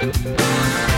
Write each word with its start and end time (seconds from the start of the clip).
Bye. 0.00 0.89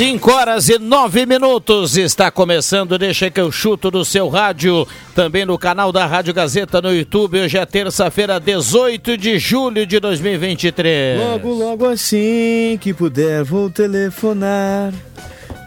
Cinco 0.00 0.32
horas 0.32 0.70
e 0.70 0.78
nove 0.78 1.26
minutos 1.26 1.94
está 1.98 2.30
começando, 2.30 2.96
deixa 2.96 3.30
que 3.30 3.38
eu 3.38 3.52
chuto 3.52 3.90
no 3.90 4.02
seu 4.02 4.30
rádio, 4.30 4.88
também 5.14 5.44
no 5.44 5.58
canal 5.58 5.92
da 5.92 6.06
Rádio 6.06 6.32
Gazeta 6.32 6.80
no 6.80 6.90
YouTube. 6.90 7.38
Hoje 7.38 7.58
é 7.58 7.66
terça-feira, 7.66 8.40
18 8.40 9.18
de 9.18 9.38
julho 9.38 9.84
de 9.84 10.00
2023. 10.00 11.20
Logo, 11.20 11.52
logo 11.52 11.84
assim 11.84 12.78
que 12.80 12.94
puder, 12.94 13.44
vou 13.44 13.68
telefonar. 13.68 14.90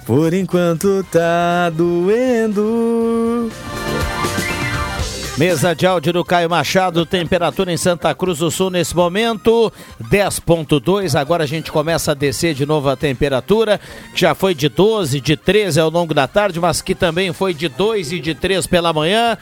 Por 0.03 0.33
enquanto 0.33 1.05
tá 1.11 1.69
doendo. 1.69 3.51
Mesa 5.37 5.73
de 5.73 5.87
áudio 5.87 6.13
do 6.13 6.23
Caio 6.23 6.47
Machado, 6.47 7.07
temperatura 7.07 7.71
em 7.71 7.77
Santa 7.77 8.13
Cruz 8.13 8.37
do 8.37 8.51
Sul 8.51 8.69
nesse 8.69 8.95
momento, 8.95 9.73
10.2. 10.11 11.19
Agora 11.19 11.43
a 11.43 11.47
gente 11.47 11.71
começa 11.71 12.11
a 12.11 12.13
descer 12.13 12.53
de 12.53 12.67
novo 12.67 12.87
a 12.87 12.95
temperatura, 12.95 13.79
que 14.13 14.21
já 14.21 14.35
foi 14.35 14.53
de 14.53 14.69
12, 14.69 15.19
de 15.19 15.35
13 15.35 15.79
ao 15.79 15.89
longo 15.89 16.13
da 16.13 16.27
tarde, 16.27 16.59
mas 16.59 16.83
que 16.83 16.93
também 16.93 17.33
foi 17.33 17.51
de 17.51 17.67
2 17.67 18.11
e 18.11 18.19
de 18.19 18.35
3 18.35 18.67
pela 18.67 18.93
manhã. 18.93 19.35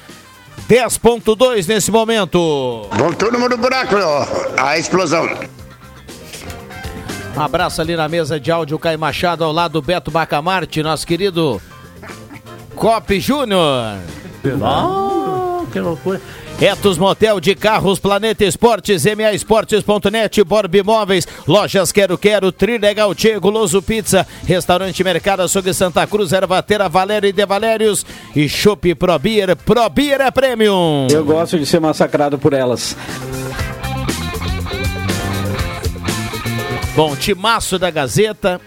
10.2 0.70 1.68
nesse 1.68 1.92
momento. 1.92 2.88
Voltou 2.94 3.30
no 3.30 3.40
mundo 3.40 3.58
buraco, 3.58 3.96
ó. 3.98 4.26
A 4.58 4.78
explosão. 4.78 5.28
Um 7.36 7.42
abraço 7.42 7.82
ali 7.82 7.98
na 7.98 8.08
mesa 8.08 8.40
de 8.40 8.50
áudio, 8.50 8.80
Caio 8.80 8.98
Machado, 9.00 9.44
ao 9.44 9.52
lado 9.52 9.74
do 9.74 9.82
Beto 9.82 10.10
Bacamarte, 10.10 10.82
nosso 10.82 11.06
querido 11.06 11.62
Cop 12.76 13.20
Júnior. 13.20 13.98
Oh, 14.44 15.41
que 15.72 15.80
loucura. 15.80 16.22
Etos 16.60 16.98
Motel 16.98 17.40
de 17.40 17.56
Carros, 17.56 18.00
Planeta 18.00 18.46
Esportes, 18.46 19.04
MA 19.06 19.34
Esportes.net, 19.34 20.44
Borb 20.44 20.76
Imóveis, 20.76 21.28
Lojas 21.48 21.92
Quero 21.92 22.18
Quero, 22.18 22.52
Trilegal 22.52 23.16
Tchê, 23.16 23.40
Guloso 23.40 23.82
Pizza, 23.82 24.28
Restaurante 24.46 25.04
Mercado 25.04 25.42
Açougue 25.42 25.74
Santa 25.74 26.06
Cruz, 26.06 26.32
Ervatera 26.32 26.88
Valério 26.88 27.30
e 27.30 27.34
De 27.34 27.46
Valérios 27.46 28.06
e 28.36 28.48
Chopp 28.48 28.94
Pro 28.96 29.18
Beer, 29.18 29.56
Pro 29.56 29.90
Beer 29.90 30.22
é 30.22 30.30
Premium. 30.30 31.08
Eu 31.10 31.26
gosto 31.26 31.58
de 31.58 31.66
ser 31.66 31.80
massacrado 31.80 32.38
por 32.38 32.54
elas. 32.54 32.96
Bom, 36.96 37.16
timaço 37.16 37.80
da 37.80 37.90
Gazeta. 37.90 38.60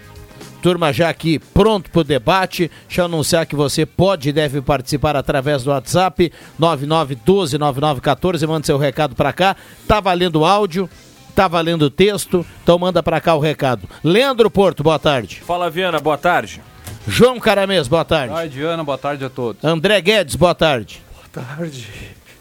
Turma 0.65 0.95
já 0.95 1.11
aqui 1.11 1.39
pronto 1.39 1.91
para 1.91 2.01
o 2.01 2.05
debate. 2.05 2.71
Deixa 2.89 3.03
eu 3.03 3.05
anunciar 3.05 3.45
que 3.45 3.55
você 3.55 3.85
pode 3.85 4.31
e 4.31 4.33
deve 4.33 4.63
participar 4.63 5.15
através 5.15 5.63
do 5.63 5.69
WhatsApp 5.69 6.33
99129914. 6.59 8.49
Manda 8.49 8.65
seu 8.65 8.79
recado 8.79 9.15
para 9.15 9.31
cá. 9.31 9.57
Tá 9.87 10.01
valendo 10.01 10.43
áudio, 10.43 10.89
tá 11.35 11.47
valendo 11.47 11.91
texto. 11.91 12.47
Então 12.63 12.79
manda 12.79 13.03
para 13.03 13.21
cá 13.21 13.35
o 13.35 13.41
recado. 13.41 13.87
Leandro 14.03 14.51
Porto, 14.51 14.83
boa 14.83 14.99
tarde. 14.99 15.43
Fala, 15.47 15.69
Viana, 15.69 16.01
boa 16.01 16.17
tarde. 16.17 16.63
João 17.07 17.39
Caramês, 17.39 17.87
boa 17.87 18.03
tarde. 18.07 18.33
Oi, 18.33 18.49
Diana, 18.49 18.83
boa 18.83 18.97
tarde 18.97 19.23
a 19.23 19.29
todos. 19.29 19.63
André 19.63 20.01
Guedes, 20.01 20.35
boa 20.35 20.55
tarde. 20.55 21.03
Boa 21.15 21.45
tarde. 21.47 21.87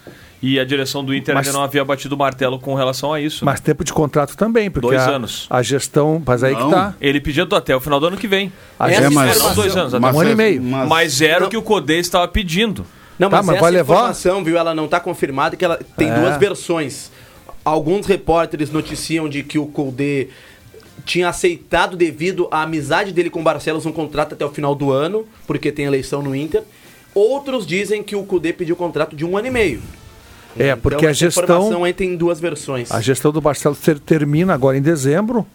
E 0.43 0.59
a 0.59 0.65
direção 0.65 1.05
do 1.05 1.15
Inter 1.15 1.35
Mas- 1.35 1.47
ainda 1.47 1.59
não 1.59 1.65
havia 1.65 1.85
batido 1.85 2.15
o 2.15 2.19
martelo 2.19 2.59
com 2.59 2.75
relação 2.75 3.13
a 3.13 3.21
isso. 3.21 3.45
Mas 3.45 3.61
tempo 3.61 3.85
de 3.85 3.93
contrato 3.93 4.37
também, 4.37 4.71
porque 4.71 4.89
Dois 4.89 5.01
a, 5.03 5.11
anos. 5.11 5.47
a 5.51 5.63
gestão, 5.63 6.23
mas 6.25 6.43
aí 6.43 6.55
Não. 6.55 6.69
que 6.69 6.75
tá. 6.75 6.95
Ele 7.01 7.21
pediu 7.21 7.47
até 7.53 7.77
o 7.77 7.81
final 7.81 8.01
do 8.01 8.07
ano 8.07 8.17
que 8.17 8.27
vem. 8.27 8.51
A 8.79 8.91
É, 8.91 9.11
mas- 9.11 9.39
Não, 9.39 9.55
dois 9.55 9.77
anos, 9.77 9.93
até 9.93 10.01
mas 10.01 10.17
um 10.17 10.21
ano 10.21 10.31
e 10.31 10.35
meio. 10.35 10.63
mas- 10.63 10.89
Mas 10.89 11.21
era 11.21 11.45
o 11.45 11.49
que 11.51 11.57
o 11.59 11.63
Codê 11.63 11.99
estava 11.99 12.27
pedindo. 12.27 12.87
Não, 13.19 13.29
Tá, 13.29 13.37
mas, 13.37 13.47
mas 13.47 13.55
essa 13.57 13.63
vai 13.63 13.71
levar? 13.71 13.95
informação, 13.97 14.43
viu, 14.43 14.57
ela 14.57 14.75
não 14.75 14.87
está 14.87 14.99
confirmada, 14.99 15.55
que 15.57 15.65
ela 15.65 15.79
tem 15.95 16.09
É. 16.09 16.15
duas 16.19 16.39
versões. 16.39 17.11
Alguns 17.63 18.07
repórteres 18.07 18.71
noticiam 18.71 19.29
de 19.29 19.43
que 19.43 19.59
o 19.59 19.67
Colde 19.67 20.29
tinha 21.05 21.29
aceitado 21.29 21.99
devido 21.99 22.49
à 22.51 22.63
amizade 22.63 23.13
dele 23.13 23.29
com 23.29 23.41
o 23.41 23.43
Barcelos 23.43 23.85
um 23.85 23.93
contrato 23.93 24.33
até 24.33 24.45
o 24.47 24.49
final 24.51 24.75
do 24.75 24.91
ano, 24.91 25.27
porque 25.47 25.71
tem 25.71 25.85
eleição 25.85 26.23
no 26.23 26.35
Inter. 26.35 26.63
Outros 27.15 27.67
dizem 27.67 28.03
que 28.03 28.17
o 28.17 28.23
Cudê 28.23 28.55
pediu 28.55 28.75
contrato 28.75 29.15
de 29.15 29.23
um 29.25 29.37
ano 29.37 29.49
e 29.49 29.51
meio. 29.51 29.83
É, 30.59 30.75
porque 30.77 31.07
a 31.07 31.11
essa 31.11 31.21
gestão- 31.21 31.45
informação 31.45 31.85
aí 31.85 31.93
duas 32.17 32.41
versões. 32.41 32.91
A 32.91 33.01
gestão 33.01 33.31
do 33.33 33.41
Barcelos 33.41 33.79
ter- 33.79 33.99
termina 33.99 34.53
agora 34.53 34.77
em 34.77 34.83
dezembro 34.83 35.47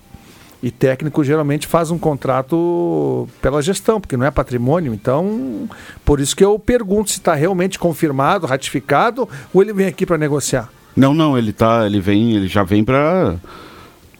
e 0.63 0.71
técnico 0.71 1.23
geralmente 1.23 1.67
faz 1.67 1.91
um 1.91 1.97
contrato 1.97 3.27
pela 3.41 3.61
gestão, 3.61 3.99
porque 3.99 4.15
não 4.17 4.25
é 4.25 4.31
patrimônio. 4.31 4.93
Então, 4.93 5.69
por 6.03 6.19
isso 6.19 6.35
que 6.35 6.43
eu 6.43 6.57
pergunto 6.57 7.11
se 7.11 7.17
está 7.17 7.35
realmente 7.35 7.77
confirmado, 7.77 8.47
ratificado 8.47 9.27
ou 9.53 9.61
ele 9.61 9.73
vem 9.73 9.87
aqui 9.87 10.05
para 10.05 10.17
negociar. 10.17 10.69
Não, 10.95 11.13
não, 11.13 11.37
ele 11.37 11.51
tá. 11.51 11.85
Ele 11.85 11.99
vem, 11.99 12.31
ele 12.35 12.47
já 12.47 12.63
vem. 12.63 12.85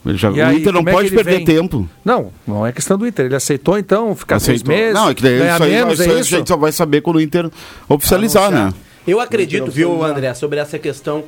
Ele 0.06 0.18
já, 0.18 0.30
E 0.30 0.40
o 0.40 0.46
aí, 0.46 0.58
Inter 0.60 0.74
não 0.74 0.82
é 0.82 0.92
pode 0.92 1.08
ele 1.08 1.16
perder 1.16 1.38
vem? 1.38 1.46
tempo. 1.46 1.90
Não, 2.04 2.32
não 2.46 2.66
é 2.68 2.72
questão 2.72 2.96
do 2.98 3.08
Inter. 3.08 3.26
Ele 3.26 3.36
aceitou 3.36 3.78
então 3.78 4.14
ficar 4.16 4.40
seis 4.40 4.62
Aceitou. 4.62 4.76
meses, 4.76 4.94
Não, 4.94 5.10
é 5.10 5.16
que 5.16 5.24
daí 5.24 5.36
isso 5.54 5.64
aí, 5.64 5.72
menos, 5.72 5.94
isso 5.94 6.04
é 6.04 6.06
aí 6.06 6.12
a 6.12 6.20
isso? 6.20 6.30
gente 6.30 6.48
só 6.48 6.58
vai 6.58 6.72
saber 6.72 7.02
quando 7.02 7.16
o 7.16 7.22
Inter 7.22 7.50
oficializar, 7.90 8.52
né? 8.52 8.72
Eu 9.08 9.20
acredito, 9.20 9.70
viu, 9.72 10.04
André, 10.04 10.34
sobre 10.34 10.60
essa 10.60 10.80
questão. 10.80 11.24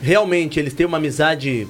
Realmente, 0.00 0.58
eles 0.58 0.72
têm 0.74 0.86
uma 0.86 0.96
amizade 0.96 1.66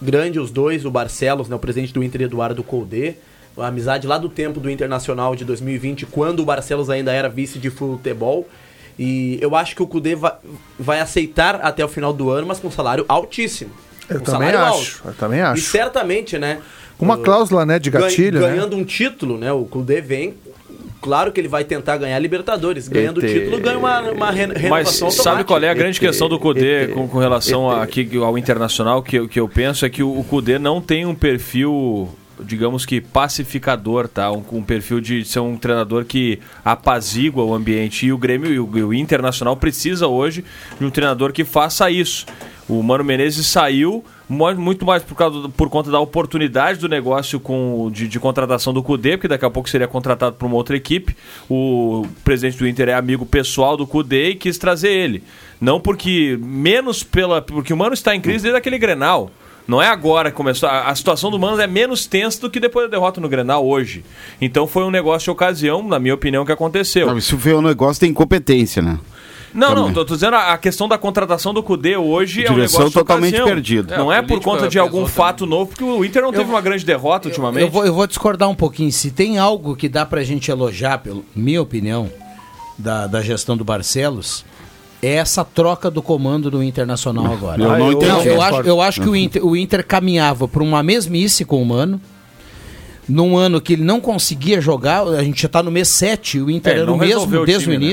grande 0.00 0.38
os 0.40 0.50
dois, 0.50 0.84
o 0.84 0.90
Barcelos, 0.90 1.48
né, 1.48 1.54
o 1.56 1.58
presidente 1.58 1.92
do 1.92 2.02
Inter, 2.02 2.22
Eduardo 2.22 2.62
Colde. 2.62 3.16
A 3.56 3.66
amizade 3.66 4.06
lá 4.06 4.16
do 4.18 4.28
tempo 4.28 4.58
do 4.58 4.70
Internacional 4.70 5.36
de 5.36 5.44
2020, 5.44 6.06
quando 6.06 6.40
o 6.40 6.44
Barcelos 6.44 6.88
ainda 6.88 7.12
era 7.12 7.28
vice 7.28 7.58
de 7.58 7.70
futebol. 7.70 8.48
E 8.98 9.38
eu 9.40 9.54
acho 9.54 9.74
que 9.76 9.82
o 9.82 9.86
Cudê 9.86 10.14
vai, 10.14 10.32
vai 10.78 11.00
aceitar 11.00 11.56
até 11.56 11.84
o 11.84 11.88
final 11.88 12.12
do 12.12 12.30
ano, 12.30 12.46
mas 12.46 12.58
com 12.58 12.70
salário 12.70 13.04
altíssimo. 13.08 13.70
Eu 14.08 14.16
Um 14.18 14.20
também 14.22 14.50
salário 14.50 14.58
acho, 14.60 14.96
alto. 14.98 15.08
eu 15.08 15.14
também 15.14 15.38
E 15.38 15.42
acho. 15.42 15.62
certamente, 15.62 16.38
né? 16.38 16.60
Uma 16.98 17.14
uh, 17.16 17.22
cláusula, 17.22 17.64
né, 17.64 17.78
de 17.78 17.90
ganha- 17.90 18.04
gatilho, 18.06 18.40
né? 18.40 18.48
Ganhando 18.48 18.76
um 18.76 18.84
título, 18.84 19.38
né? 19.38 19.52
O 19.52 19.64
Cudê 19.64 20.00
vem. 20.00 20.34
Claro 21.02 21.32
que 21.32 21.40
ele 21.40 21.48
vai 21.48 21.64
tentar 21.64 21.96
ganhar 21.98 22.16
a 22.16 22.18
Libertadores. 22.18 22.86
Ganhando 22.88 23.18
o 23.18 23.20
título, 23.26 23.58
ganha 23.60 23.76
uma, 23.78 24.00
uma 24.12 24.30
re- 24.30 24.46
Mas 24.46 24.56
renovação 24.62 25.10
sabe 25.10 25.42
qual 25.44 25.58
é 25.58 25.66
a 25.66 25.70
automática. 25.70 25.74
grande 25.74 26.00
questão 26.00 26.28
do 26.28 26.38
Cudê 26.38 26.86
com, 26.94 27.06
com 27.08 27.18
relação 27.18 27.68
a- 27.68 27.82
aqui 27.82 28.08
ao 28.16 28.38
Internacional 28.38 29.02
que, 29.02 29.16
eu- 29.16 29.28
que 29.28 29.38
eu 29.40 29.48
penso 29.48 29.84
é 29.84 29.90
que 29.90 30.02
o, 30.02 30.18
o 30.18 30.22
Cudê 30.24 30.58
não 30.60 30.80
tem 30.80 31.04
um 31.04 31.14
perfil, 31.14 32.08
digamos 32.40 32.86
que 32.86 33.00
pacificador, 33.00 34.06
tá? 34.06 34.30
Um, 34.30 34.44
um 34.52 34.62
perfil 34.62 35.00
de 35.00 35.24
ser 35.24 35.40
um 35.40 35.56
treinador 35.56 36.04
que 36.04 36.38
apazigua 36.64 37.44
o 37.44 37.52
ambiente. 37.52 38.06
E 38.06 38.12
o 38.12 38.16
Grêmio 38.18 38.52
e 38.52 38.58
o, 38.60 38.70
e 38.78 38.82
o 38.84 38.94
Internacional 38.94 39.56
precisa 39.56 40.06
hoje 40.06 40.44
de 40.78 40.86
um 40.86 40.90
treinador 40.90 41.32
que 41.32 41.44
faça 41.44 41.90
isso. 41.90 42.24
O 42.68 42.80
Mano 42.82 43.02
Menezes 43.04 43.46
saiu 43.48 44.04
muito 44.32 44.84
mais 44.86 45.02
por, 45.02 45.14
causa 45.14 45.48
por 45.50 45.68
conta 45.68 45.90
da 45.90 46.00
oportunidade 46.00 46.78
do 46.78 46.88
negócio 46.88 47.38
com, 47.38 47.90
de, 47.92 48.08
de 48.08 48.18
contratação 48.18 48.72
do 48.72 48.82
Cudê, 48.82 49.16
porque 49.16 49.28
daqui 49.28 49.44
a 49.44 49.50
pouco 49.50 49.68
seria 49.68 49.86
contratado 49.86 50.36
por 50.36 50.46
uma 50.46 50.56
outra 50.56 50.76
equipe. 50.76 51.16
O 51.48 52.06
presidente 52.24 52.58
do 52.58 52.66
Inter 52.66 52.88
é 52.88 52.94
amigo 52.94 53.26
pessoal 53.26 53.76
do 53.76 53.86
Cudê 53.86 54.30
e 54.30 54.34
quis 54.34 54.58
trazer 54.58 54.90
ele. 54.90 55.22
Não 55.60 55.80
porque 55.80 56.38
menos 56.40 57.02
pela. 57.02 57.42
Porque 57.42 57.72
o 57.72 57.76
Mano 57.76 57.94
está 57.94 58.14
em 58.14 58.20
crise 58.20 58.44
desde 58.44 58.58
aquele 58.58 58.78
Grenal. 58.78 59.30
Não 59.66 59.80
é 59.80 59.88
agora 59.88 60.30
que 60.30 60.36
começou. 60.36 60.68
A, 60.68 60.88
a 60.88 60.94
situação 60.94 61.30
do 61.30 61.38
Mano 61.38 61.60
é 61.60 61.66
menos 61.66 62.06
tensa 62.06 62.40
do 62.40 62.50
que 62.50 62.58
depois 62.58 62.90
da 62.90 62.96
derrota 62.96 63.20
no 63.20 63.28
Grenal 63.28 63.66
hoje. 63.66 64.04
Então 64.40 64.66
foi 64.66 64.82
um 64.82 64.90
negócio 64.90 65.26
de 65.26 65.30
ocasião, 65.30 65.86
na 65.86 65.98
minha 65.98 66.14
opinião, 66.14 66.44
que 66.44 66.52
aconteceu. 66.52 67.06
Não, 67.06 67.18
isso 67.18 67.38
foi 67.38 67.54
um 67.54 67.62
negócio 67.62 68.04
de 68.04 68.10
incompetência, 68.10 68.82
né? 68.82 68.98
Não, 69.54 69.68
não, 69.70 69.76
Também. 69.76 69.92
tô, 69.94 70.04
tô 70.04 70.14
dizendo 70.14 70.34
a, 70.36 70.52
a 70.54 70.58
questão 70.58 70.88
da 70.88 70.96
contratação 70.96 71.52
do 71.52 71.62
Cudê 71.62 71.96
hoje 71.96 72.44
é 72.44 72.50
um 72.50 72.56
negócio 72.56 72.90
totalmente 72.90 73.34
ocasião. 73.34 73.46
perdida. 73.46 73.96
Não 73.98 74.10
É, 74.12 74.18
é, 74.18 74.20
o 74.20 74.26
por 74.26 74.40
conta 74.40 74.66
de 74.68 74.78
algum 74.78 75.00
também. 75.00 75.12
fato 75.12 75.44
novo, 75.46 75.66
porque 75.70 75.84
o 75.84 76.04
Inter 76.04 76.22
não 76.22 76.32
teve 76.32 76.48
uma 76.50 76.60
grande 76.60 76.84
derrota 76.84 77.28
ultimamente. 77.28 77.62
Eu 77.62 77.70
vou, 77.70 77.84
eu 77.84 77.92
vou 77.94 78.06
discordar 78.06 78.48
um 78.48 78.54
pouquinho. 78.54 78.90
Se 78.90 79.10
tem 79.10 79.38
algo 79.38 79.76
que 79.76 79.88
dá 79.88 80.06
pra 80.06 80.22
gente 80.24 80.50
elogiar, 80.50 80.98
pela 80.98 81.20
minha 81.36 81.60
opinião, 81.60 82.10
da, 82.78 83.06
da 83.06 83.20
gestão 83.20 83.56
do 83.56 83.64
Barcelos, 83.64 84.44
é 85.02 85.14
essa 85.16 85.44
troca 85.44 85.90
do 85.90 86.00
comando 86.00 86.50
do 86.50 86.62
Internacional 86.62 87.32
agora. 87.32 87.60
Eu 87.62 87.78
não 87.78 87.92
entendi. 87.92 88.08
Não, 88.10 88.22
eu 88.24 88.40
acho, 88.42 88.60
eu 88.62 88.80
acho 88.80 89.00
que 89.02 89.08
o 89.08 89.14
Inter, 89.16 89.44
o 89.44 89.56
Inter 89.56 89.84
caminhava 89.86 90.48
para 90.48 90.62
uma 90.62 90.82
mesmice 90.82 91.44
com 91.44 91.60
o 91.62 91.66
Mano. 91.66 92.00
Num 93.08 93.36
ano 93.36 93.60
que 93.60 93.72
ele 93.72 93.82
não 93.82 94.00
conseguia 94.00 94.60
jogar, 94.60 95.02
a 95.02 95.24
gente 95.24 95.42
já 95.42 95.46
está 95.46 95.60
no 95.62 95.72
mês 95.72 95.88
7, 95.88 96.40
o 96.40 96.48
Inter 96.48 96.72
É, 96.72 96.76
era 96.76 96.86
não 96.86 96.94
o 96.94 96.98
mesmo 96.98 97.40
o 97.40 97.44
desde 97.44 97.64
time, 97.64 97.76
o 97.76 97.80
né? 97.80 97.86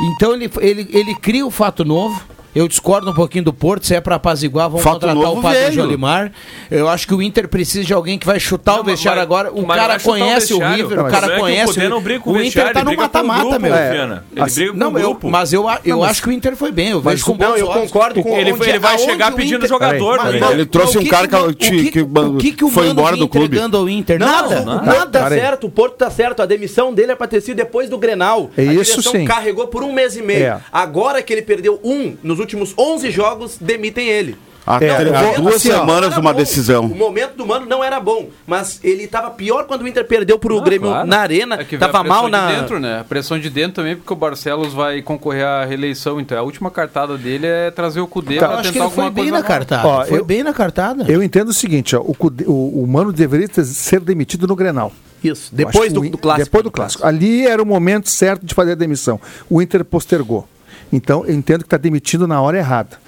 Então 0.00 0.34
ele, 0.34 0.50
ele, 0.60 0.88
ele 0.92 1.14
cria 1.14 1.46
o 1.46 1.50
fato 1.50 1.84
novo. 1.84 2.22
Eu 2.56 2.66
discordo 2.66 3.10
um 3.10 3.14
pouquinho 3.14 3.44
do 3.44 3.52
Porto, 3.52 3.86
se 3.86 3.94
é 3.94 4.00
para 4.00 4.16
apaziguar, 4.16 4.68
vamos 4.70 4.82
Fato 4.82 4.94
contratar 4.94 5.14
novo 5.14 5.40
o 5.40 5.42
Padre. 5.42 5.72
Jolimar. 5.72 6.32
Eu 6.70 6.88
acho 6.88 7.06
que 7.06 7.14
o 7.14 7.20
Inter 7.20 7.46
precisa 7.48 7.84
de 7.84 7.92
alguém 7.92 8.18
que 8.18 8.24
vai 8.26 8.40
chutar 8.40 8.76
Não, 8.76 8.80
o 8.80 8.84
vestiário 8.84 9.18
mas- 9.20 9.26
agora. 9.26 9.52
O 9.52 9.66
cara 9.66 9.96
o 9.98 10.00
conhece 10.02 10.54
o, 10.54 10.58
vestiário. 10.58 10.76
River, 10.84 10.96
Não, 10.98 11.04
o 11.06 11.10
cara 11.10 11.26
é 11.26 11.36
o 11.36 11.40
conhece. 11.40 11.72
Briga 12.00 12.20
com 12.20 12.30
o 12.30 12.32
o 12.32 12.36
Inter 12.36 12.44
vestiário, 12.44 12.72
tá 12.72 12.80
ele 12.80 12.88
no 12.90 12.96
com 12.96 12.98
o 12.98 13.04
mata-mata, 13.04 13.58
meu. 13.58 13.74
Ele 13.74 14.20
Assim, 14.40 14.54
briga 14.60 14.72
com 14.72 14.78
Não, 14.78 14.92
o 14.92 14.98
eu, 14.98 15.08
grupo. 15.10 15.28
mas 15.30 15.52
eu, 15.52 15.66
eu 15.84 15.98
mas- 16.00 16.10
acho 16.10 16.22
que 16.22 16.28
o 16.30 16.32
Inter 16.32 16.56
foi 16.56 16.72
bem. 16.72 16.88
Eu 16.92 17.00
vejo 17.02 17.24
com 17.26 17.32
o- 17.32 17.34
bons 17.34 17.44
Não, 17.46 17.56
eu 17.56 17.66
concordo 17.66 18.22
com 18.22 18.36
Ele, 18.38 18.50
ele 18.50 18.78
vai 18.78 18.98
chegar 18.98 19.32
o 19.32 19.36
pedindo 19.36 19.56
Inter- 19.56 19.68
jogador. 19.68 20.24
Né? 20.24 20.40
Ele 20.52 20.64
trouxe 20.64 20.96
um 20.96 21.02
o 21.02 21.08
cara 21.08 21.28
que 21.28 21.36
o- 21.36 21.38
o 21.38 21.48
o 21.48 22.66
o 22.66 22.70
foi 22.70 22.88
embora 22.88 23.18
do 23.18 23.28
clube. 23.28 23.48
entregando 23.48 23.76
ao 23.76 23.86
Inter? 23.86 24.18
Nada. 24.18 24.64
Nada. 24.64 25.06
tá 25.06 25.28
certo, 25.28 25.66
o 25.66 25.70
Porto 25.70 25.96
tá 25.96 26.10
certo. 26.10 26.40
A 26.40 26.46
demissão 26.46 26.94
dele 26.94 27.12
é 27.12 27.14
pra 27.14 27.26
ter 27.26 27.42
sido 27.42 27.58
depois 27.58 27.90
do 27.90 27.98
Grenal. 27.98 28.50
É 28.56 28.62
a 28.62 28.72
isso 28.72 28.92
direção 28.92 29.12
sim. 29.12 29.24
carregou 29.26 29.66
por 29.68 29.82
um 29.82 29.92
mês 29.92 30.16
e 30.16 30.22
meio. 30.22 30.44
É. 30.46 30.60
Agora 30.72 31.20
que 31.20 31.32
ele 31.34 31.42
perdeu 31.42 31.78
um 31.84 32.16
nos 32.22 32.38
últimos 32.38 32.45
11 32.78 33.10
jogos, 33.10 33.56
demitem 33.60 34.08
ele. 34.08 34.36
Há, 34.68 34.84
É, 34.84 34.90
há 34.90 35.22
vou- 35.22 35.34
duas 35.42 35.54
assim, 35.56 35.70
semanas 35.70 36.16
uma 36.16 36.32
bom. 36.32 36.38
decisão. 36.40 36.86
O 36.86 36.94
momento 36.96 37.36
do 37.36 37.46
Mano 37.46 37.66
não 37.66 37.84
era 37.84 38.00
bom, 38.00 38.30
mas 38.44 38.80
ele 38.82 39.06
tava 39.06 39.30
pior 39.30 39.64
quando 39.64 39.82
o 39.82 39.86
Inter 39.88 40.04
perdeu 40.04 40.40
pro 40.40 40.60
Grêmio 40.60 40.88
claro. 40.90 41.06
na 41.06 41.18
arena. 41.20 41.56
É 41.70 41.76
tava 41.78 42.02
mal 42.02 42.28
na. 42.28 42.48
de 42.50 42.56
dentro, 42.56 42.80
né? 42.80 42.98
A 42.98 43.04
pressão 43.04 43.38
de 43.38 43.48
dentro 43.48 43.74
também, 43.76 43.94
porque 43.94 44.12
o 44.12 44.16
Barcelos 44.16 44.74
vai 44.74 45.02
concorrer 45.02 45.44
à 45.46 45.64
reeleição. 45.64 46.18
Então 46.20 46.36
a 46.36 46.42
última 46.42 46.68
cartada 46.68 47.16
dele 47.16 47.46
é 47.46 47.70
trazer 47.70 48.00
o 48.00 48.08
Cudê 48.08 48.38
Tá. 48.38 48.48
que 48.48 48.54
tentar 48.56 48.68
ele 48.70 48.72
foi 48.72 48.82
alguma 48.82 49.10
bem 49.10 49.24
coisa 49.30 49.38
na 49.38 49.42
cartada. 49.44 49.86
Ó, 49.86 50.04
foi 50.04 50.18
eu- 50.18 50.24
bem 50.24 50.42
na 50.42 50.52
cartada. 50.52 51.04
Eu 51.06 51.22
entendo 51.22 51.50
o 51.50 51.54
seguinte, 51.54 51.94
ó, 51.94 52.00
o, 52.00 52.12
Cudê- 52.12 52.44
o, 52.48 52.82
o 52.82 52.86
Mano 52.88 53.12
deveria 53.12 53.48
ter- 53.48 53.64
ser 53.64 54.00
demitido 54.00 54.48
no 54.48 54.56
Grenal. 54.56 54.90
Isso, 55.22 55.54
depois 55.54 55.92
do, 55.92 56.00
o 56.00 56.10
do 56.10 56.18
clássico. 56.18 56.44
Depois 56.44 56.64
do 56.64 56.70
clássico. 56.72 57.06
Ali 57.06 57.46
era 57.46 57.62
o 57.62 57.66
momento 57.66 58.10
certo 58.10 58.44
de 58.44 58.52
fazer 58.52 58.72
a 58.72 58.74
demissão. 58.74 59.20
O 59.48 59.62
Inter 59.62 59.84
postergou. 59.84 60.48
Então, 60.92 61.24
eu 61.26 61.34
entendo 61.34 61.60
que 61.60 61.66
está 61.66 61.76
demitido 61.76 62.26
na 62.26 62.40
hora 62.40 62.58
errada. 62.58 62.98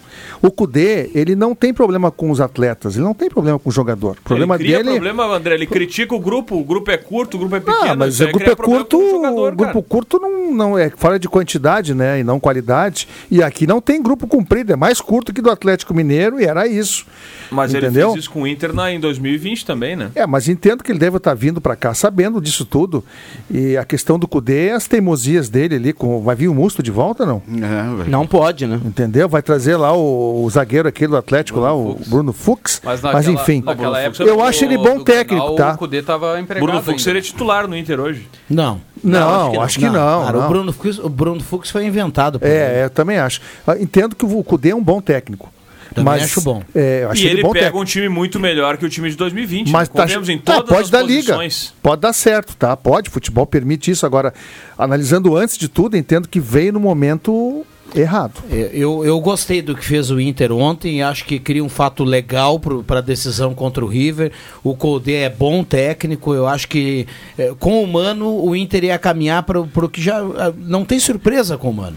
O 0.40 0.50
Cudê, 0.50 1.10
ele 1.14 1.34
não 1.34 1.54
tem 1.54 1.72
problema 1.72 2.10
com 2.10 2.30
os 2.30 2.40
atletas, 2.40 2.96
ele 2.96 3.04
não 3.04 3.14
tem 3.14 3.28
problema 3.28 3.58
com 3.58 3.68
o 3.68 3.72
jogador. 3.72 4.16
O 4.20 4.22
problema 4.22 4.54
ele 4.54 4.64
cria 4.64 4.78
dele. 4.78 4.90
problema, 4.90 5.24
André. 5.24 5.54
Ele 5.54 5.66
critica 5.66 6.14
o 6.14 6.20
grupo. 6.20 6.56
O 6.56 6.64
grupo 6.64 6.90
é 6.90 6.96
curto, 6.96 7.36
o 7.36 7.40
grupo 7.40 7.56
é 7.56 7.60
pequeno. 7.60 7.92
Ah, 7.92 7.96
mas 7.96 8.20
o 8.20 8.28
grupo 8.28 8.50
é 8.50 8.56
curto, 8.56 8.98
o 8.98 9.10
jogador, 9.10 9.52
o 9.52 9.56
grupo 9.56 9.72
cara. 9.72 9.86
curto 9.88 10.18
não, 10.20 10.54
não 10.54 10.78
é 10.78 10.90
fora 10.90 11.18
de 11.18 11.28
quantidade, 11.28 11.94
né? 11.94 12.20
E 12.20 12.24
não 12.24 12.38
qualidade. 12.38 13.08
E 13.30 13.42
aqui 13.42 13.66
não 13.66 13.80
tem 13.80 14.02
grupo 14.02 14.26
comprido, 14.26 14.72
é 14.72 14.76
mais 14.76 15.00
curto 15.00 15.32
que 15.32 15.40
do 15.40 15.50
Atlético 15.50 15.94
Mineiro 15.94 16.40
e 16.40 16.44
era 16.44 16.66
isso. 16.66 17.06
Mas 17.50 17.72
entendeu? 17.72 17.88
ele 17.88 18.12
fez 18.12 18.24
isso 18.24 18.30
com 18.30 18.42
o 18.42 18.46
Inter 18.46 18.72
na, 18.72 18.92
em 18.92 19.00
2020 19.00 19.64
também, 19.64 19.96
né? 19.96 20.10
É, 20.14 20.26
mas 20.26 20.48
entendo 20.48 20.82
que 20.82 20.92
ele 20.92 20.98
deve 20.98 21.16
estar 21.16 21.34
vindo 21.34 21.60
para 21.60 21.76
cá 21.76 21.94
sabendo 21.94 22.40
disso 22.40 22.64
tudo. 22.64 23.04
E 23.50 23.76
a 23.76 23.84
questão 23.84 24.18
do 24.18 24.28
Cudê 24.28 24.68
é 24.68 24.72
as 24.72 24.86
teimosias 24.86 25.48
dele 25.48 25.76
ali. 25.76 25.92
Com... 25.92 26.22
Vai 26.22 26.36
vir 26.36 26.48
o 26.48 26.54
Musto 26.54 26.82
de 26.82 26.90
volta, 26.90 27.24
não? 27.24 27.42
É, 27.48 27.96
velho. 27.96 28.10
Não 28.10 28.26
pode, 28.26 28.66
né? 28.66 28.80
Entendeu? 28.84 29.28
Vai 29.28 29.42
trazer 29.42 29.76
lá 29.76 29.92
o, 29.96 30.07
o 30.44 30.50
zagueiro 30.50 30.88
aquele 30.88 31.10
do 31.10 31.16
Atlético, 31.16 31.60
lá, 31.60 31.74
o 31.74 31.98
Bruno 32.06 32.32
Fux. 32.32 32.80
Mas, 32.84 33.00
Mas, 33.00 33.14
naquela, 33.14 33.34
enfim, 33.34 33.62
naquela 33.64 34.00
época 34.00 34.24
eu 34.24 34.42
acho 34.42 34.64
ele 34.64 34.76
bom 34.76 34.98
do 34.98 35.04
técnico, 35.04 35.54
Grenal, 35.54 35.54
tá? 35.54 35.74
O 35.74 35.78
Cudê 35.78 36.02
tava 36.02 36.40
empregado 36.40 36.66
Bruno 36.66 36.82
Fux 36.82 36.90
ainda. 36.90 37.02
seria 37.02 37.22
titular 37.22 37.68
no 37.68 37.76
Inter 37.76 38.00
hoje. 38.00 38.28
Não. 38.48 38.80
Não, 39.02 39.60
acho 39.62 39.78
que 39.78 39.86
não. 39.86 40.24
Cara, 40.24 40.38
não. 40.38 40.46
O, 40.46 40.48
Bruno 40.48 40.72
Fux, 40.72 40.98
o 40.98 41.08
Bruno 41.08 41.40
Fux 41.40 41.70
foi 41.70 41.84
inventado. 41.86 42.38
ele. 42.42 42.52
É, 42.52 42.84
eu 42.84 42.90
também 42.90 43.18
acho. 43.18 43.40
Ah, 43.66 43.76
Entendo 43.78 44.16
que 44.16 44.24
o 44.24 44.42
Cudê 44.42 44.70
é 44.70 44.76
um 44.76 44.82
bom 44.82 45.00
técnico. 45.00 45.52
Também 45.94 46.04
mas, 46.04 46.24
acho 46.24 46.40
bom. 46.42 46.62
É, 46.74 47.06
acho 47.10 47.22
e 47.22 47.26
ele 47.26 47.42
bom 47.42 47.52
pega 47.52 47.66
técnico. 47.66 47.82
um 47.82 47.84
time 47.84 48.08
muito 48.08 48.38
melhor 48.38 48.76
que 48.76 48.84
o 48.84 48.88
time 48.88 49.08
de 49.10 49.16
2020. 49.16 49.70
Mas 49.70 49.88
né? 49.88 49.94
tá, 49.94 50.32
em 50.32 50.38
tá, 50.38 50.54
todas 50.54 50.68
pode 50.70 50.82
as 50.82 50.90
dar 50.90 51.02
liga. 51.02 51.34
posições. 51.34 51.74
Pode 51.82 52.02
dar 52.02 52.12
certo, 52.12 52.54
tá? 52.56 52.76
Pode, 52.76 53.10
futebol 53.10 53.46
permite 53.46 53.90
isso. 53.90 54.04
Agora, 54.04 54.34
analisando 54.76 55.36
antes 55.36 55.56
de 55.56 55.68
tudo, 55.68 55.96
entendo 55.96 56.28
que 56.28 56.40
veio 56.40 56.72
no 56.72 56.80
momento 56.80 57.64
errado. 57.94 58.42
É, 58.50 58.70
Eu, 58.72 59.04
eu 59.04 59.20
gostei 59.20 59.62
do 59.62 59.74
que 59.74 59.84
fez 59.84 60.10
o 60.10 60.20
Inter 60.20 60.52
ontem, 60.52 61.02
acho 61.02 61.24
que 61.24 61.38
cria 61.38 61.62
um 61.64 61.68
fato 61.68 62.04
legal 62.04 62.58
para 62.58 62.98
a 62.98 63.02
decisão 63.02 63.54
contra 63.54 63.84
o 63.84 63.88
River. 63.88 64.32
O 64.62 64.74
Colde 64.74 65.14
é 65.14 65.28
bom 65.30 65.62
técnico, 65.64 66.34
eu 66.34 66.46
acho 66.46 66.68
que 66.68 67.06
é, 67.36 67.52
com 67.58 67.82
o 67.82 67.86
Mano 67.86 68.44
o 68.44 68.54
Inter 68.54 68.84
ia 68.84 68.98
caminhar 68.98 69.42
para 69.42 69.60
o 69.60 69.88
que 69.88 70.00
já. 70.02 70.18
ah, 70.18 70.52
Não 70.56 70.84
tem 70.84 70.98
surpresa 70.98 71.56
com 71.56 71.70
o 71.70 71.74
Mano. 71.74 71.96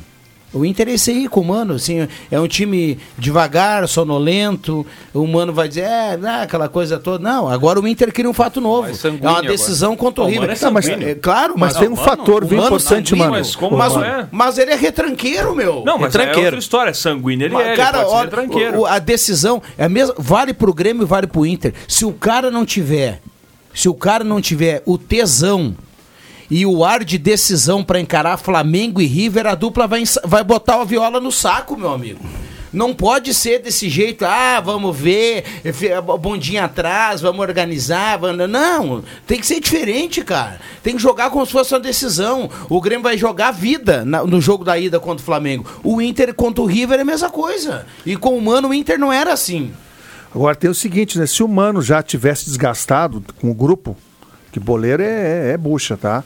O 0.53 0.65
Inter 0.65 0.89
é 0.89 0.91
esse 0.93 1.11
aí 1.11 1.27
com 1.29 1.39
o 1.39 1.45
Mano, 1.45 1.75
assim, 1.75 2.07
é 2.29 2.39
um 2.39 2.47
time 2.47 2.97
devagar, 3.17 3.87
sonolento, 3.87 4.85
o 5.13 5.25
Mano 5.25 5.53
vai 5.53 5.67
dizer, 5.69 5.81
é, 5.85 6.17
né, 6.17 6.41
aquela 6.43 6.67
coisa 6.67 6.99
toda. 6.99 7.23
Não, 7.23 7.47
agora 7.47 7.79
o 7.79 7.87
Inter 7.87 8.11
cria 8.13 8.29
um 8.29 8.33
fato 8.33 8.59
novo. 8.59 8.89
É 8.89 8.93
sanguíneo 8.93 9.23
uma 9.29 9.37
agora. 9.39 9.47
decisão 9.47 9.95
contra 9.95 10.23
o 10.23 10.27
o 10.27 10.29
River. 10.29 10.49
É 10.51 10.57
Não, 10.61 10.71
mas, 10.71 10.87
é, 10.89 11.15
claro, 11.15 11.53
Mas, 11.57 11.71
mas, 11.73 11.79
tem 11.79 11.87
um 11.87 11.95
Mano, 11.95 12.03
fator 12.05 12.43
o 12.43 12.47
bem 12.47 12.57
Mano 12.59 12.67
importante, 12.75 13.15
mano. 13.15 13.31
mas 13.31 13.55
como 13.55 13.77
mas, 13.77 13.93
não 13.93 14.03
é? 14.03 14.27
mas 14.29 14.57
ele 14.57 14.71
é 14.71 14.75
retranqueiro, 14.75 15.55
meu. 15.55 15.83
Não, 15.85 15.97
mas 15.97 16.13
é 16.15 16.17
Retranqueiro. 16.17 16.47
outra 16.47 16.59
história. 16.59 16.93
Sanguíneo 16.93 17.45
ele 17.47 17.53
Mas, 17.53 17.67
é, 17.67 17.75
cara, 17.77 17.97
ele 17.99 18.05
pode 18.05 18.09
ser 18.09 18.15
olha, 18.17 18.23
retranqueiro. 18.25 18.79
o- 18.81 18.85
a 18.85 18.99
decisão 18.99 19.61
é 19.77 19.85
a 19.85 19.89
mesma, 19.89 20.13
vale 20.17 20.53
pro 20.53 20.73
Grêmio 20.73 21.03
e 21.03 21.05
vale 21.05 21.27
pro 21.27 21.45
Inter. 21.45 21.73
Se 21.87 22.03
o 22.03 22.11
cara 22.11 22.51
não 22.51 22.65
tiver, 22.65 23.21
se 23.73 23.87
o 23.87 23.93
cara 23.93 24.23
não 24.25 24.41
tiver 24.41 24.83
o 24.85 24.97
tesão 24.97 25.73
e 26.51 26.65
o 26.65 26.83
ar 26.83 27.05
de 27.05 27.17
decisão 27.17 27.81
pra 27.81 28.01
encarar 28.01 28.35
Flamengo 28.35 28.99
e 29.01 29.05
River, 29.05 29.47
a 29.47 29.55
dupla 29.55 29.87
vai, 29.87 30.03
vai 30.25 30.43
botar 30.43 30.81
a 30.81 30.83
viola 30.83 31.17
no 31.21 31.31
saco, 31.31 31.77
meu 31.77 31.93
amigo. 31.93 32.19
Não 32.73 32.93
pode 32.93 33.33
ser 33.33 33.59
desse 33.59 33.89
jeito, 33.89 34.25
ah, 34.25 34.59
vamos 34.59 34.95
ver, 34.97 35.45
bondinha 36.19 36.65
atrás, 36.65 37.21
vamos 37.21 37.39
organizar. 37.39 38.17
Vamos... 38.17 38.49
Não, 38.49 39.01
tem 39.25 39.39
que 39.39 39.47
ser 39.47 39.61
diferente, 39.61 40.21
cara. 40.23 40.59
Tem 40.83 40.95
que 40.95 41.01
jogar 41.01 41.29
como 41.29 41.45
se 41.45 41.53
fosse 41.53 41.73
uma 41.73 41.79
decisão. 41.79 42.49
O 42.69 42.81
Grêmio 42.81 43.03
vai 43.03 43.17
jogar 43.17 43.51
vida 43.51 44.03
no 44.05 44.41
jogo 44.41 44.65
da 44.65 44.77
ida 44.77 44.99
contra 44.99 45.21
o 45.21 45.25
Flamengo. 45.25 45.65
O 45.81 46.01
Inter 46.01 46.33
contra 46.33 46.61
o 46.61 46.65
River 46.65 46.99
é 46.99 47.01
a 47.01 47.05
mesma 47.05 47.29
coisa. 47.29 47.85
E 48.05 48.17
com 48.17 48.37
o 48.37 48.41
Mano, 48.41 48.69
o 48.69 48.73
Inter 48.73 48.99
não 48.99 49.11
era 49.11 49.31
assim. 49.31 49.71
Agora 50.35 50.55
tem 50.55 50.69
o 50.69 50.75
seguinte, 50.75 51.17
né? 51.17 51.25
Se 51.25 51.43
o 51.43 51.47
Mano 51.47 51.81
já 51.81 52.03
tivesse 52.03 52.45
desgastado 52.45 53.23
com 53.39 53.51
o 53.51 53.53
grupo, 53.53 53.97
que 54.51 54.59
boleiro 54.59 55.01
é, 55.03 55.49
é, 55.49 55.51
é 55.53 55.57
bucha, 55.57 55.95
tá? 55.97 56.23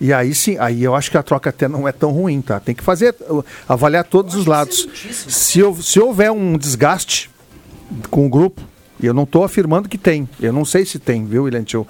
E 0.00 0.12
aí 0.12 0.34
sim, 0.34 0.56
aí 0.58 0.82
eu 0.82 0.94
acho 0.94 1.10
que 1.10 1.16
a 1.16 1.22
troca 1.22 1.50
até 1.50 1.68
não 1.68 1.86
é 1.86 1.92
tão 1.92 2.10
ruim, 2.10 2.40
tá? 2.42 2.58
Tem 2.58 2.74
que 2.74 2.82
fazer, 2.82 3.14
uh, 3.30 3.44
avaliar 3.68 4.04
todos 4.04 4.34
os 4.34 4.44
lados. 4.44 4.88
Se, 5.28 5.62
hou- 5.62 5.80
se 5.80 6.00
houver 6.00 6.30
um 6.32 6.58
desgaste 6.58 7.30
com 8.10 8.26
o 8.26 8.28
grupo, 8.28 8.60
E 9.00 9.06
eu 9.06 9.12
não 9.14 9.24
estou 9.24 9.42
afirmando 9.44 9.88
que 9.88 9.98
tem. 9.98 10.28
Eu 10.40 10.52
não 10.52 10.64
sei 10.64 10.84
se 10.86 10.98
tem, 10.98 11.24
viu, 11.26 11.44
William 11.44 11.64
Tio? 11.64 11.86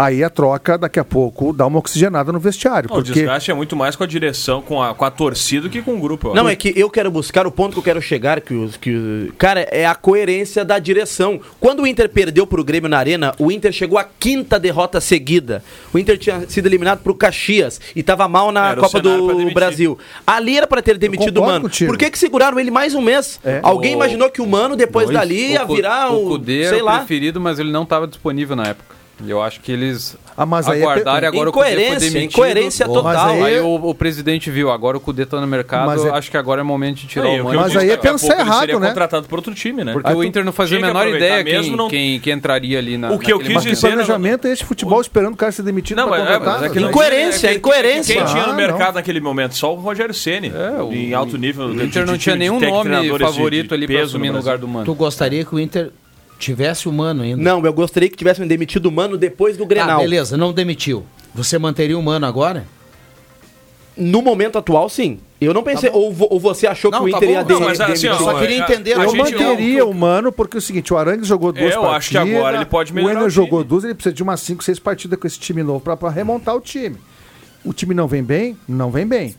Aí 0.00 0.22
a 0.22 0.30
troca, 0.30 0.78
daqui 0.78 1.00
a 1.00 1.04
pouco, 1.04 1.52
dá 1.52 1.66
uma 1.66 1.80
oxigenada 1.80 2.30
no 2.30 2.38
vestiário. 2.38 2.88
Não, 2.88 2.96
O 2.98 3.02
porque 3.02 3.12
desgaste 3.14 3.50
é 3.50 3.54
muito 3.54 3.74
mais 3.74 3.96
com 3.96 4.04
a 4.04 4.06
direção, 4.06 4.62
com 4.62 4.80
a, 4.80 4.94
com 4.94 5.04
a 5.04 5.10
torcida 5.10 5.62
do 5.62 5.70
que 5.70 5.82
com 5.82 5.96
o 5.96 5.98
grupo. 5.98 6.32
Não, 6.34 6.48
é 6.48 6.54
que 6.54 6.72
eu 6.76 6.88
quero 6.88 7.10
buscar 7.10 7.48
o 7.48 7.50
ponto 7.50 7.72
que 7.72 7.78
eu 7.80 7.82
quero 7.82 8.00
chegar, 8.00 8.40
que 8.40 8.54
os. 8.54 8.76
Que, 8.76 8.94
o- 8.94 9.32
cara, 9.36 9.62
é 9.72 9.84
a 9.86 9.96
coerência 9.96 10.64
da 10.64 10.78
direção. 10.78 11.40
Quando 11.58 11.82
o 11.82 11.86
Inter 11.86 12.08
perdeu 12.08 12.46
pro 12.46 12.62
Grêmio 12.62 12.88
na 12.88 12.96
Arena, 12.96 13.34
o 13.40 13.50
Inter 13.50 13.72
chegou 13.72 13.98
à 13.98 14.04
quinta 14.04 14.56
derrota 14.58 15.00
seguida. 15.00 15.64
O 15.92 15.98
Inter 15.98 16.16
tinha 16.16 16.48
sido 16.48 16.66
eliminado 16.66 17.00
pro 17.02 17.12
Caxias 17.14 17.80
e 17.96 18.02
tava 18.02 18.28
mal 18.28 18.52
na 18.52 18.70
Era 18.70 18.80
o 18.80 18.84
Copa 18.84 19.00
do. 19.00 19.50
Brasil. 19.52 19.98
Ali 20.24 20.56
era 20.58 20.66
pra 20.68 20.80
ter 20.80 20.96
demitido 20.96 21.38
o 21.42 21.46
Mano. 21.46 21.62
contigo. 21.62 21.90
Por 21.90 21.98
que, 21.98 22.08
que 22.08 22.18
seguraram 22.18 22.60
ele 22.60 22.70
mais 22.70 22.94
um 22.94 23.00
mês? 23.00 23.40
É. 23.44 23.58
Alguém 23.64 23.94
O- 23.94 23.96
imaginou 23.96 24.30
que 24.30 24.40
o 24.40 24.46
Mano, 24.46 24.76
depois 24.76 25.10
dali, 25.10 25.52
ia 25.54 25.64
virar 25.64 26.10
o 26.12 26.26
um. 26.26 26.28
Cudê 26.28 26.60
era 26.62 26.70
sei 26.74 26.82
o 26.82 26.84
lá. 26.84 26.98
preferido, 26.98 27.40
mas 27.40 27.58
ele 27.58 27.72
não 27.72 27.82
estava 27.82 28.06
disponível 28.06 28.54
na 28.54 28.64
época. 28.68 28.97
E 29.24 29.30
eu 29.30 29.42
acho 29.42 29.60
que 29.60 29.72
eles 29.72 30.16
Ah, 30.36 30.46
mas 30.46 30.68
aí 30.68 30.78
é 30.80 30.82
aguardaram 30.84 31.24
e 31.24 31.26
agora 31.26 31.50
o 31.50 31.52
Cudê 31.52 31.64
foi 31.66 31.72
Incoerência, 31.74 32.10
demitido. 32.10 32.30
incoerência 32.30 32.86
Mas 32.86 32.94
total. 32.96 33.28
aí- 33.30 33.42
Aí 33.42 33.60
o, 33.60 33.74
o 33.74 33.94
presidente 33.94 34.48
viu, 34.50 34.70
agora 34.70 34.96
o 34.96 35.00
Cudê 35.00 35.26
tá 35.26 35.40
no 35.40 35.46
mercado, 35.46 35.86
Mas 35.86 36.04
é- 36.04 36.10
acho 36.10 36.30
que 36.30 36.36
agora 36.36 36.60
é 36.60 36.64
momento 36.64 36.98
de 36.98 37.08
tirar 37.08 37.26
Aí, 37.26 37.30
o 37.30 37.34
o 37.34 37.36
que 37.38 37.42
Mano. 37.56 37.60
Mas 37.62 37.76
aí 37.76 37.86
é 37.90 37.96
daqui 37.96 38.06
a 38.06 38.12
pensar 38.12 38.26
pouco 38.28 38.40
ele 38.42 38.48
errado, 38.48 38.60
seria 38.60 38.78
né? 38.78 38.86
contratado 38.88 39.26
por 39.26 39.38
outro 39.38 39.54
time, 39.54 39.82
né? 39.82 39.92
Porque 39.92 40.12
o 40.12 40.22
Inter 40.22 40.44
não 40.44 40.52
fazia 40.52 40.78
a 40.78 40.80
menor 40.80 41.08
ideia 41.08 41.42
mesmo, 41.42 41.62
quem, 41.62 41.76
não- 41.76 41.88
quem, 41.88 42.20
quem 42.20 42.32
entraria 42.34 42.78
ali 42.78 42.96
na 42.96 43.10
O 43.10 43.18
que 43.18 43.32
eu 43.32 43.40
quis 43.40 43.54
Mas 43.54 43.64
dizer- 43.64 43.88
planejamento 43.88 44.46
é 44.46 44.52
esse 44.52 44.64
futebol 44.64 45.00
esperando 45.00 45.34
o 45.34 45.36
cara 45.36 45.50
ser 45.50 45.62
demitido 45.62 45.96
Não, 45.96 46.08
mas, 46.08 46.20
é, 46.20 46.24
contratar? 46.24 46.54
mas 46.54 46.62
é 46.62 46.68
que 46.68 46.74
né? 46.76 46.80
não 46.82 46.90
Incoerência, 46.90 47.48
é 47.48 47.54
incoerência. 47.54 48.14
Quem 48.14 48.24
tinha 48.24 48.46
no 48.46 48.52
Ah, 48.52 48.56
mercado 48.56 48.94
naquele 48.94 49.20
momento? 49.20 49.56
Só 49.56 49.72
o 49.74 49.76
Rogério 49.80 50.14
Ceni. 50.14 50.52
É, 50.54 50.80
o- 50.80 50.92
em 50.92 51.12
alto 51.14 51.36
nível. 51.36 51.66
O 51.66 51.82
Inter 51.82 52.06
não 52.06 52.16
tinha 52.16 52.36
nenhum 52.36 52.60
nome 52.60 53.18
favorito 53.18 53.74
ali 53.74 53.86
pra 53.86 53.96
peso 53.96 54.10
assumir 54.10 54.30
no 54.30 54.38
lugar 54.38 54.58
do 54.58 54.68
Mano. 54.68 54.84
Tu 54.84 54.94
gostaria 54.94 55.44
que 55.44 55.54
o 55.54 55.58
Inter 55.58 55.90
tivesse 56.38 56.88
o 56.88 56.92
Mano 56.92 57.22
ainda? 57.22 57.42
Não, 57.42 57.64
eu 57.64 57.72
gostaria 57.72 58.08
que 58.08 58.16
tivessem 58.16 58.46
demitido 58.46 58.86
o 58.86 58.92
Mano 58.92 59.16
depois 59.16 59.56
do 59.56 59.64
Tá, 59.64 59.68
Grenal. 59.68 60.00
beleza, 60.00 60.36
não 60.36 60.52
demitiu. 60.52 61.04
Você 61.34 61.58
manteria 61.58 61.98
o 61.98 62.02
Mano 62.02 62.26
agora? 62.26 62.66
No 63.96 64.22
momento 64.22 64.56
atual, 64.58 64.88
sim. 64.88 65.18
Eu 65.40 65.52
não 65.52 65.62
pensei. 65.62 65.90
ou, 65.92 66.12
vo- 66.12 66.28
ou 66.30 66.38
você 66.38 66.66
achou 66.68 66.90
Não, 66.90 67.00
que 67.00 67.06
o 67.06 67.10
tá 67.10 67.16
Inter 67.18 67.28
bom, 67.28 67.34
ia 67.54 67.60
mas 67.60 67.80
assim, 67.80 67.86
demitir 67.86 68.10
ó, 68.12 68.14
o 68.14 68.18
só 68.18 68.38
queria 68.38 68.58
entender. 68.58 68.92
a 68.98 69.04
Eu 69.04 69.14
manteria 69.16 69.84
o 69.84 69.92
Mano, 69.94 70.30
porque 70.32 70.56
é 70.56 70.58
o 70.58 70.60
seguinte, 70.60 70.92
o 70.92 70.96
Arangues 70.96 71.26
jogou 71.26 71.52
duas 71.52 71.74
eu 71.74 71.82
partidas. 71.82 71.96
acho 71.96 72.10
que 72.10 72.36
agora 72.36 72.56
ele 72.56 72.64
pode 72.64 72.92
melhorar 72.92 73.14
O 73.14 73.18
Ener 73.18 73.26
o 73.26 73.30
jogou 73.30 73.64
duas, 73.64 73.82
ele 73.84 73.94
precisa 73.94 74.14
de 74.14 74.22
umas 74.22 74.40
5, 74.40 74.62
6 74.62 74.78
partidas 74.78 75.18
com 75.18 75.26
esse 75.26 75.38
time 75.38 75.62
novo 75.64 75.80
pra 75.80 75.96
remontar 76.10 76.54
o 76.54 76.60
time. 76.60 76.96
O 77.64 77.72
time 77.72 77.92
não 77.94 78.06
vem 78.06 78.22
bem? 78.22 78.56
Não 78.68 78.90
vem 78.90 79.04
bem. 79.06 79.34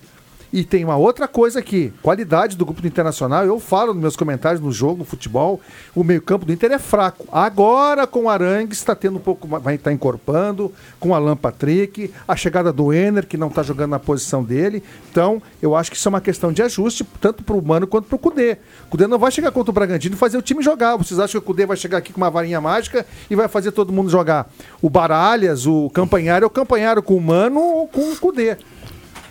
E 0.51 0.63
tem 0.63 0.83
uma 0.83 0.97
outra 0.97 1.27
coisa 1.27 1.59
aqui, 1.59 1.93
qualidade 2.01 2.57
do 2.57 2.65
grupo 2.65 2.81
do 2.81 2.87
Internacional, 2.87 3.45
eu 3.45 3.59
falo 3.59 3.93
nos 3.93 4.01
meus 4.01 4.15
comentários 4.15 4.59
no 4.59 4.71
jogo, 4.71 4.97
no 4.97 5.05
futebol, 5.05 5.61
o 5.93 6.03
meio-campo 6.03 6.43
do 6.43 6.51
Inter 6.51 6.71
é 6.71 6.79
fraco. 6.79 7.27
Agora 7.31 8.07
com 8.07 8.23
o 8.23 8.29
Arangues 8.29 8.79
está 8.79 8.95
tendo 8.95 9.17
um 9.17 9.21
pouco, 9.21 9.47
vai 9.47 9.75
estar 9.75 9.93
encorpando, 9.93 10.73
com 10.99 11.09
o 11.09 11.13
Alan 11.13 11.37
Patrick, 11.37 12.11
a 12.27 12.35
chegada 12.35 12.73
do 12.73 12.91
Ener, 12.91 13.27
que 13.27 13.37
não 13.37 13.47
está 13.47 13.61
jogando 13.61 13.91
na 13.91 13.99
posição 13.99 14.43
dele. 14.43 14.83
Então, 15.11 15.39
eu 15.61 15.75
acho 15.75 15.91
que 15.91 15.97
isso 15.97 16.07
é 16.07 16.09
uma 16.09 16.21
questão 16.21 16.51
de 16.51 16.63
ajuste, 16.63 17.05
tanto 17.21 17.43
para 17.43 17.55
o 17.55 17.61
Mano 17.61 17.85
quanto 17.85 18.07
para 18.07 18.15
o 18.15 18.19
Cudê. 18.19 18.57
O 18.87 18.89
Cudê 18.89 19.05
não 19.05 19.19
vai 19.19 19.31
chegar 19.31 19.51
contra 19.51 19.69
o 19.69 19.73
Bragantino 19.73 20.15
e 20.15 20.17
fazer 20.17 20.37
o 20.37 20.41
time 20.41 20.63
jogar. 20.63 20.95
Vocês 20.97 21.19
acham 21.19 21.39
que 21.39 21.45
o 21.45 21.47
Cudê 21.47 21.67
vai 21.67 21.77
chegar 21.77 21.99
aqui 21.99 22.11
com 22.11 22.17
uma 22.19 22.31
varinha 22.31 22.59
mágica 22.59 23.05
e 23.29 23.35
vai 23.35 23.47
fazer 23.47 23.71
todo 23.71 23.93
mundo 23.93 24.09
jogar? 24.09 24.51
O 24.81 24.89
Baralhas, 24.89 25.67
o 25.67 25.91
Campanharo, 25.91 26.45
é 26.45 26.47
o 26.47 26.49
Campanharo 26.49 27.03
com 27.03 27.15
o 27.15 27.21
Mano 27.21 27.59
ou 27.59 27.87
com 27.87 28.11
o 28.11 28.17
Cudê. 28.17 28.57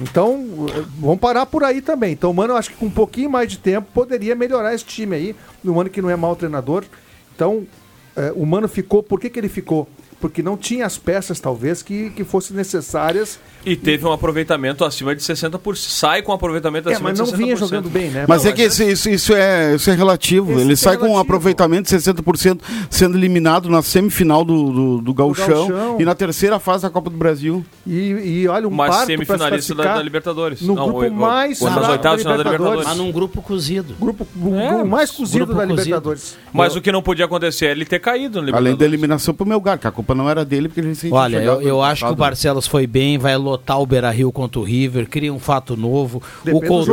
Então, 0.01 0.67
vamos 0.99 1.19
parar 1.19 1.45
por 1.47 1.65
aí 1.65 1.83
também. 1.83 2.13
Então, 2.13 2.33
mano, 2.33 2.53
eu 2.53 2.57
acho 2.57 2.71
que 2.71 2.77
com 2.77 2.87
um 2.87 2.91
pouquinho 2.91 3.29
mais 3.29 3.51
de 3.51 3.59
tempo 3.59 3.89
poderia 3.93 4.35
melhorar 4.35 4.75
esse 4.75 4.85
time 4.85 5.17
aí. 5.17 5.37
No 5.63 5.75
Mano 5.75 5.91
que 5.91 6.01
não 6.01 6.09
é 6.09 6.17
mau 6.17 6.37
treinador. 6.37 6.85
Então, 7.35 7.67
eh, 8.17 8.33
o 8.37 8.47
Mano 8.47 8.69
ficou. 8.69 9.03
Por 9.03 9.19
que, 9.19 9.29
que 9.29 9.39
ele 9.41 9.49
ficou? 9.49 9.89
Porque 10.21 10.43
não 10.43 10.57
tinha 10.57 10.87
as 10.87 10.97
peças, 10.99 11.41
talvez, 11.41 11.83
que, 11.83 12.11
que 12.11 12.25
fossem 12.25 12.57
necessárias. 12.57 13.41
E 13.67 13.77
teve 13.77 14.07
um 14.07 14.13
aproveitamento 14.13 14.85
acima 14.85 15.15
de 15.15 15.23
60%. 15.23 15.77
Sai 15.77 16.23
com 16.23 16.33
um 16.33 16.35
aproveitamento 16.35 16.89
É, 16.89 16.93
acima 16.95 17.11
mas 17.11 17.19
de 17.19 17.25
não 17.25 17.33
60%. 17.33 17.37
vinha 17.37 17.57
jogando 17.57 17.91
bem, 17.91 18.09
né? 18.11 18.25
Mas 18.27 18.45
Não, 18.45 18.51
é 18.51 18.55
que 18.55 18.63
isso, 18.65 18.83
isso, 18.83 19.11
isso 19.11 19.35
é, 19.35 19.75
isso 19.75 19.91
é 19.91 19.95
relativo. 19.95 20.53
Esse 20.53 20.61
Ele 20.63 20.73
é 20.73 20.77
sai 20.77 20.97
com 20.97 21.05
um 21.05 21.09
relativo. 21.09 21.21
aproveitamento 21.35 21.89
de 21.89 21.97
60%, 21.97 22.61
sendo 22.91 23.17
eliminado 23.19 23.69
na 23.69 23.83
semifinal 23.83 24.45
do, 24.45 24.71
do, 24.73 24.99
do 25.03 25.15
Gauchão, 25.15 25.69
Gauchão. 25.69 25.97
e 26.01 26.05
na 26.05 26.15
terceira 26.15 26.59
fase 26.59 26.85
da 26.85 26.91
Copa 26.91 27.11
do 27.11 27.17
Brasil. 27.17 27.65
E, 27.87 28.43
e 28.43 28.49
olha, 28.49 28.67
um 28.67 28.71
Mas 28.71 28.95
semifinalista 29.07 29.75
da, 29.75 29.97
da 29.97 30.03
Libertadores. 30.03 30.61
No 30.63 30.75
Não, 30.75 30.85
grupo 30.85 31.07
o- 31.07 31.11
mais 31.11 31.61
o- 31.61 31.69
nas 31.69 31.89
oitavas 31.89 32.25
da 32.25 32.37
Libertadores. 32.37 32.85
Mas 32.87 32.97
num 32.97 33.13
grupo 33.13 33.43
cozido. 33.43 33.95
Grupo, 34.01 34.27
um, 34.41 34.59
É, 34.59 34.85
mais 34.85 35.11
cozido 35.11 35.45
grupo 35.47 35.55
da 35.61 35.67
cozido. 35.67 35.83
Libertadores. 35.85 36.37
Mas 36.53 36.75
o 36.77 36.81
que 36.81 36.93
não 36.93 37.03
podia 37.03 37.25
acontecer 37.27 37.67
é 37.67 37.71
ele 37.73 37.85
ter 37.85 37.99
caído 37.99 38.35
no 38.41 38.49
Além 38.49 38.53
da 38.53 38.59
Libertadores. 38.61 38.93
eliminação 38.93 39.35
pro 39.35 39.45
Melgar, 39.47 39.79
que 39.79 39.87
a 39.87 39.91
culpa 39.91 40.15
não 40.15 40.31
era 40.31 40.45
dele, 40.45 40.69
porque 40.69 40.81
ele 40.81 40.95
se 40.95 41.11
Olha, 41.13 41.39
eu, 41.39 41.61
eu 41.61 41.83
acho 41.83 42.07
que 42.07 42.13
o. 42.13 42.17
Barcelos 42.17 42.67
foi 42.67 42.87
bem, 42.87 43.17
vai 43.19 43.37
lotar 43.49 43.81
o 43.81 43.87
Beira 43.87 44.11
Rio 44.11 44.31
contra 44.33 44.61
o 44.61 44.63
River, 44.65 45.09
cria 45.09 45.33
um 45.33 45.39
fato 45.39 45.77
novo. 45.77 46.23
Depende 46.45 46.65
o 46.65 46.69
Colde, 46.69 46.93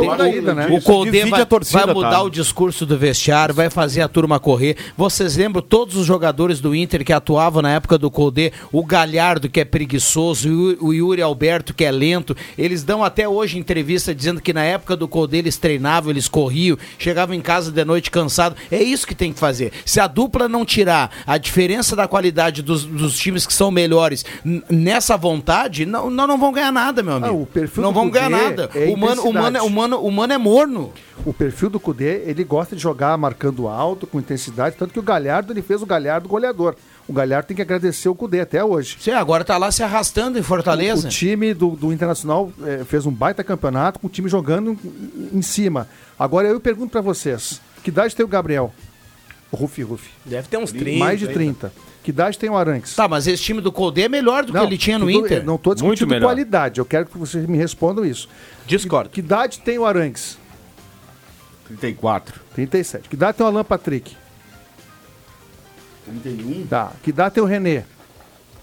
né? 0.54 0.66
o 0.70 0.80
Colde 0.82 1.10
divide 1.10 1.30
vai, 1.30 1.40
a 1.42 1.46
torcida, 1.46 1.86
vai 1.86 1.94
mudar 1.94 2.10
tá? 2.10 2.22
o 2.22 2.30
discurso 2.30 2.84
do 2.86 2.96
vestiário, 2.98 3.54
vai 3.54 3.70
fazer 3.70 4.00
a 4.02 4.08
turma 4.08 4.38
correr. 4.40 4.76
Vocês 4.96 5.36
lembram 5.36 5.62
todos 5.62 5.96
os 5.96 6.06
jogadores 6.06 6.60
do 6.60 6.74
Inter 6.74 7.04
que 7.04 7.12
atuavam 7.12 7.62
na 7.62 7.70
época 7.72 7.98
do 7.98 8.10
Colde? 8.10 8.52
O 8.72 8.84
Galhardo, 8.84 9.48
que 9.48 9.60
é 9.60 9.64
preguiçoso, 9.64 10.48
o 10.48 10.52
Yu- 10.52 10.78
o 10.80 10.92
Yuri 10.94 11.22
Alberto, 11.22 11.74
que 11.74 11.84
é 11.84 11.90
lento. 11.90 12.36
Eles 12.56 12.82
dão 12.82 13.04
até 13.04 13.28
hoje 13.28 13.58
entrevista 13.58 14.14
dizendo 14.14 14.40
que 14.40 14.52
na 14.52 14.64
época 14.64 14.96
do 14.96 15.06
Colde 15.08 15.36
eles 15.36 15.56
treinavam, 15.56 16.10
eles 16.10 16.28
corriam, 16.28 16.76
chegavam 16.98 17.34
em 17.34 17.40
casa 17.40 17.70
de 17.70 17.84
noite 17.84 18.10
cansado. 18.10 18.56
É 18.70 18.82
isso 18.82 19.06
que 19.06 19.14
tem 19.14 19.32
que 19.32 19.38
fazer. 19.38 19.72
Se 19.84 20.00
a 20.00 20.06
dupla 20.06 20.48
não 20.48 20.64
tirar 20.64 21.10
a 21.26 21.38
diferença 21.38 21.94
da 21.94 22.08
qualidade 22.08 22.62
dos, 22.62 22.84
dos 22.84 23.16
times 23.18 23.46
que 23.46 23.52
são 23.52 23.70
melhores 23.70 24.24
nessa 24.70 25.16
vontade, 25.16 25.84
não, 25.86 26.10
nós 26.10 26.28
não 26.28 26.38
vamos 26.46 26.54
ganhar 26.54 26.72
nada, 26.72 27.02
meu 27.02 27.14
amigo. 27.14 27.34
Ah, 27.34 27.42
o 27.42 27.46
perfil 27.46 27.82
não 27.82 27.92
do 27.92 27.94
vamos 27.94 28.12
ganhar 28.12 28.30
nada. 28.30 28.70
é 28.74 28.86
o, 28.92 28.96
mano, 28.96 29.22
o, 29.22 29.32
mano, 29.32 29.46
é- 29.46 29.60
intensidade. 29.60 29.66
o, 29.66 29.70
mano, 29.70 30.00
o 30.00 30.12
mano 30.12 30.32
é 30.32 30.38
morno. 30.38 30.92
O 31.24 31.32
perfil 31.32 31.70
do 31.70 31.80
Cudê, 31.80 32.22
ele 32.26 32.44
gosta 32.44 32.76
de 32.76 32.82
jogar 32.82 33.16
marcando 33.18 33.66
alto, 33.68 34.06
com 34.06 34.18
intensidade, 34.18 34.76
tanto 34.78 34.92
que 34.92 34.98
o 34.98 35.02
Galhardo, 35.02 35.52
ele 35.52 35.62
fez 35.62 35.82
o 35.82 35.86
Galhardo 35.86 36.28
goleador. 36.28 36.74
O 37.08 37.12
Galhardo 37.12 37.46
tem 37.48 37.56
que 37.56 37.62
agradecer 37.62 38.08
o 38.08 38.14
Cudê 38.14 38.40
até 38.40 38.64
hoje. 38.64 38.96
Você 38.98 39.10
agora 39.12 39.44
tá 39.44 39.56
lá 39.56 39.70
se 39.70 39.82
arrastando 39.82 40.38
em 40.38 40.42
Fortaleza. 40.42 41.06
O 41.06 41.10
time 41.10 41.54
do, 41.54 41.70
do 41.70 41.92
Internacional 41.92 42.50
eh, 42.64 42.82
fez 42.84 43.06
um 43.06 43.12
baita 43.12 43.44
campeonato 43.44 43.98
com 44.00 44.06
o 44.08 44.10
time 44.10 44.28
jogando 44.28 44.72
em, 44.72 45.38
em 45.38 45.42
cima. 45.42 45.88
Agora 46.18 46.48
eu 46.48 46.58
pergunto 46.60 46.90
pra 46.90 47.00
vocês, 47.00 47.60
que 47.82 47.90
idade 47.90 48.14
tem 48.14 48.24
o 48.24 48.28
Gabriel? 48.28 48.72
O 49.50 49.56
Rufi 49.56 49.82
Rufi. 49.82 50.10
Deve 50.24 50.48
ter 50.48 50.56
uns 50.56 50.72
30. 50.72 50.98
Mais 50.98 51.20
de 51.20 51.28
30. 51.28 51.72
Que 52.06 52.10
idade 52.10 52.38
tem 52.38 52.48
o 52.48 52.56
Arangues? 52.56 52.94
Tá, 52.94 53.08
mas 53.08 53.26
esse 53.26 53.42
time 53.42 53.60
do 53.60 53.72
Colde 53.72 54.00
é 54.00 54.08
melhor 54.08 54.44
do 54.44 54.52
que 54.52 54.58
ele 54.60 54.78
tinha 54.78 54.96
no 54.96 55.10
Inter. 55.10 55.44
Não 55.44 55.56
estou 55.56 55.72
Muito 55.72 55.80
discutindo 55.82 56.08
melhor. 56.08 56.28
qualidade. 56.28 56.78
Eu 56.78 56.84
quero 56.84 57.06
que 57.06 57.18
vocês 57.18 57.44
me 57.46 57.58
respondam 57.58 58.04
isso. 58.04 58.28
Discordo. 58.64 59.10
Que 59.10 59.18
idade 59.18 59.58
tem 59.58 59.76
o 59.76 59.84
Arangues? 59.84 60.38
34. 61.66 62.40
37. 62.54 63.08
Que 63.08 63.16
idade 63.16 63.36
tem 63.38 63.44
o 63.44 63.48
Alan 63.48 63.64
Patrick? 63.64 64.16
31? 66.22 66.66
Tá. 66.68 66.92
Que 67.02 67.10
idade 67.10 67.34
tem 67.34 67.42
o 67.42 67.46
René? 67.46 67.84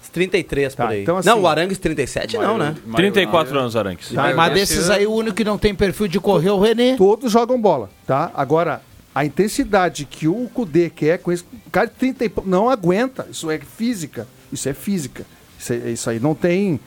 Uns 0.02 0.08
33 0.08 0.74
Tá, 0.74 0.84
por 0.86 0.92
aí. 0.92 1.02
então 1.02 1.18
assim- 1.18 1.28
não, 1.28 1.42
o 1.42 1.46
Arangues 1.46 1.76
37 1.76 2.38
não, 2.38 2.56
né? 2.56 2.74
34 2.96 3.58
anos, 3.58 3.76
Aranques. 3.76 4.10
Tá, 4.10 4.32
mas 4.34 4.54
desses 4.54 4.88
aí, 4.88 5.06
o 5.06 5.12
único 5.12 5.36
que 5.36 5.44
não 5.44 5.58
tem 5.58 5.74
perfil 5.74 6.08
de 6.08 6.18
correr 6.18 6.48
é 6.48 6.52
o 6.52 6.58
René. 6.60 6.96
Todos 6.96 7.30
jogam 7.30 7.60
bola, 7.60 7.90
tá? 8.06 8.30
Agora, 8.34 8.80
a 9.14 9.24
intensidade 9.24 10.04
que 10.04 10.26
o 10.26 10.48
Kudê 10.52 10.90
quer 10.90 11.18
com 11.18 11.30
esse. 11.30 11.44
O 11.66 11.70
cara 11.70 11.86
de 11.86 11.94
30 11.94 12.24
e 12.24 12.28
pou- 12.28 12.44
não 12.46 12.68
aguenta. 12.68 13.26
Isso 13.30 13.50
é 13.50 13.58
física. 13.58 14.26
Isso 14.52 14.68
é 14.68 14.74
física. 14.74 15.24
Isso, 15.58 15.72
é- 15.72 15.90
isso 15.90 16.10
aí 16.10 16.18
não 16.20 16.34
tem. 16.34 16.80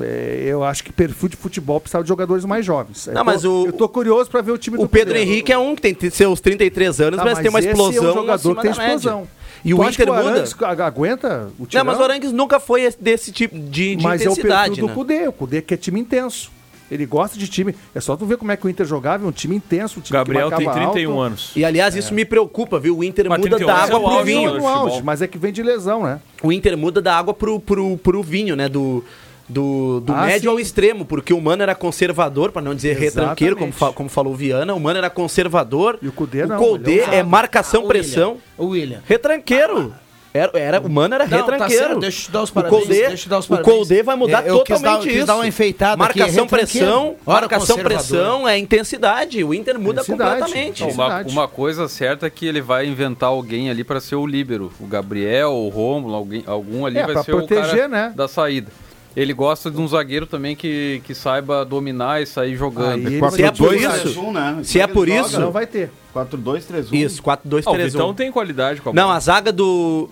é, 0.00 0.44
eu 0.46 0.62
acho 0.62 0.84
que 0.84 0.92
perfil 0.92 1.28
de 1.28 1.36
futebol 1.36 1.80
precisava 1.80 2.04
de 2.04 2.08
jogadores 2.08 2.44
mais 2.44 2.64
jovens. 2.64 3.08
Não, 3.08 3.22
eu, 3.22 3.24
mas 3.24 3.42
tô, 3.42 3.62
o- 3.62 3.66
eu 3.66 3.72
tô 3.72 3.88
curioso 3.88 4.30
pra 4.30 4.40
ver 4.40 4.52
o 4.52 4.58
time 4.58 4.76
O 4.78 4.82
do 4.82 4.88
Pedro 4.88 5.12
Cudê. 5.14 5.24
Henrique 5.24 5.52
é 5.52 5.58
um 5.58 5.74
que 5.74 5.82
tem 5.94 6.10
seus 6.10 6.40
33 6.40 7.00
anos, 7.00 7.18
Tá, 7.18 7.24
mas, 7.24 7.38
tem 7.40 7.48
uma 7.48 7.58
explosão. 7.58 8.04
É 8.06 8.10
um 8.10 8.14
jogador 8.14 8.54
que 8.56 8.62
tem 8.62 8.70
da 8.70 8.76
média. 8.76 8.94
explosão. 8.94 9.28
E 9.64 9.70
Tu 9.70 9.80
o 9.80 9.88
Inter 9.88 10.08
o 10.10 10.14
muda. 10.14 10.28
Arangues 10.30 10.54
aguenta 10.62 11.48
o 11.58 11.62
Não, 11.62 11.66
tirão? 11.66 11.84
mas 11.84 11.98
o 11.98 12.02
Arangues 12.04 12.30
nunca 12.32 12.60
foi 12.60 12.82
esse- 12.82 13.00
desse 13.00 13.32
tipo 13.32 13.58
de, 13.58 13.96
de 13.96 14.04
Mas 14.04 14.20
é 14.20 14.28
o 14.28 14.32
intensidade, 14.32 14.68
perfil 14.70 14.84
do 14.84 14.88
né? 14.88 14.94
Cudê. 14.94 15.26
O 15.28 15.32
Cudê 15.32 15.62
que 15.62 15.74
é 15.74 15.76
time 15.76 15.98
intenso. 16.00 16.50
Ele 16.92 17.06
gosta 17.06 17.38
de 17.38 17.48
time. 17.48 17.74
É 17.94 18.00
só 18.00 18.16
tu 18.16 18.26
ver 18.26 18.36
como 18.36 18.52
é 18.52 18.56
que 18.56 18.66
o 18.66 18.68
Inter 18.68 18.84
jogava, 18.86 19.24
é 19.24 19.28
um 19.28 19.32
time 19.32 19.56
intenso, 19.56 19.98
um 19.98 20.02
time 20.02 20.18
Gabriel 20.18 20.50
que 20.50 20.56
tem 20.56 20.66
marcava 20.66 20.90
31 20.90 21.10
alto. 21.12 21.22
anos. 21.22 21.52
E 21.56 21.64
aliás, 21.64 21.96
isso 21.96 22.12
me 22.12 22.24
preocupa, 22.24 22.78
viu? 22.78 22.98
O 22.98 23.02
Inter 23.04 23.28
Mas 23.28 23.38
muda 23.38 23.56
31 23.56 23.66
da 23.66 23.72
é 23.72 23.84
água 23.84 23.98
o 23.98 24.16
pro 24.16 24.24
vinho. 24.24 24.54
no 24.58 24.66
auge, 24.68 25.02
mas 25.02 25.22
é 25.22 25.26
que 25.26 25.38
vem 25.38 25.52
de 25.52 25.62
lesão, 25.62 26.02
né? 26.04 26.20
O 26.42 26.52
Inter 26.52 26.76
muda 26.76 27.00
da 27.00 27.16
água 27.16 27.32
pro, 27.32 27.58
pro, 27.58 27.96
pro 27.96 28.22
vinho, 28.22 28.54
né? 28.54 28.68
Do, 28.68 29.02
do, 29.48 30.00
do 30.00 30.12
Ah, 30.12 30.26
médio 30.26 30.42
sim. 30.42 30.48
ao 30.48 30.60
extremo, 30.60 31.04
porque 31.04 31.32
o 31.34 31.40
Mano 31.40 31.62
era 31.62 31.74
conservador, 31.74 32.52
pra 32.52 32.60
não 32.62 32.74
dizer 32.74 32.90
Exatamente. 32.90 33.14
retranqueiro, 33.18 33.56
como, 33.56 33.72
fa- 33.72 33.92
como 33.92 34.08
falou 34.08 34.32
o 34.32 34.36
Viana. 34.36 34.74
O 34.74 34.80
Mano 34.80 34.98
era 34.98 35.10
conservador. 35.10 35.98
E 36.02 36.08
o 36.08 36.12
Cudê 36.12 36.44
o 36.44 36.48
não, 36.48 36.58
Codê 36.58 36.92
ele 36.92 37.00
é 37.02 37.08
um 37.08 37.12
é 37.14 37.22
marcação, 37.22 37.84
O 37.84 37.88
pressão. 37.88 38.30
William, 38.30 38.42
O 38.58 38.66
William. 38.66 39.00
Retranqueiro. 39.06 39.92
Era, 40.34 40.58
era, 40.58 40.80
o 40.80 40.88
Mano 40.88 41.14
era 41.14 41.24
Não, 41.24 41.30
tá 41.30 41.36
retranqueiro. 41.36 41.84
certo, 41.84 42.00
deixa 42.00 42.20
eu 42.20 42.24
te 42.24 42.30
dar 42.32 42.42
os 42.42 42.48
o 42.48 42.52
parabéns, 42.54 42.78
Colde, 42.84 42.94
deixa 42.94 43.12
eu 43.12 43.16
te 43.18 43.28
dar 43.28 43.38
os 43.38 43.44
o 43.44 43.48
parabéns. 43.50 43.74
Colde 43.76 44.02
vai 44.02 44.16
mudar 44.16 44.46
É, 44.46 44.50
eu 44.50 44.60
quis 44.64 44.76
totalmente 44.78 44.82
dar- 44.82 45.08
quis 45.08 45.16
isso. 45.18 45.26
dar 45.26 45.34
uma 45.36 45.46
enfeitada 45.46 46.04
aqui, 46.04 46.18
é 46.20 46.22
Marcação, 46.22 46.44
retranqueiro. 46.44 46.86
pressão, 46.86 47.16
Ora, 47.26 47.40
marcação, 47.42 47.78
pressão 47.78 48.48
é 48.48 48.58
intensidade. 48.58 49.44
O 49.44 49.52
Inter 49.52 49.78
muda 49.78 50.00
Intensidade. 50.00 50.40
completamente. 50.40 50.80
Não, 50.84 50.90
uma, 50.90 51.20
uma 51.22 51.48
coisa 51.48 51.86
certa 51.86 52.26
é 52.26 52.30
que 52.30 52.46
ele 52.46 52.62
vai 52.62 52.86
inventar 52.86 53.28
alguém 53.28 53.68
ali 53.68 53.84
para 53.84 54.00
ser 54.00 54.14
o 54.16 54.26
líbero. 54.26 54.72
O 54.80 54.86
Gabriel, 54.86 55.50
o 55.52 55.68
Rômulo, 55.68 56.14
alguém, 56.14 56.42
algum 56.46 56.86
ali 56.86 56.98
É, 56.98 57.06
vai 57.06 57.22
ser 57.22 57.34
o 57.34 57.36
proteger, 57.36 57.66
cara 57.76 57.88
né? 57.88 58.12
da 58.16 58.26
saída. 58.26 58.70
Ele 59.14 59.34
gosta 59.34 59.70
de 59.70 59.78
um 59.78 59.86
zagueiro 59.86 60.24
também 60.24 60.56
que, 60.56 61.02
que 61.04 61.14
saiba 61.14 61.66
dominar 61.66 62.22
e 62.22 62.26
sair 62.26 62.56
jogando. 62.56 63.06
Aí 63.06 63.18
Se 63.32 63.42
é 63.42 63.50
por 63.50 63.74
4-2-3-1, 63.74 64.06
isso, 64.06 64.32
né? 64.32 64.60
se 64.64 64.80
é 64.80 64.86
por 64.86 65.06
Joga, 65.06 65.20
isso- 65.20 65.40
Não 65.40 65.50
vai 65.52 65.66
ter. 65.66 65.90
4-2-3-1. 66.14 66.94
Isso, 66.94 67.22
4, 67.22 67.46
2, 67.48 67.66
Ah, 67.66 67.70
o 67.70 67.74
3, 67.74 67.92
Vitão 67.92 68.08
1. 68.10 68.14
tem 68.14 68.32
qualidade 68.32 68.80
com 68.80 68.88
a 68.88 68.92
Não, 68.94 69.10
a 69.10 69.20
zaga 69.20 69.52
do. 69.52 70.08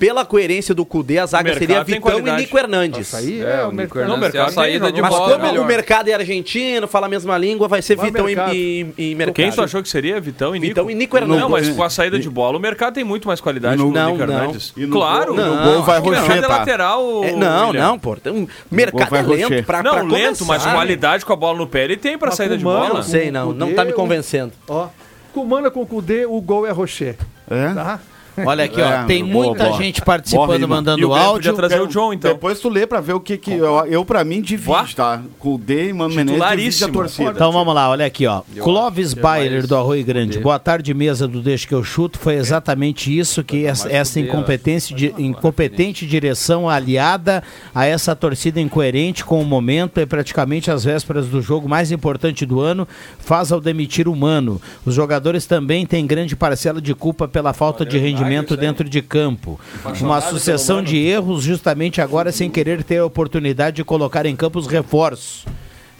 Pela 0.00 0.24
coerência 0.24 0.74
do 0.74 0.84
Cudê, 0.84 1.18
a 1.18 1.26
zaga 1.26 1.44
mercado 1.44 1.58
seria 1.60 1.84
Vitão 1.84 2.18
e. 2.26 2.32
Nico 2.40 2.58
Hernandes. 2.58 3.06
Isso 3.06 3.16
aí 3.16 3.42
É, 3.42 3.60
é, 3.60 3.64
o 3.66 3.70
mercado. 3.72 4.00
Hernandes 4.00 4.20
mercado 4.20 4.36
é 4.36 4.40
a 4.40 4.44
tem 4.46 4.54
saída 4.54 4.90
de. 4.92 5.02
Mas 5.02 5.10
bola 5.10 5.32
como 5.34 5.44
melhor. 5.46 5.62
o 5.62 5.66
mercado 5.68 6.08
é 6.08 6.14
argentino, 6.14 6.88
fala 6.88 7.04
a 7.06 7.08
mesma 7.08 7.36
língua, 7.36 7.68
vai 7.68 7.82
ser 7.82 7.96
Vai 7.96 8.06
Vitão 8.06 8.28
e, 8.28 8.34
mercado. 8.34 8.54
e, 8.54 8.94
e 8.96 9.14
mercado. 9.14 9.34
Quem 9.36 9.52
tu 9.52 9.60
achou 9.62 9.82
que 9.82 9.88
seria? 9.90 10.18
Vitão 10.20 10.56
e 10.56 10.58
Nico? 10.58 10.66
Vitão 10.68 10.90
e 10.90 10.94
Nico 10.94 11.16
Hernandes. 11.16 11.40
Não, 11.42 11.48
mas 11.50 11.68
com 11.68 11.82
a 11.82 11.90
saída 11.90 12.18
de 12.18 12.30
bola, 12.30 12.56
o 12.56 12.60
mercado 12.60 12.94
tem 12.94 13.04
muito 13.04 13.28
mais 13.28 13.40
qualidade 13.42 13.76
no- 13.76 13.92
que 13.92 13.98
o 13.98 14.02
Nico 14.06 14.18
Não, 14.18 14.26
não. 14.26 14.34
Hernandes. 14.42 14.72
E 14.74 14.86
no 14.86 14.92
Claro. 14.96 15.34
gol- 15.34 15.44
no 15.44 15.54
não. 15.56 15.64
gol 15.74 15.82
vai 15.82 15.98
O 16.00 16.04
mercado 16.04 16.26
Rocher, 16.26 16.38
é 16.38 16.40
tá? 16.48 16.48
lateral, 16.48 17.24
É, 17.24 17.32
não, 17.32 17.66
William. 17.68 17.82
não, 17.86 17.98
pô. 17.98 18.16
Tem 18.16 18.32
um 18.32 18.48
mercado 18.70 19.14
é 19.16 19.22
lento 19.22 19.62
pra, 19.66 19.82
Não, 19.82 19.92
pra 19.92 20.02
lento, 20.02 20.44
mas 20.46 20.62
começar. 20.62 20.72
qualidade 20.72 21.26
com 21.26 21.32
a 21.34 21.36
bola 21.36 21.58
no 21.58 21.66
pé 21.66 21.84
ele 21.84 21.96
tem 21.98 22.16
pra 22.16 22.30
saída 22.30 22.56
de 22.56 22.64
bola. 22.64 22.88
Não 22.94 23.02
sei, 23.02 23.30
não. 23.30 23.52
Não 23.52 23.74
tá 23.74 23.84
me 23.84 23.92
convencendo. 23.92 24.52
Ó, 24.66 24.88
com 25.34 25.42
o 25.42 25.46
Mano 25.46 25.70
com 25.70 25.82
o 25.82 25.86
Cudê, 25.86 26.24
o 26.24 26.40
gol 26.40 26.66
é 26.66 26.70
Rocher. 26.70 27.16
É? 27.50 27.74
Tá? 27.74 28.00
Olha 28.44 28.64
aqui, 28.64 28.80
ó. 28.80 28.90
É, 28.90 29.04
Tem 29.04 29.24
boa, 29.24 29.46
muita 29.46 29.64
boa. 29.64 29.76
gente 29.78 30.00
Boa 30.00 30.06
participando. 30.06 30.60
E 30.60 30.64
o 30.64 30.68
mandando 30.68 31.08
podia 31.08 31.22
áudio. 31.22 31.54
trazer 31.54 31.80
o 31.80 31.86
John, 31.86 32.12
então. 32.12 32.32
Depois 32.32 32.60
tu 32.60 32.68
lê 32.68 32.86
pra 32.86 33.00
ver 33.00 33.12
o 33.14 33.20
que 33.20 33.36
que... 33.36 33.52
Eu, 33.52 33.86
eu 33.86 34.04
pra 34.04 34.24
mim, 34.24 34.40
divide, 34.40 34.96
tá? 34.96 35.22
Com 35.38 35.54
o 35.54 35.58
D 35.58 35.88
e 35.88 35.92
Mano 35.92 36.14
Menezes, 36.14 36.48
divide 36.50 36.84
a 36.84 36.88
torcida. 36.88 37.30
Então 37.30 37.52
vamos 37.52 37.74
lá, 37.74 37.90
olha 37.90 38.06
aqui, 38.06 38.26
ó. 38.26 38.42
Eu 38.54 38.64
Clóvis 38.64 39.12
é 39.16 39.20
Bayer 39.20 39.66
do 39.66 39.76
Arroio 39.76 40.04
Grande. 40.04 40.38
Boa 40.38 40.58
tarde, 40.58 40.94
mesa 40.94 41.28
do 41.28 41.40
Deixa 41.42 41.66
que 41.66 41.74
eu 41.74 41.84
chuto. 41.84 42.18
Foi 42.18 42.34
exatamente 42.34 43.16
isso 43.16 43.42
que 43.44 43.66
essa, 43.66 43.90
essa 43.90 44.18
incompetência, 44.20 44.94
de, 44.94 45.14
incompetente 45.18 46.06
direção 46.06 46.68
aliada 46.68 47.42
a 47.74 47.84
essa 47.86 48.16
torcida 48.16 48.60
incoerente 48.60 49.24
com 49.24 49.40
o 49.40 49.44
momento 49.44 50.00
e 50.00 50.06
praticamente 50.06 50.70
às 50.70 50.84
vésperas 50.84 51.26
do 51.26 51.42
jogo 51.42 51.68
mais 51.68 51.92
importante 51.92 52.46
do 52.46 52.60
ano 52.60 52.86
faz 53.18 53.52
ao 53.52 53.60
demitir 53.60 54.08
o 54.08 54.16
Mano. 54.16 54.60
Os 54.84 54.94
jogadores 54.94 55.46
também 55.46 55.84
têm 55.84 56.06
grande 56.06 56.34
parcela 56.34 56.80
de 56.80 56.94
culpa 56.94 57.28
pela 57.28 57.52
falta 57.52 57.84
de 57.84 57.98
rendimento 57.98 58.29
dentro 58.56 58.88
de 58.88 59.02
campo. 59.02 59.58
Uma 60.00 60.20
sucessão 60.20 60.82
de 60.82 60.96
erros 60.96 61.42
justamente 61.42 62.00
agora 62.00 62.32
sem 62.32 62.50
querer 62.50 62.82
ter 62.84 62.98
a 62.98 63.04
oportunidade 63.04 63.76
de 63.76 63.84
colocar 63.84 64.26
em 64.26 64.36
campo 64.36 64.58
os 64.58 64.66
reforços. 64.66 65.44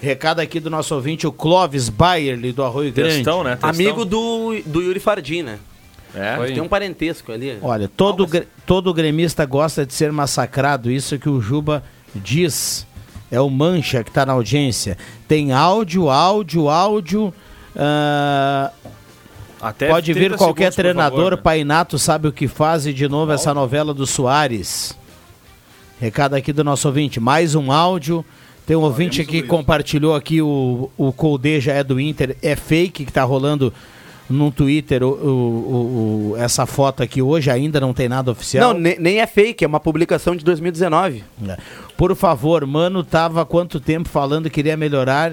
Recado 0.01 0.41
aqui 0.41 0.59
do 0.59 0.71
nosso 0.71 0.95
ouvinte, 0.95 1.27
o 1.27 1.33
Clóvis 1.33 1.91
Bayerly, 1.91 2.53
do 2.53 2.63
Arroio 2.63 2.91
Grande. 2.91 3.17
Testão, 3.17 3.45
né? 3.45 3.51
Testão. 3.51 3.69
Amigo 3.69 4.05
do, 4.05 4.59
do 4.65 4.81
Yuri 4.81 4.99
Fardim, 4.99 5.43
né? 5.43 5.59
É. 6.15 6.37
Foi. 6.37 6.53
Tem 6.53 6.63
um 6.63 6.69
parentesco 6.69 7.31
ali. 7.31 7.59
Olha, 7.61 7.89
todo, 7.89 8.29
todo 8.67 8.95
gremista 8.95 9.45
gosta 9.45 9.85
de 9.85 9.93
ser 9.93 10.11
massacrado, 10.11 10.91
isso 10.91 11.19
que 11.19 11.29
o 11.29 11.41
Juba 11.41 11.85
diz. 12.15 12.87
É 13.31 13.41
o 13.41 13.49
Mancha 13.49 14.03
que 14.03 14.11
está 14.11 14.27
na 14.27 14.33
audiência. 14.33 14.99
Tem 15.29 15.53
áudio, 15.53 16.11
áudio, 16.11 16.69
áudio. 16.69 17.35
ah, 17.77 18.73
Até 19.61 19.89
pode 19.89 20.13
30 20.15 20.29
vir 20.31 20.37
qualquer 20.39 20.65
segundos, 20.73 20.77
treinador, 20.77 21.17
favor, 21.17 21.31
né? 21.37 21.43
Painato 21.43 21.99
sabe 21.99 22.29
o 22.29 22.33
que 22.33 22.49
faz 22.49 22.87
e 22.87 22.93
de 22.93 23.09
novo 23.09 23.33
essa 23.33 23.53
novela 23.53 23.93
do 23.93 24.07
Soares. 24.07 24.97
Recado 26.01 26.35
aqui 26.35 26.53
do 26.53 26.65
nosso 26.65 26.89
ouvinte, 26.89 27.21
mais 27.21 27.55
um 27.55 27.71
áudio. 27.71 28.25
Tem 28.67 28.77
um 28.77 28.81
ouvinte 28.83 29.25
que 29.25 29.43
compartilhou 29.43 30.15
aqui 30.15 30.41
o, 30.41 30.91
o 30.97 31.13
Colde 31.13 31.61
já 31.61 31.73
é 31.75 31.85
do 31.85 32.01
Inter, 32.01 32.37
é 32.43 32.55
fake 32.57 33.05
que 33.05 33.13
tá 33.13 33.23
rolando 33.25 33.73
no 34.29 34.51
Twitter 34.53 35.03
o, 35.03 35.09
o- 35.09 36.31
o- 36.33 36.37
essa 36.39 36.65
foto 36.65 37.03
aqui 37.03 37.21
hoje, 37.21 37.51
ainda 37.51 37.81
não 37.81 37.93
tem 37.93 38.09
nada 38.09 38.31
oficial. 38.31 38.73
Não, 38.73 38.79
ne- 38.81 38.97
nem 39.01 39.21
é 39.21 39.27
fake, 39.27 39.65
é 39.65 39.67
uma 39.67 39.81
publicação 39.81 40.37
de 40.37 40.45
2019. 40.45 41.25
É. 41.49 41.57
Por 41.97 42.15
favor, 42.15 42.65
mano, 42.65 43.03
tava 43.03 43.43
há 43.43 43.45
quanto 43.45 43.81
tempo 43.81 44.09
falando 44.09 44.45
que 44.45 44.51
queria 44.51 44.77
melhorar? 44.77 45.33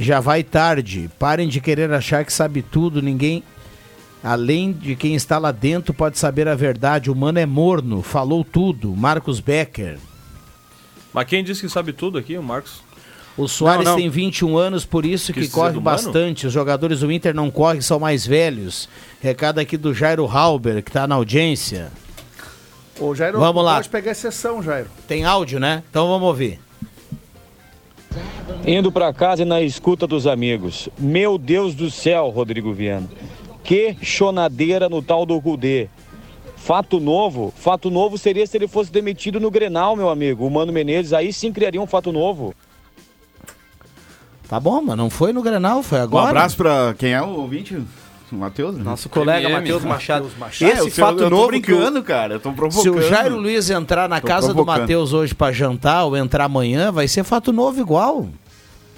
Já 0.00 0.18
vai 0.18 0.42
tarde. 0.42 1.10
Parem 1.18 1.46
de 1.46 1.60
querer 1.60 1.92
achar 1.92 2.24
que 2.24 2.32
sabe 2.32 2.62
tudo. 2.62 3.02
Ninguém, 3.02 3.42
além 4.24 4.72
de 4.72 4.96
quem 4.96 5.14
está 5.14 5.36
lá 5.36 5.52
dentro, 5.52 5.92
pode 5.92 6.18
saber 6.18 6.48
a 6.48 6.54
verdade. 6.54 7.10
O 7.10 7.14
mano 7.14 7.38
é 7.38 7.44
morno, 7.44 8.00
falou 8.02 8.42
tudo. 8.42 8.96
Marcos 8.96 9.40
Becker. 9.40 9.98
Mas 11.12 11.26
quem 11.26 11.44
disse 11.44 11.60
que 11.60 11.68
sabe 11.68 11.92
tudo 11.92 12.16
aqui? 12.16 12.38
O 12.38 12.42
Marcos. 12.42 12.82
O 13.36 13.46
Soares 13.46 13.84
Não, 13.84 13.92
não. 13.92 13.98
tem 13.98 14.08
21 14.10 14.56
anos, 14.56 14.84
por 14.84 15.04
isso 15.04 15.32
que 15.32 15.40
dizer 15.40 15.52
corre 15.52 15.68
Mano? 15.70 15.80
bastante. 15.82 16.46
Os 16.46 16.52
jogadores 16.52 17.00
do 17.00 17.12
Inter 17.12 17.34
não 17.34 17.50
correm, 17.50 17.80
são 17.80 17.98
mais 18.00 18.26
velhos. 18.26 18.88
Recado 19.20 19.58
aqui 19.60 19.76
do 19.76 19.92
Jairo 19.94 20.26
Halber, 20.26 20.82
que 20.82 20.90
está 20.90 21.06
na 21.06 21.14
audiência. 21.14 21.92
Ô, 22.98 23.14
Jairo, 23.14 23.38
Vamos 23.38 23.64
lá. 23.64 23.76
pode 23.76 23.88
pegar 23.88 24.12
exceção, 24.12 24.62
Jairo. 24.62 24.88
Tem 25.06 25.24
áudio, 25.24 25.60
né? 25.60 25.82
Então 25.90 26.08
vamos 26.08 26.26
ouvir. 26.26 26.58
Indo 28.66 28.92
para 28.92 29.12
casa 29.12 29.42
e 29.42 29.44
na 29.44 29.60
escuta 29.62 30.06
dos 30.06 30.26
amigos. 30.26 30.88
Meu 30.98 31.38
Deus 31.38 31.74
do 31.74 31.90
céu, 31.90 32.28
Rodrigo 32.28 32.72
Viana. 32.72 33.08
Que 33.64 33.96
chonadeira 34.02 34.88
no 34.88 35.02
tal 35.02 35.24
do 35.24 35.38
Rudê. 35.38 35.88
Fato 36.56 37.00
novo? 37.00 37.52
Fato 37.56 37.90
novo 37.90 38.18
seria 38.18 38.46
se 38.46 38.56
ele 38.56 38.68
fosse 38.68 38.92
demitido 38.92 39.40
no 39.40 39.50
Grenal, 39.50 39.96
meu 39.96 40.10
amigo. 40.10 40.46
O 40.46 40.50
Mano 40.50 40.72
Menezes, 40.72 41.12
aí 41.12 41.32
sim 41.32 41.52
criaria 41.52 41.80
um 41.80 41.86
fato 41.86 42.12
novo. 42.12 42.54
Tá 44.46 44.60
bom, 44.60 44.82
mas 44.82 44.96
não 44.96 45.08
foi 45.08 45.32
no 45.32 45.42
Grenal, 45.42 45.82
foi 45.82 45.98
Um 46.00 46.02
agora. 46.02 46.28
abraço 46.30 46.56
pra 46.56 46.94
quem 46.98 47.12
é 47.12 47.22
o 47.22 47.28
ouvinte? 47.40 47.80
O 48.30 48.36
Matheus? 48.36 48.76
né? 48.76 48.84
Nosso 48.84 49.08
colega 49.08 49.48
Matheus 49.48 49.82
Machado. 49.84 50.30
Ah, 50.40 50.48
Esse 50.50 50.64
eu 50.64 50.76
sei, 50.82 50.90
fato 50.90 51.20
eu 51.22 51.30
tô 51.30 51.36
novo 51.36 51.48
que 51.60 51.72
o- 51.72 51.76
brincando, 51.76 52.02
cara. 52.02 52.34
Eu 52.34 52.40
tô 52.40 52.52
provocando. 52.52 52.82
Se 52.82 52.90
o 52.90 53.02
Jairo 53.02 53.36
Luiz 53.36 53.70
entrar 53.70 54.08
na 54.08 54.20
Tô 54.20 54.26
casa 54.26 54.54
do. 54.54 54.64
Matheus 54.64 55.12
hoje 55.12 55.34
pra 55.34 55.50
jantar 55.50 56.04
ou 56.04 56.16
entrar 56.16 56.44
amanhã, 56.44 56.92
vai 56.92 57.08
ser 57.08 57.24
fato 57.24 57.52
novo 57.52 57.80
igual. 57.80 58.28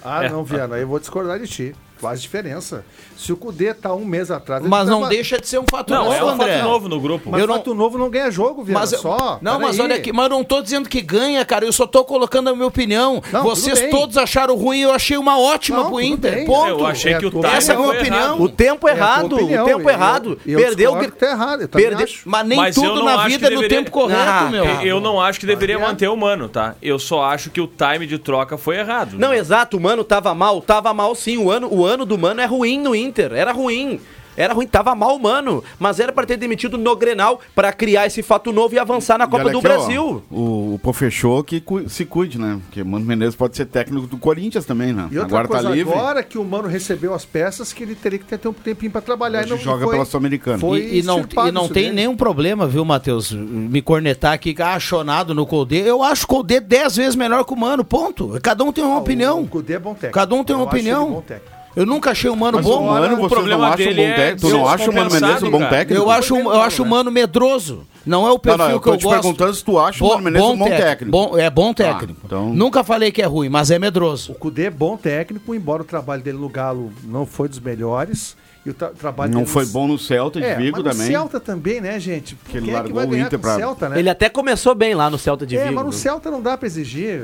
Ah, 0.04 0.24
É. 0.24 0.28
não, 0.28 0.42
Viana, 0.44 0.76
aí 0.76 0.82
eu 0.82 0.88
vou 0.88 0.98
discordar 0.98 1.38
de 1.38 1.46
ti. 1.46 1.74
Faz 2.02 2.20
diferença. 2.20 2.84
Se 3.16 3.32
o 3.32 3.36
Cudê 3.36 3.72
tá 3.72 3.94
um 3.94 4.04
mês 4.04 4.28
atrás... 4.30 4.60
Mas 4.64 4.86
tá 4.86 4.90
não 4.90 5.08
deixa 5.08 5.38
de 5.38 5.46
ser 5.46 5.60
um 5.60 5.64
fato 5.70 5.90
Não, 5.92 6.04
novo, 6.06 6.16
é 6.16 6.24
um 6.24 6.28
André. 6.30 6.58
fato 6.58 6.64
novo 6.68 6.88
no 6.88 7.00
grupo. 7.00 7.30
Mas 7.30 7.40
Eu 7.40 7.46
não- 7.46 7.54
fato 7.54 7.74
novo 7.74 7.96
não 7.96 8.10
ganha 8.10 8.28
jogo, 8.30 8.64
Viana, 8.64 8.80
Mas, 8.80 8.90
só. 8.90 9.38
não, 9.40 9.60
mas 9.60 9.76
peraí. 9.76 9.80
olha 9.92 9.96
aqui, 10.00 10.12
mas 10.12 10.24
eu 10.24 10.30
não 10.30 10.42
tô 10.42 10.60
dizendo 10.60 10.88
que 10.88 11.00
ganha, 11.00 11.44
cara. 11.44 11.64
Eu 11.64 11.72
só 11.72 11.86
tô 11.86 12.04
colocando 12.04 12.50
a 12.50 12.54
minha 12.56 12.66
opinião. 12.66 13.22
Não, 13.32 13.44
Vocês 13.44 13.88
todos 13.90 14.16
acharam 14.18 14.56
ruim, 14.56 14.80
eu 14.80 14.90
achei 14.92 15.16
uma 15.16 15.38
ótima 15.38 15.84
Não, 15.84 15.90
pro 15.90 16.00
Inter. 16.00 16.34
bem. 16.34 16.44
Ponto. 16.44 16.68
Eu 16.70 16.86
achei 16.86 17.12
É 17.14 17.18
que 17.20 17.24
a 17.24 17.28
o 17.28 17.30
time 17.30 17.46
Essa 17.46 17.72
é 17.72 17.76
a 17.76 17.78
minha 17.78 17.90
opinião. 17.92 18.18
errado. 18.18 18.42
O 18.42 18.48
tempo 18.48 18.88
É 18.88 18.90
a 18.90 18.94
tua 18.96 19.04
errado, 19.04 19.34
opinião, 19.36 19.64
o 19.64 19.68
tempo 19.68 19.80
eu- 19.82 19.90
errado. 19.90 20.38
e 20.44 20.52
eu 20.52 20.58
Perdeu 20.58 20.96
que 20.98 21.10
tá 21.12 21.26
errado, 21.30 21.60
eu 21.62 21.68
também 21.68 21.86
Perde... 21.86 22.02
acho. 22.02 22.28
Mas 22.28 22.46
nem 22.48 22.58
Mas 22.58 22.76
eu 22.76 22.82
tudo 22.82 22.94
não 22.96 23.04
na 23.04 23.26
vida 23.28 23.46
é 23.46 23.50
no 23.50 23.56
deveria- 23.56 23.78
tempo 23.78 23.90
correto, 23.92 24.22
Ah, 24.28 24.48
meu. 24.50 24.64
Eu 24.82 24.98
não 25.00 25.20
acho 25.20 25.38
que 25.38 25.46
deveria 25.46 25.78
manter 25.78 26.08
o 26.08 26.16
Mano, 26.16 26.48
tá? 26.48 26.74
Eu 26.82 26.98
só 26.98 27.22
acho 27.24 27.50
que 27.50 27.60
o 27.60 27.68
time 27.68 28.06
de 28.08 28.18
troca 28.18 28.56
foi 28.58 28.78
errado. 28.78 29.16
Não, 29.18 29.32
exato, 29.32 29.76
o 29.76 29.80
Mano 29.80 30.02
tava 30.02 30.34
mal, 30.34 30.60
tava 30.60 30.92
mal 30.92 31.14
sim. 31.14 31.36
O 31.36 31.50
ano, 31.50 31.68
o 31.72 31.84
ano 31.84 31.91
do 31.98 32.18
Mano 32.18 32.40
é 32.40 32.46
ruim 32.46 32.78
no 32.81 32.94
Inter, 32.94 33.33
era 33.33 33.52
ruim. 33.52 34.00
Era 34.35 34.55
ruim, 34.55 34.66
tava 34.66 34.94
mal, 34.94 35.18
mano. 35.18 35.62
Mas 35.78 36.00
era 36.00 36.11
pra 36.11 36.24
ter 36.24 36.38
demitido 36.38 36.78
no 36.78 36.96
Grenal 36.96 37.38
pra 37.55 37.70
criar 37.70 38.07
esse 38.07 38.22
fato 38.22 38.50
novo 38.50 38.74
e 38.74 38.78
avançar 38.78 39.18
na 39.18 39.26
Copa 39.26 39.42
do 39.42 39.48
aqui, 39.50 39.57
ó, 39.59 39.61
Brasil. 39.61 40.22
o, 40.31 40.72
o 40.74 40.81
Pô 40.83 40.90
fechou 40.94 41.44
que 41.44 41.61
cu- 41.61 41.87
se 41.87 42.07
cuide, 42.07 42.38
né? 42.38 42.59
Porque 42.64 42.81
o 42.81 42.87
Mano 42.87 43.05
Menezes 43.05 43.37
pode 43.37 43.55
ser 43.59 43.66
técnico 43.66 44.07
do 44.07 44.16
Corinthians 44.16 44.64
também, 44.64 44.90
né? 44.94 45.07
E 45.12 45.18
outra 45.18 45.37
Agora 45.37 45.48
coisa, 45.48 45.68
tá 45.68 45.74
livre. 45.74 45.92
agora 45.92 46.22
que 46.22 46.38
o 46.38 46.44
Mano 46.44 46.66
recebeu 46.66 47.12
as 47.12 47.26
peças, 47.26 47.74
que 47.74 47.83
ele 47.83 47.94
teria 47.94 48.18
que 48.18 48.24
ter 48.24 48.48
um 48.48 48.55
tempinho 48.55 48.90
pra 48.90 49.02
trabalhar. 49.02 49.40
Hoje 49.40 49.48
e 49.48 49.50
não 49.50 49.59
joga 49.59 49.85
foi- 49.85 49.92
pela 49.92 50.05
Sul-Americana. 50.07 50.66
E, 50.78 51.00
e 51.00 51.02
não, 51.02 51.26
e 51.46 51.52
não 51.52 51.68
tem 51.68 51.83
dele. 51.85 51.94
nenhum 51.96 52.16
problema, 52.16 52.66
viu, 52.66 52.87
Matheus? 52.87 53.33
Me 53.33 53.83
cornetar 53.83 54.33
aqui, 54.33 54.55
achonado 54.59 55.35
no 55.35 55.44
Colde. 55.44 55.76
Eu 55.76 56.02
acho 56.02 56.24
o 56.24 56.28
Colde 56.28 56.59
10 56.59 56.96
vezes 56.96 57.16
melhor 57.16 57.44
que 57.44 57.52
o 57.52 57.57
Mano, 57.57 57.85
ponto. 57.85 58.38
Cada 58.42 58.64
um 58.64 58.72
tem 58.72 58.83
uma 58.83 58.94
Ah, 58.94 59.00
opinião. 59.00 59.42
O 59.42 59.46
Cudê 59.46 59.74
é 59.74 59.78
bom 59.78 59.92
técnico. 59.92 60.14
Cada 60.14 60.35
um 60.35 60.42
tem 60.42 60.57
uma 60.57 60.62
Eu 60.64 60.68
ele 60.68 60.76
opinião. 60.78 61.11
bom 61.11 61.20
técnico. 61.20 61.62
Eu 61.74 61.87
nunca 61.87 62.11
achei 62.11 62.28
o 62.28 62.37
Mano 62.37 62.58
Mas 62.58 62.66
bom. 62.66 62.82
o 62.82 62.87
Mano, 62.87 63.24
o 63.24 63.28
problema 63.28 63.66
não 63.66 63.72
acham 63.72 63.76
dele 63.87 63.94
bom 63.96 64.02
é 64.08 64.14
técnico? 64.14 64.40
Tu 64.40 64.52
não 64.52 64.68
acha 64.68 64.90
o 64.90 64.94
Mano 64.94 65.11
Menezes 65.11 65.42
um 65.42 65.50
bom 65.50 65.68
técnico? 65.68 66.02
Eu 66.02 66.11
acho, 66.11 66.37
eu 66.37 66.61
acho 66.61 66.82
o 66.82 66.87
Mano 66.87 67.11
medroso. 67.11 67.87
Não 68.04 68.26
é 68.26 68.30
o 68.30 68.32
Não, 68.32 68.38
perfil 68.38 68.58
não, 68.64 68.70
eu 68.72 68.80
que 68.80 68.85
tô 68.85 68.92
eu 68.94 68.98
te 68.98 69.02
gosto. 69.04 69.20
perguntando 69.22 69.54
se 69.54 69.64
tu 69.64 69.78
acha 69.78 70.04
o 70.04 70.08
Bo- 70.08 70.14
Mano 70.14 70.24
Menezes 70.24 70.48
um 70.48 70.56
bom 70.58 70.68
técnico. 70.68 71.11
Bom- 71.11 71.38
é 71.38 71.48
bom 71.50 71.72
técnico. 71.72 72.20
então- 72.24 72.52
Nunca 72.52 72.82
falei 72.85 73.11
que 73.12 73.22
é 73.22 73.26
ruim, 73.26 73.48
mas 73.48 73.70
é 73.70 73.78
medroso. 73.78 74.32
O 74.32 74.35
Cudê 74.35 74.64
é 74.64 74.70
bom 74.70 74.96
técnico, 74.96 75.54
embora 75.54 75.82
o 75.82 75.85
trabalho 75.85 76.22
dele 76.22 76.38
no 76.38 76.48
Galo 76.48 76.92
não 77.04 77.24
foi 77.24 77.48
dos 77.48 77.61
melhores. 77.61 78.37
E 78.64 78.70
o 78.70 78.74
tra- 78.74 78.90
trabalho 78.90 79.32
Não 79.32 79.40
dele 79.40 79.50
foi 79.52 79.66
bom 79.66 79.88
no 79.88 79.98
Celta 79.98 80.40
de 80.40 80.46
É, 80.46 80.54
Vigo 80.54 80.76
mas 80.76 80.85
no 80.85 80.90
também. 80.92 81.06
Celta 81.08 81.40
também, 81.40 81.80
né, 81.80 81.98
gente? 81.98 82.37
Que 82.48 82.58
ele 82.58 82.66
é 82.66 82.68
que 82.68 82.74
largou 82.74 82.94
vai 82.94 83.06
o 83.06 83.16
Inter 83.18 83.37
o 83.37 83.42
pra- 83.42 83.56
Celta, 83.56 83.88
né? 83.88 83.98
Ele 83.98 84.08
até 84.08 84.28
começou 84.28 84.72
bem 84.74 84.94
lá 84.94 85.11
no 85.11 85.18
Celta 85.18 85.44
de 85.44 85.56
é, 85.56 85.62
Vigo. 85.64 85.74
mas 85.74 85.85
no 85.85 85.92
Celta 85.92 86.30
não 86.30 86.40
dá 86.40 86.56
pra 86.56 86.66
exigir. 86.66 87.22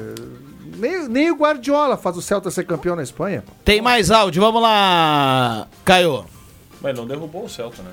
Nem, 0.78 1.08
nem 1.08 1.30
o 1.30 1.34
Guardiola 1.34 1.96
faz 1.96 2.16
o 2.16 2.22
Celta 2.22 2.50
ser 2.52 2.64
campeão 2.64 2.94
na 2.94 3.02
Espanha. 3.02 3.42
Tem 3.64 3.82
mais 3.82 4.12
áudio, 4.12 4.40
vamos 4.40 4.62
lá, 4.62 5.66
Caio. 5.84 6.24
Mas 6.80 6.96
não 6.96 7.04
derrubou 7.04 7.44
o 7.44 7.48
Celta, 7.48 7.82
né? 7.82 7.90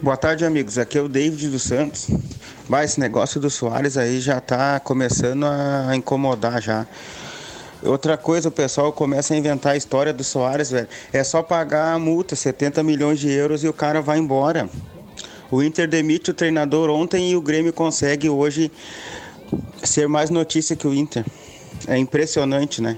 Boa 0.00 0.16
tarde, 0.16 0.44
amigos. 0.44 0.78
Aqui 0.78 0.96
é 0.96 1.02
o 1.02 1.08
David 1.08 1.48
dos 1.48 1.64
Santos. 1.64 2.06
Vai, 2.68 2.84
esse 2.84 3.00
negócio 3.00 3.40
do 3.40 3.50
Soares 3.50 3.96
aí 3.96 4.20
já 4.20 4.40
tá 4.40 4.78
começando 4.78 5.44
a 5.44 5.96
incomodar 5.96 6.62
já. 6.62 6.86
Outra 7.82 8.16
coisa, 8.16 8.48
o 8.48 8.52
pessoal 8.52 8.92
começa 8.92 9.34
a 9.34 9.36
inventar 9.36 9.72
a 9.72 9.76
história 9.76 10.12
do 10.12 10.22
Soares, 10.22 10.70
velho. 10.70 10.86
É 11.12 11.24
só 11.24 11.42
pagar 11.42 11.92
a 11.94 11.98
multa, 11.98 12.36
70 12.36 12.84
milhões 12.84 13.18
de 13.18 13.28
euros 13.28 13.64
e 13.64 13.68
o 13.68 13.72
cara 13.72 14.00
vai 14.00 14.18
embora. 14.18 14.68
O 15.50 15.62
Inter 15.62 15.88
demite 15.88 16.30
o 16.30 16.34
treinador 16.34 16.90
ontem 16.90 17.32
e 17.32 17.36
o 17.36 17.40
Grêmio 17.40 17.72
consegue 17.72 18.28
hoje 18.28 18.70
ser 19.82 20.08
mais 20.08 20.30
notícia 20.30 20.74
que 20.76 20.86
o 20.86 20.94
Inter. 20.94 21.24
É 21.86 21.96
impressionante, 21.96 22.82
né? 22.82 22.96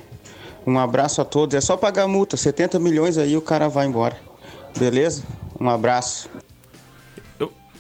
Um 0.67 0.79
abraço 0.79 1.21
a 1.21 1.25
todos. 1.25 1.55
É 1.55 1.61
só 1.61 1.77
pagar 1.77 2.05
a 2.05 2.09
multa, 2.09 2.37
70 2.37 2.79
milhões 2.79 3.19
aí 3.19 3.37
o 3.37 3.43
cara 3.43 3.69
vai 3.69 3.87
embora. 3.87 4.17
Beleza? 4.79 5.23
Um 5.59 5.69
abraço. 5.69 6.29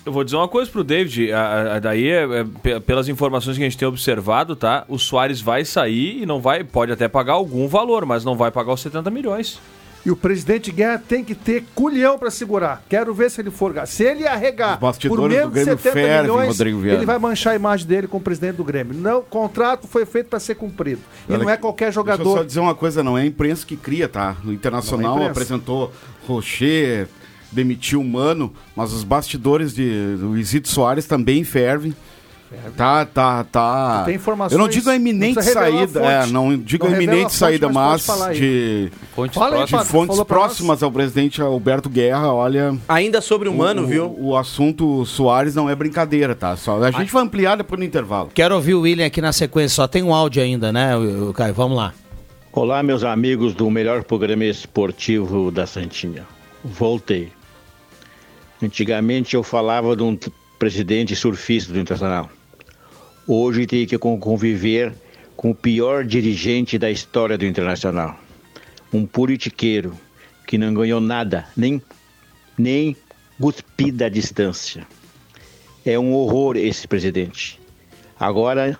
Eu 0.04 0.12
vou 0.14 0.24
dizer 0.24 0.36
uma 0.36 0.48
coisa 0.48 0.70
pro 0.70 0.82
David, 0.82 1.30
a, 1.30 1.74
a- 1.74 1.78
daí, 1.78 2.08
é, 2.08 2.22
é, 2.22 2.44
pe- 2.62 2.80
pelas 2.80 3.06
informações 3.06 3.58
que 3.58 3.62
a 3.62 3.66
gente 3.68 3.76
tem 3.76 3.86
observado, 3.86 4.56
tá? 4.56 4.84
O 4.88 4.98
Soares 4.98 5.42
vai 5.42 5.62
sair 5.62 6.22
e 6.22 6.26
não 6.26 6.40
vai, 6.40 6.64
pode 6.64 6.90
até 6.90 7.06
pagar 7.06 7.34
algum 7.34 7.68
valor, 7.68 8.06
mas 8.06 8.24
não 8.24 8.34
vai 8.34 8.50
pagar 8.50 8.72
os 8.72 8.80
70 8.80 9.10
milhões. 9.10 9.60
E 10.04 10.10
o 10.10 10.16
presidente 10.16 10.72
Guerra 10.72 11.02
tem 11.06 11.22
que 11.22 11.34
ter 11.34 11.64
culhão 11.74 12.18
pra 12.18 12.30
segurar. 12.30 12.82
Quero 12.88 13.12
ver 13.12 13.30
se 13.30 13.40
ele 13.40 13.50
for. 13.50 13.74
Se 13.86 14.02
ele 14.02 14.26
arregar 14.26 14.78
por 14.78 15.28
menos 15.28 15.44
do 15.44 15.50
Grêmio 15.50 15.76
de 15.76 15.82
70 15.82 15.92
fervem, 15.92 16.22
milhões, 16.22 16.60
ele 16.60 17.04
vai 17.06 17.18
manchar 17.18 17.52
a 17.52 17.56
imagem 17.56 17.86
dele 17.86 18.06
como 18.06 18.22
presidente 18.22 18.56
do 18.56 18.64
Grêmio. 18.64 18.94
Não, 18.94 19.18
o 19.18 19.22
contrato 19.22 19.86
foi 19.86 20.06
feito 20.06 20.28
pra 20.28 20.40
ser 20.40 20.54
cumprido. 20.54 21.02
E 21.28 21.32
Olha 21.32 21.42
não 21.42 21.50
é 21.50 21.56
qualquer 21.56 21.86
Deixa 21.86 22.00
eu 22.00 22.04
só 22.04 22.10
jogador. 22.16 22.46
dizer 22.46 22.60
uma 22.60 22.74
coisa, 22.74 23.02
não 23.02 23.16
é 23.18 23.22
a 23.22 23.26
imprensa 23.26 23.66
que 23.66 23.76
cria, 23.76 24.08
tá? 24.08 24.36
O 24.44 24.52
Internacional 24.52 25.20
é 25.20 25.26
apresentou 25.26 25.92
Rocher, 26.26 27.08
demitiu 27.52 28.00
o 28.00 28.04
Mano, 28.04 28.52
mas 28.74 28.92
os 28.92 29.04
bastidores 29.04 29.74
de, 29.74 30.16
do 30.16 30.38
Isito 30.38 30.68
Soares 30.68 31.04
também 31.06 31.44
fervem. 31.44 31.94
Tá, 32.76 33.04
tá, 33.04 33.44
tá. 33.44 34.02
Tem 34.04 34.16
informações, 34.16 34.52
Eu 34.52 34.58
não 34.58 34.68
digo 34.68 34.90
a 34.90 34.96
iminente 34.96 35.36
não 35.36 35.42
revelar 35.42 35.66
a 35.66 35.70
saída, 35.70 36.00
é, 36.00 36.26
não 36.26 36.58
digo 36.58 36.84
Não 36.84 36.92
a 36.92 36.96
revela 36.96 37.12
a 37.12 37.14
iminente 37.14 37.30
fonte, 37.30 37.38
saída, 37.38 37.68
mas 37.68 38.06
mas 38.08 38.36
de 38.36 38.90
Fontes 39.14 39.34
Fala 39.36 39.50
aí, 39.50 39.56
próximas. 39.58 39.86
de 39.86 39.92
fontes 39.92 40.22
próximas 40.24 40.82
ao 40.82 40.90
presidente 40.90 41.40
Alberto 41.40 41.88
Guerra, 41.88 42.32
olha. 42.32 42.76
Ainda 42.88 43.20
sobre 43.20 43.48
o 43.48 43.54
Mano, 43.54 43.82
o, 43.82 43.86
viu? 43.86 44.16
O 44.18 44.36
assunto 44.36 45.04
Soares 45.06 45.54
não 45.54 45.70
é 45.70 45.76
brincadeira, 45.76 46.34
tá? 46.34 46.56
Só, 46.56 46.82
a 46.82 46.90
gente 46.90 47.12
vai 47.12 47.22
ampliar 47.22 47.56
depois 47.56 47.78
no 47.78 47.84
intervalo. 47.84 48.30
Quero 48.34 48.56
ouvir 48.56 48.74
o 48.74 48.80
William 48.80 49.06
aqui 49.06 49.20
na 49.20 49.32
sequência, 49.32 49.76
só 49.76 49.86
tem 49.86 50.02
um 50.02 50.12
áudio 50.12 50.42
ainda, 50.42 50.72
né, 50.72 50.90
Caio? 51.34 51.54
Vamos 51.54 51.76
lá. 51.76 51.94
Olá, 52.52 52.82
meus 52.82 53.04
amigos 53.04 53.54
do 53.54 53.70
melhor 53.70 54.02
programa 54.02 54.44
esportivo 54.44 55.52
da 55.52 55.68
Santinha. 55.68 56.26
Voltei. 56.64 57.28
Antigamente 58.60 59.36
eu 59.36 59.44
falava 59.44 59.94
de 59.94 60.02
um 60.02 60.18
presidente 60.58 61.14
surfista 61.14 61.72
do 61.72 61.78
Internacional. 61.78 62.28
Hoje 63.26 63.66
tenho 63.66 63.86
que 63.86 63.98
con- 63.98 64.18
conviver 64.18 64.92
com 65.36 65.50
o 65.50 65.54
pior 65.54 66.04
dirigente 66.04 66.78
da 66.78 66.90
história 66.90 67.38
do 67.38 67.46
Internacional. 67.46 68.18
Um 68.92 69.06
politiqueiro 69.06 69.94
que 70.46 70.58
não 70.58 70.74
ganhou 70.74 71.00
nada, 71.00 71.46
nem, 71.56 71.80
nem 72.58 72.96
cuspida 73.40 74.06
à 74.06 74.08
distância. 74.08 74.86
É 75.84 75.98
um 75.98 76.12
horror 76.12 76.56
esse 76.56 76.86
presidente. 76.86 77.58
Agora 78.18 78.78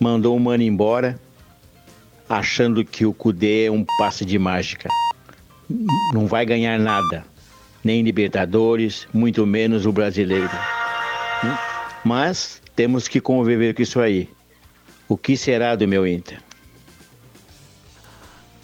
mandou 0.00 0.36
o 0.36 0.40
Mano 0.40 0.62
embora 0.62 1.18
achando 2.28 2.84
que 2.84 3.04
o 3.04 3.12
Cudê 3.12 3.66
é 3.66 3.70
um 3.70 3.84
passe 3.98 4.24
de 4.24 4.38
mágica. 4.38 4.88
Não 6.14 6.26
vai 6.26 6.46
ganhar 6.46 6.78
nada, 6.78 7.24
nem 7.84 8.02
Libertadores, 8.02 9.06
muito 9.12 9.44
menos 9.44 9.84
o 9.84 9.92
brasileiro. 9.92 10.48
Mas 12.04 12.62
temos 12.76 13.08
que 13.08 13.20
conviver 13.20 13.74
com 13.74 13.82
isso 13.82 13.98
aí. 13.98 14.28
O 15.08 15.16
que 15.16 15.36
será 15.36 15.74
do 15.74 15.88
meu 15.88 16.06
Inter? 16.06 16.45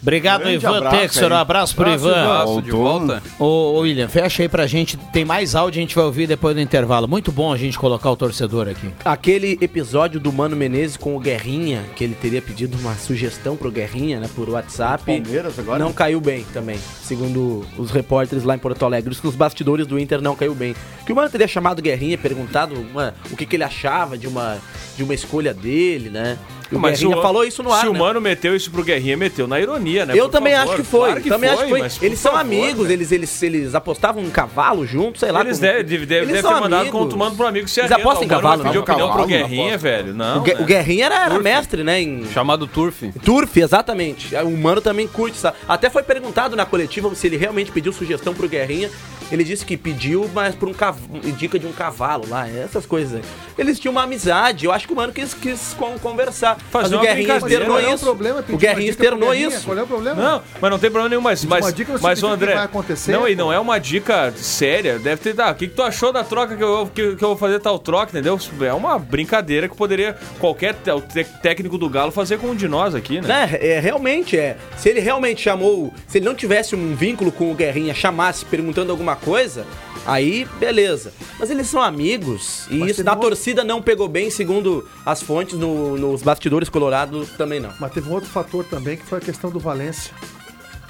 Obrigado, 0.03 0.41
Grande 0.41 0.55
Ivan 0.57 0.77
abraço 0.77 0.97
Texer. 0.97 1.31
Um 1.31 1.35
abraço 1.35 1.75
pro 1.75 1.85
Abraço, 1.85 2.05
Ivan. 2.07 2.21
abraço, 2.23 2.61
de 2.61 2.71
volta. 2.71 3.23
Ô, 3.39 3.45
ô, 3.45 3.79
William, 3.79 4.09
fecha 4.09 4.43
aí 4.43 4.49
pra 4.49 4.67
gente. 4.67 4.97
Tem 4.97 5.23
mais 5.23 5.55
áudio, 5.55 5.79
a 5.79 5.81
gente 5.81 5.95
vai 5.95 6.03
ouvir 6.03 6.27
depois 6.27 6.53
do 6.53 6.61
intervalo. 6.61 7.07
Muito 7.07 7.31
bom 7.31 7.53
a 7.53 7.57
gente 7.57 7.79
colocar 7.79 8.11
o 8.11 8.15
torcedor 8.17 8.67
aqui. 8.67 8.89
Aquele 9.05 9.57
episódio 9.61 10.19
do 10.19 10.31
Mano 10.33 10.57
Menezes 10.57 10.97
com 10.97 11.15
o 11.15 11.19
Guerrinha, 11.19 11.85
que 11.95 12.03
ele 12.03 12.15
teria 12.15 12.41
pedido 12.41 12.77
uma 12.77 12.95
sugestão 12.95 13.55
pro 13.55 13.71
Guerrinha, 13.71 14.19
né, 14.19 14.29
por 14.35 14.49
WhatsApp. 14.49 15.05
Palmeiras 15.05 15.57
agora? 15.57 15.79
Não 15.79 15.93
caiu 15.93 16.19
bem 16.19 16.45
também, 16.53 16.77
segundo 17.01 17.65
os 17.77 17.89
repórteres 17.89 18.43
lá 18.43 18.55
em 18.55 18.59
Porto 18.59 18.83
Alegre. 18.83 19.15
Os 19.23 19.35
bastidores 19.35 19.87
do 19.87 19.97
Inter 19.97 20.21
não 20.21 20.35
caiu 20.35 20.53
bem. 20.53 20.75
Que 21.05 21.13
o 21.13 21.15
Mano 21.15 21.29
teria 21.29 21.47
chamado 21.47 21.79
o 21.79 21.81
Guerrinha, 21.81 22.17
perguntado 22.17 22.75
uma- 22.75 23.13
o 23.31 23.37
que, 23.37 23.45
que 23.45 23.55
ele 23.55 23.63
achava 23.63 24.17
de 24.17 24.27
uma, 24.27 24.57
de 24.97 25.03
uma 25.03 25.13
escolha 25.13 25.53
dele, 25.53 26.09
né? 26.09 26.37
E 26.73 26.77
o 26.77 26.81
Guerrinha 26.81 27.17
o- 27.17 27.21
falou 27.21 27.43
isso 27.43 27.61
no 27.63 27.71
ar, 27.71 27.81
Se 27.81 27.87
o 27.87 27.93
né? 27.93 27.99
Mano 27.99 28.19
meteu 28.21 28.55
isso 28.55 28.69
pro 28.71 28.83
Guerrinha, 28.83 29.15
meteu 29.17 29.47
na 29.47 29.59
ironia, 29.59 30.05
né? 30.05 30.13
Eu 30.15 30.25
Por 30.25 30.31
também 30.31 30.53
favor. 30.55 30.73
acho 30.73 30.81
que 30.81 30.87
foi. 30.87 31.09
Claro 31.11 31.23
também 31.29 31.49
acho 31.49 31.63
que 31.63 31.69
foi. 31.69 31.79
mas 31.79 32.01
Eles 32.01 32.19
são 32.19 32.31
favor, 32.33 32.41
amigos, 32.45 32.87
né? 32.87 32.93
eles, 32.93 33.11
eles, 33.11 33.43
eles 33.43 33.75
apostavam 33.75 34.23
um 34.23 34.29
cavalo 34.29 34.85
junto, 34.85 35.19
sei 35.19 35.31
lá. 35.31 35.41
Eles 35.41 35.57
como- 35.59 35.71
devem 35.71 35.83
deve, 35.83 36.05
deve, 36.05 36.21
Eles 36.25 36.35
deve 36.41 36.47
ter 36.47 36.53
mandado 36.61 36.73
amigos. 36.81 36.91
como 36.99 37.09
tu 37.09 37.17
manda 37.17 37.35
pro 37.35 37.47
amigo 37.47 37.67
se 37.67 37.79
Eles 37.79 37.91
apostam 37.91 38.23
em 38.23 38.27
cavalo, 38.27 38.63
não? 38.63 38.69
opinião 38.69 38.83
pro 38.83 38.95
Cavalo, 38.95 39.27
Guerrinha, 39.27 39.71
não 39.71 39.77
velho. 39.79 40.13
Não, 40.13 40.41
o, 40.41 40.45
né? 40.47 40.55
o 40.59 40.63
Guerrinha 40.65 41.05
era, 41.05 41.25
era 41.25 41.39
mestre, 41.39 41.83
né? 41.83 42.01
Em, 42.01 42.25
Chamado 42.33 42.65
Turf. 42.67 43.03
Turf, 43.23 43.57
exatamente. 43.57 44.35
O 44.35 44.57
Mano 44.57 44.81
também 44.81 45.07
curte. 45.07 45.37
sabe? 45.37 45.57
Até 45.67 45.89
foi 45.89 46.03
perguntado 46.03 46.55
na 46.55 46.65
coletiva 46.65 47.13
se 47.15 47.27
ele 47.27 47.37
realmente 47.37 47.71
pediu 47.71 47.91
sugestão 47.93 48.33
pro 48.33 48.47
Guerrinha. 48.47 48.89
Ele 49.33 49.43
disse 49.43 49.65
que 49.65 49.75
pediu, 49.75 50.29
mas 50.33 50.53
por 50.55 50.69
um 50.69 50.73
cav... 50.73 50.95
dica 51.37 51.57
de 51.57 51.65
um 51.65 51.71
cavalo 51.73 52.25
lá, 52.29 52.47
essas 52.47 52.85
coisas. 52.85 53.15
aí. 53.15 53.21
Eles 53.57 53.79
tinham 53.79 53.91
uma 53.91 54.03
amizade. 54.03 54.65
Eu 54.65 54.71
acho 54.71 54.85
que 54.87 54.93
o 54.93 54.95
Mano 54.95 55.11
quis, 55.11 55.33
quis 55.33 55.73
con- 55.77 55.97
conversar. 55.99 56.55
Fazer 56.71 56.83
mas 56.83 56.91
o 56.91 56.95
uma 56.95 57.01
Guerrinha 57.01 57.27
brincadeira. 57.33 57.63
externou 57.63 57.77
Qual 57.77 57.79
é 57.89 57.91
o 57.91 57.95
isso. 57.95 58.05
problema? 58.05 58.39
O 58.47 58.51
uma 58.51 58.57
Guerrinha 58.59 58.91
dica 58.91 59.03
externou 59.03 59.29
Guerrinha? 59.31 59.47
isso. 59.49 59.65
Qual 59.65 59.77
é 59.77 59.83
o 59.83 59.87
problema? 59.87 60.21
Não, 60.21 60.41
mas 60.61 60.71
não 60.71 60.79
tem 60.79 60.89
problema 60.91 61.09
nenhum, 61.09 61.21
mas, 61.21 61.43
Uma 61.43 61.59
mas, 61.59 61.73
dica 61.73 61.93
não 61.93 61.99
mas 62.01 62.21
o 62.23 62.27
André. 62.27 62.53
vai 62.53 62.63
acontecer, 62.65 63.11
não, 63.11 63.27
e 63.27 63.35
pô. 63.35 63.41
não 63.43 63.51
é 63.53 63.59
uma 63.59 63.79
dica 63.79 64.31
séria. 64.37 64.99
Deve 64.99 65.17
ter. 65.21 65.41
Ah, 65.41 65.51
o 65.51 65.55
que, 65.55 65.67
que 65.67 65.73
tu 65.73 65.81
achou 65.81 66.13
da 66.13 66.23
troca 66.23 66.55
que 66.55 66.63
eu, 66.63 66.89
que, 66.93 67.15
que 67.15 67.23
eu 67.23 67.29
vou 67.29 67.37
fazer 67.37 67.59
tal 67.59 67.79
troca, 67.79 68.11
entendeu? 68.11 68.39
É 68.61 68.73
uma 68.73 68.97
brincadeira 68.99 69.67
que 69.67 69.75
poderia 69.75 70.15
qualquer 70.39 70.75
te- 70.75 71.01
te- 71.11 71.23
técnico 71.41 71.77
do 71.77 71.89
Galo 71.89 72.11
fazer 72.11 72.37
com 72.37 72.47
um 72.47 72.55
de 72.55 72.67
nós 72.67 72.93
aqui, 72.95 73.19
né? 73.19 73.27
Né? 73.27 73.57
É, 73.59 73.79
realmente 73.79 74.37
é. 74.37 74.57
Se 74.77 74.89
ele 74.89 74.99
realmente 74.99 75.41
chamou. 75.41 75.91
Se 76.07 76.19
ele 76.19 76.25
não 76.25 76.35
tivesse 76.35 76.75
um 76.75 76.95
vínculo 76.95 77.31
com 77.31 77.51
o 77.51 77.55
Guerrinha, 77.55 77.93
chamasse 77.95 78.45
perguntando 78.45 78.91
alguma 78.91 79.15
coisa, 79.23 79.65
aí 80.05 80.45
beleza. 80.59 81.13
Mas 81.39 81.49
eles 81.49 81.67
são 81.67 81.81
amigos 81.81 82.67
e 82.69 82.75
Mas 82.75 82.91
isso 82.91 83.03
na 83.03 83.11
um 83.11 83.15
outro- 83.15 83.29
torcida 83.29 83.63
não 83.63 83.81
pegou 83.81 84.07
bem, 84.07 84.29
segundo 84.29 84.87
as 85.05 85.21
fontes 85.21 85.57
no- 85.57 85.97
nos 85.97 86.21
bastidores 86.21 86.69
colorados 86.69 87.29
também 87.37 87.59
não. 87.59 87.71
Mas 87.79 87.91
teve 87.91 88.09
um 88.09 88.13
outro 88.13 88.29
fator 88.29 88.63
também 88.65 88.97
que 88.97 89.05
foi 89.05 89.17
a 89.17 89.21
questão 89.21 89.49
do 89.49 89.59
Valência. 89.59 90.13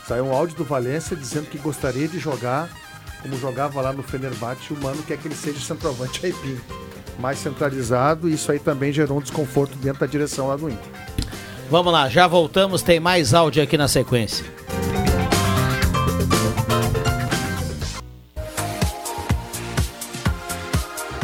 Saiu 0.08 0.26
um 0.26 0.34
áudio 0.34 0.58
do 0.58 0.64
Valência 0.66 1.16
dizendo 1.16 1.46
que 1.50 1.58
gostaria 1.58 2.08
de 2.08 2.20
jogar 2.20 2.70
como 3.22 3.38
jogava 3.40 3.80
lá 3.82 3.94
no 3.94 4.04
Fenerbahçe. 4.04 4.74
O 4.74 4.84
Mano 4.84 5.02
quer 5.08 5.18
que 5.18 5.28
ele 5.30 5.36
seja 5.36 5.60
centroavante 5.60 6.26
aipim. 6.26 6.58
Mais 7.20 7.38
centralizado, 7.40 8.28
e 8.28 8.34
isso 8.34 8.52
aí 8.52 8.60
também 8.60 8.92
gerou 8.92 9.20
um 9.20 9.22
desconforto 9.22 9.78
dentro 9.78 10.00
da 10.02 10.06
direção 10.08 10.48
lá 10.48 10.56
do 10.58 10.68
Inter. 10.68 10.92
Vamos 11.70 11.94
lá, 11.94 12.10
já 12.10 12.28
voltamos, 12.28 12.82
tem 12.82 13.00
mais 13.00 13.34
áudio 13.34 13.64
aqui 13.64 13.78
na 13.78 13.88
sequência. 13.88 14.44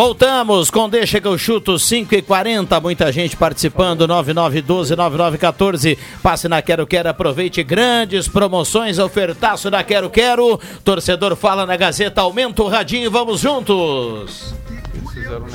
Voltamos 0.00 0.70
com 0.70 0.88
Deixa 0.88 1.20
que 1.20 1.28
eu 1.28 1.36
chuto 1.36 1.78
5 1.78 2.14
e 2.14 2.22
40 2.22 2.80
muita 2.80 3.12
gente 3.12 3.36
participando, 3.36 4.08
9912-9914. 4.08 5.98
Passe 6.22 6.48
na 6.48 6.62
Quero 6.62 6.86
Quero, 6.86 7.10
aproveite 7.10 7.62
grandes 7.62 8.26
promoções, 8.26 8.98
ofertaço 8.98 9.70
da 9.70 9.84
Quero 9.84 10.08
Quero. 10.08 10.58
Torcedor 10.82 11.36
fala 11.36 11.66
na 11.66 11.76
Gazeta, 11.76 12.22
aumenta 12.22 12.62
o 12.62 12.68
radinho, 12.68 13.10
vamos 13.10 13.42
juntos. 13.42 14.54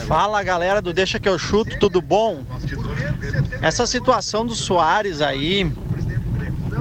Fala 0.07 0.43
galera 0.43 0.79
do 0.79 0.93
Deixa 0.93 1.19
que 1.19 1.27
eu 1.27 1.39
chuto, 1.39 1.79
tudo 1.79 1.99
bom? 1.99 2.43
Essa 3.63 3.87
situação 3.87 4.45
do 4.45 4.53
Soares 4.53 5.21
aí, 5.21 5.71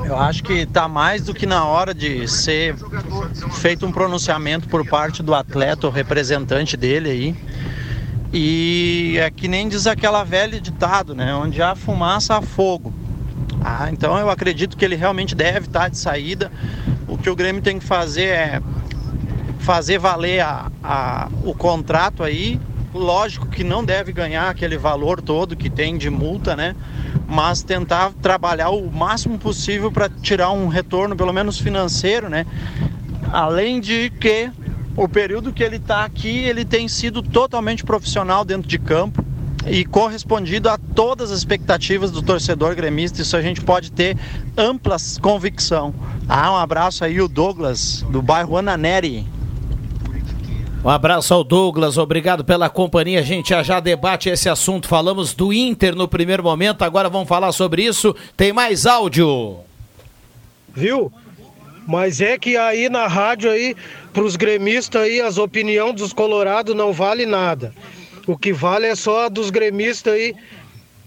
eu 0.04 0.18
acho 0.18 0.42
que 0.42 0.66
tá 0.66 0.88
mais 0.88 1.22
do 1.22 1.32
que 1.34 1.46
na 1.46 1.64
hora 1.64 1.94
de 1.94 2.26
ser 2.28 2.74
feito 3.52 3.86
um 3.86 3.92
pronunciamento 3.92 4.68
por 4.68 4.84
parte 4.86 5.22
do 5.22 5.34
atleta, 5.34 5.86
o 5.86 5.90
representante 5.90 6.76
dele 6.76 7.10
aí. 7.10 7.34
E 8.32 9.16
é 9.18 9.30
que 9.30 9.46
nem 9.46 9.68
diz 9.68 9.86
aquela 9.86 10.24
velha 10.24 10.60
ditado, 10.60 11.14
né? 11.14 11.34
Onde 11.34 11.62
há 11.62 11.74
fumaça, 11.76 12.36
há 12.36 12.42
fogo. 12.42 12.92
Ah, 13.62 13.88
então 13.92 14.18
eu 14.18 14.28
acredito 14.28 14.76
que 14.76 14.84
ele 14.84 14.96
realmente 14.96 15.34
deve 15.34 15.66
estar 15.66 15.88
de 15.88 15.96
saída. 15.96 16.50
O 17.06 17.16
que 17.16 17.30
o 17.30 17.36
Grêmio 17.36 17.62
tem 17.62 17.78
que 17.78 17.84
fazer 17.84 18.26
é 18.26 18.60
fazer 19.60 19.98
valer 19.98 20.40
a, 20.40 20.70
a- 20.82 21.28
o 21.44 21.54
contrato 21.54 22.22
aí. 22.22 22.60
Lógico 22.92 23.46
que 23.46 23.64
não 23.64 23.84
deve 23.84 24.12
ganhar 24.12 24.48
aquele 24.48 24.76
valor 24.76 25.20
todo 25.22 25.56
que 25.56 25.70
tem 25.70 25.96
de 25.96 26.10
multa, 26.10 26.54
né? 26.56 26.74
Mas 27.34 27.64
tentar 27.64 28.12
trabalhar 28.22 28.70
o 28.70 28.88
máximo 28.88 29.36
possível 29.38 29.90
para 29.90 30.08
tirar 30.08 30.52
um 30.52 30.68
retorno, 30.68 31.16
pelo 31.16 31.32
menos 31.32 31.58
financeiro, 31.58 32.28
né? 32.28 32.46
Além 33.32 33.80
de 33.80 34.08
que 34.20 34.52
o 34.96 35.08
período 35.08 35.52
que 35.52 35.64
ele 35.64 35.76
está 35.76 36.04
aqui, 36.04 36.44
ele 36.44 36.64
tem 36.64 36.86
sido 36.86 37.20
totalmente 37.24 37.82
profissional 37.82 38.44
dentro 38.44 38.68
de 38.68 38.78
campo 38.78 39.24
e 39.66 39.84
correspondido 39.84 40.68
a 40.68 40.78
todas 40.78 41.32
as 41.32 41.38
expectativas 41.38 42.12
do 42.12 42.22
torcedor 42.22 42.76
gremista. 42.76 43.20
Isso 43.20 43.36
a 43.36 43.42
gente 43.42 43.60
pode 43.60 43.90
ter 43.90 44.16
ampla 44.56 44.96
convicção. 45.20 45.92
Ah, 46.28 46.52
um 46.52 46.56
abraço 46.56 47.04
aí, 47.04 47.20
o 47.20 47.26
Douglas, 47.26 48.06
do 48.10 48.22
bairro 48.22 48.56
Ananeri. 48.56 49.26
Um 50.84 50.90
abraço 50.90 51.32
ao 51.32 51.42
Douglas, 51.42 51.96
obrigado 51.96 52.44
pela 52.44 52.68
companhia. 52.68 53.20
A 53.20 53.22
gente 53.22 53.48
já 53.48 53.62
já 53.62 53.80
debate 53.80 54.28
esse 54.28 54.50
assunto. 54.50 54.86
Falamos 54.86 55.32
do 55.32 55.50
Inter 55.50 55.96
no 55.96 56.06
primeiro 56.06 56.42
momento, 56.42 56.82
agora 56.82 57.08
vamos 57.08 57.26
falar 57.26 57.52
sobre 57.52 57.82
isso. 57.82 58.14
Tem 58.36 58.52
mais 58.52 58.84
áudio. 58.84 59.60
Viu? 60.74 61.10
Mas 61.86 62.20
é 62.20 62.36
que 62.36 62.58
aí 62.58 62.90
na 62.90 63.06
rádio 63.06 63.50
aí, 63.50 63.74
pros 64.12 64.36
gremistas 64.36 65.00
aí, 65.00 65.22
as 65.22 65.38
opiniões 65.38 65.94
dos 65.94 66.12
colorados 66.12 66.76
não 66.76 66.92
vale 66.92 67.24
nada. 67.24 67.72
O 68.26 68.36
que 68.36 68.52
vale 68.52 68.84
é 68.84 68.94
só 68.94 69.24
a 69.24 69.28
dos 69.30 69.48
gremistas 69.48 70.12
aí. 70.12 70.34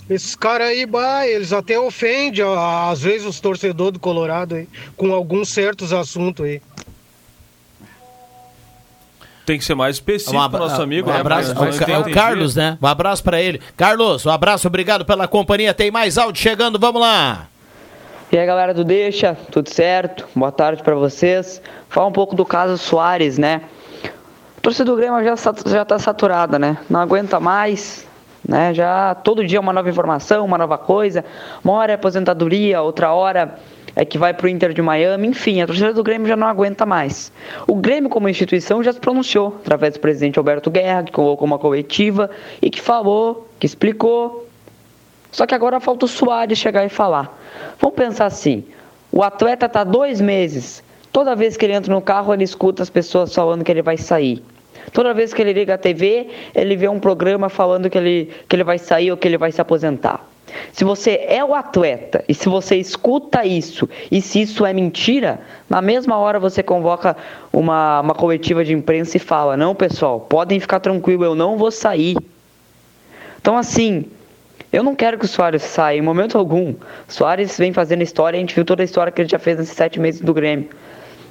Esses 0.09 0.35
caras 0.35 0.69
aí, 0.69 0.87
bah, 0.87 1.27
eles 1.27 1.53
até 1.53 1.79
ofendem, 1.79 2.43
às 2.43 3.01
vezes, 3.01 3.27
os 3.27 3.39
torcedores 3.39 3.93
do 3.93 3.99
Colorado 3.99 4.55
aí, 4.55 4.67
com 4.95 5.13
alguns 5.13 5.49
certos 5.49 5.93
assuntos 5.93 6.43
aí. 6.45 6.61
Tem 9.47 9.57
que 9.57 9.63
ser 9.63 9.75
mais 9.75 9.95
específico 9.95 10.31
Um 10.35 10.39
pro 10.39 10.45
abra- 10.45 10.59
nosso 10.59 10.81
amigo. 10.81 11.09
um 11.09 11.13
né? 11.13 11.21
abraço, 11.21 11.55
Mas 11.57 11.79
não 11.79 11.87
Ca- 11.87 11.93
é 11.93 11.97
o. 11.99 12.11
Carlos, 12.13 12.53
né? 12.53 12.77
Um 12.81 12.85
abraço 12.85 13.23
pra 13.23 13.41
ele. 13.41 13.61
Carlos, 13.77 14.25
um 14.25 14.29
abraço, 14.29 14.67
obrigado 14.67 15.05
pela 15.05 15.25
companhia. 15.25 15.73
Tem 15.73 15.89
mais 15.89 16.17
áudio 16.17 16.41
chegando, 16.41 16.77
vamos 16.77 16.99
lá. 17.01 17.47
E 18.29 18.37
aí 18.37 18.45
galera 18.45 18.73
do 18.73 18.83
Deixa, 18.83 19.37
tudo 19.49 19.69
certo? 19.69 20.27
Boa 20.35 20.51
tarde 20.51 20.83
pra 20.83 20.95
vocês. 20.95 21.61
Falar 21.87 22.07
um 22.07 22.11
pouco 22.11 22.35
do 22.35 22.43
caso 22.45 22.77
Soares, 22.77 23.37
né? 23.37 23.61
A 24.57 24.61
torcida 24.61 24.83
do 24.91 24.97
Grêmio 24.97 25.23
já, 25.23 25.33
já 25.65 25.85
tá 25.85 25.97
saturada, 25.97 26.59
né? 26.59 26.75
Não 26.89 26.99
aguenta 26.99 27.39
mais, 27.39 28.05
né? 28.45 28.73
Já 28.73 29.15
todo 29.15 29.47
dia 29.47 29.61
uma 29.61 29.71
nova 29.71 29.89
informação, 29.89 30.43
uma 30.43 30.57
nova 30.57 30.77
coisa. 30.77 31.23
Uma 31.63 31.71
hora 31.75 31.93
é 31.93 31.95
aposentadoria, 31.95 32.81
outra 32.81 33.13
hora 33.13 33.57
é 33.97 34.05
que 34.05 34.17
vai 34.17 34.31
pro 34.31 34.47
Inter 34.47 34.73
de 34.73 34.81
Miami. 34.81 35.27
Enfim, 35.27 35.59
a 35.59 35.65
torcida 35.65 35.91
do 35.91 36.03
Grêmio 36.03 36.27
já 36.27 36.35
não 36.35 36.47
aguenta 36.47 36.85
mais. 36.85 37.31
O 37.67 37.75
Grêmio 37.75 38.09
como 38.09 38.29
instituição 38.29 38.83
já 38.83 38.93
se 38.93 38.99
pronunciou 38.99 39.57
através 39.59 39.95
do 39.95 39.99
presidente 39.99 40.37
Alberto 40.37 40.69
Guerra, 40.69 41.03
que 41.03 41.11
colocou 41.11 41.47
uma 41.47 41.57
coletiva 41.57 42.29
e 42.61 42.69
que 42.69 42.79
falou, 42.79 43.49
que 43.59 43.65
explicou 43.65 44.47
só 45.31 45.45
que 45.45 45.53
agora 45.53 45.79
falta 45.79 46.05
o 46.05 46.07
Soares 46.07 46.57
chegar 46.57 46.85
e 46.85 46.89
falar. 46.89 47.37
Vamos 47.79 47.95
pensar 47.95 48.27
assim: 48.27 48.63
o 49.11 49.23
atleta 49.23 49.65
está 49.65 49.83
dois 49.83 50.21
meses. 50.21 50.83
Toda 51.11 51.35
vez 51.35 51.57
que 51.57 51.65
ele 51.65 51.73
entra 51.73 51.93
no 51.93 52.01
carro, 52.01 52.33
ele 52.33 52.43
escuta 52.43 52.83
as 52.83 52.89
pessoas 52.89 53.33
falando 53.33 53.63
que 53.63 53.71
ele 53.71 53.81
vai 53.81 53.97
sair. 53.97 54.43
Toda 54.91 55.13
vez 55.13 55.33
que 55.33 55.41
ele 55.41 55.53
liga 55.53 55.73
a 55.73 55.77
TV, 55.77 56.27
ele 56.55 56.75
vê 56.75 56.87
um 56.87 56.99
programa 56.99 57.49
falando 57.49 57.89
que 57.89 57.97
ele, 57.97 58.31
que 58.47 58.55
ele 58.55 58.63
vai 58.63 58.77
sair 58.77 59.11
ou 59.11 59.17
que 59.17 59.27
ele 59.27 59.37
vai 59.37 59.51
se 59.51 59.61
aposentar. 59.61 60.25
Se 60.71 60.83
você 60.83 61.25
é 61.27 61.43
o 61.43 61.53
atleta 61.53 62.23
e 62.27 62.33
se 62.33 62.47
você 62.47 62.77
escuta 62.77 63.45
isso 63.45 63.87
e 64.09 64.21
se 64.21 64.41
isso 64.41 64.65
é 64.65 64.73
mentira, 64.73 65.39
na 65.69 65.81
mesma 65.81 66.17
hora 66.17 66.39
você 66.39 66.63
convoca 66.63 67.17
uma, 67.51 67.99
uma 67.99 68.15
coletiva 68.15 68.63
de 68.63 68.73
imprensa 68.73 69.17
e 69.17 69.19
fala: 69.19 69.57
Não, 69.57 69.75
pessoal, 69.75 70.21
podem 70.21 70.59
ficar 70.59 70.79
tranquilo, 70.79 71.25
eu 71.25 71.35
não 71.35 71.57
vou 71.57 71.69
sair. 71.69 72.15
Então, 73.39 73.57
assim, 73.57 74.05
eu 74.71 74.83
não 74.83 74.95
quero 74.95 75.17
que 75.17 75.25
o 75.25 75.27
Soares 75.27 75.63
saia 75.63 75.97
em 75.97 76.01
momento 76.01 76.37
algum. 76.37 76.73
Soares 77.07 77.57
vem 77.57 77.71
fazendo 77.71 78.01
história, 78.01 78.37
a 78.37 78.39
gente 78.39 78.55
viu 78.55 78.65
toda 78.65 78.83
a 78.83 78.85
história 78.85 79.11
que 79.11 79.21
ele 79.21 79.29
já 79.29 79.39
fez 79.39 79.57
nesses 79.57 79.75
sete 79.75 79.99
meses 79.99 80.21
do 80.21 80.33
Grêmio. 80.33 80.69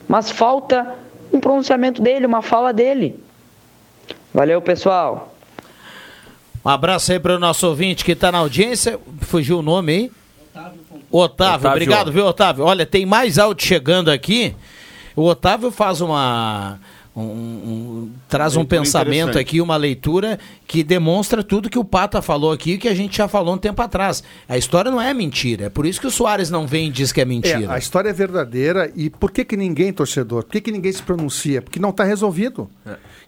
Mas 0.08 0.30
falta 0.30 0.94
um 1.32 1.40
pronunciamento 1.40 2.00
dele, 2.00 2.26
uma 2.26 2.42
fala 2.42 2.72
dele. 2.72 3.18
Valeu, 4.36 4.60
pessoal. 4.60 5.34
Um 6.62 6.68
abraço 6.68 7.10
aí 7.10 7.18
pro 7.18 7.38
nosso 7.38 7.66
ouvinte 7.66 8.04
que 8.04 8.14
tá 8.14 8.30
na 8.30 8.36
audiência. 8.36 9.00
Fugiu 9.22 9.60
o 9.60 9.62
nome 9.62 9.92
aí? 9.92 10.12
Otávio. 10.52 10.80
Otávio. 11.10 11.70
Obrigado, 11.70 12.12
viu, 12.12 12.26
Otávio? 12.26 12.62
Olha, 12.62 12.84
tem 12.84 13.06
mais 13.06 13.38
áudio 13.38 13.66
chegando 13.66 14.10
aqui. 14.10 14.54
O 15.16 15.22
Otávio 15.22 15.70
faz 15.70 16.02
uma. 16.02 16.78
Um- 17.16 17.22
um- 17.22 18.10
traz 18.28 18.56
um 18.56 18.64
pensamento 18.64 19.38
aqui, 19.38 19.60
uma 19.60 19.76
leitura 19.76 20.38
que 20.66 20.82
demonstra 20.84 21.42
tudo 21.42 21.70
que 21.70 21.78
o 21.78 21.84
Pata 21.84 22.20
falou 22.20 22.52
aqui 22.52 22.72
e 22.72 22.78
que 22.78 22.88
a 22.88 22.94
gente 22.94 23.16
já 23.16 23.26
falou 23.26 23.54
um 23.54 23.58
tempo 23.58 23.80
atrás. 23.80 24.22
A 24.48 24.58
história 24.58 24.90
não 24.90 25.00
é 25.00 25.14
mentira. 25.14 25.66
É 25.66 25.68
por 25.70 25.86
isso 25.86 26.00
que 26.00 26.06
o 26.06 26.10
Soares 26.10 26.50
não 26.50 26.66
vem 26.66 26.88
e 26.88 26.90
diz 26.90 27.12
que 27.12 27.20
é 27.20 27.24
mentira. 27.24 27.64
É, 27.64 27.70
a 27.70 27.78
história 27.78 28.10
é 28.10 28.12
verdadeira 28.12 28.92
e 28.94 29.08
por 29.08 29.30
que, 29.30 29.44
que 29.44 29.56
ninguém, 29.56 29.92
torcedor, 29.92 30.44
por 30.44 30.52
que, 30.52 30.60
que 30.60 30.70
ninguém 30.72 30.92
se 30.92 31.02
pronuncia? 31.02 31.62
Porque 31.62 31.80
não 31.80 31.90
está 31.90 32.04
resolvido. 32.04 32.68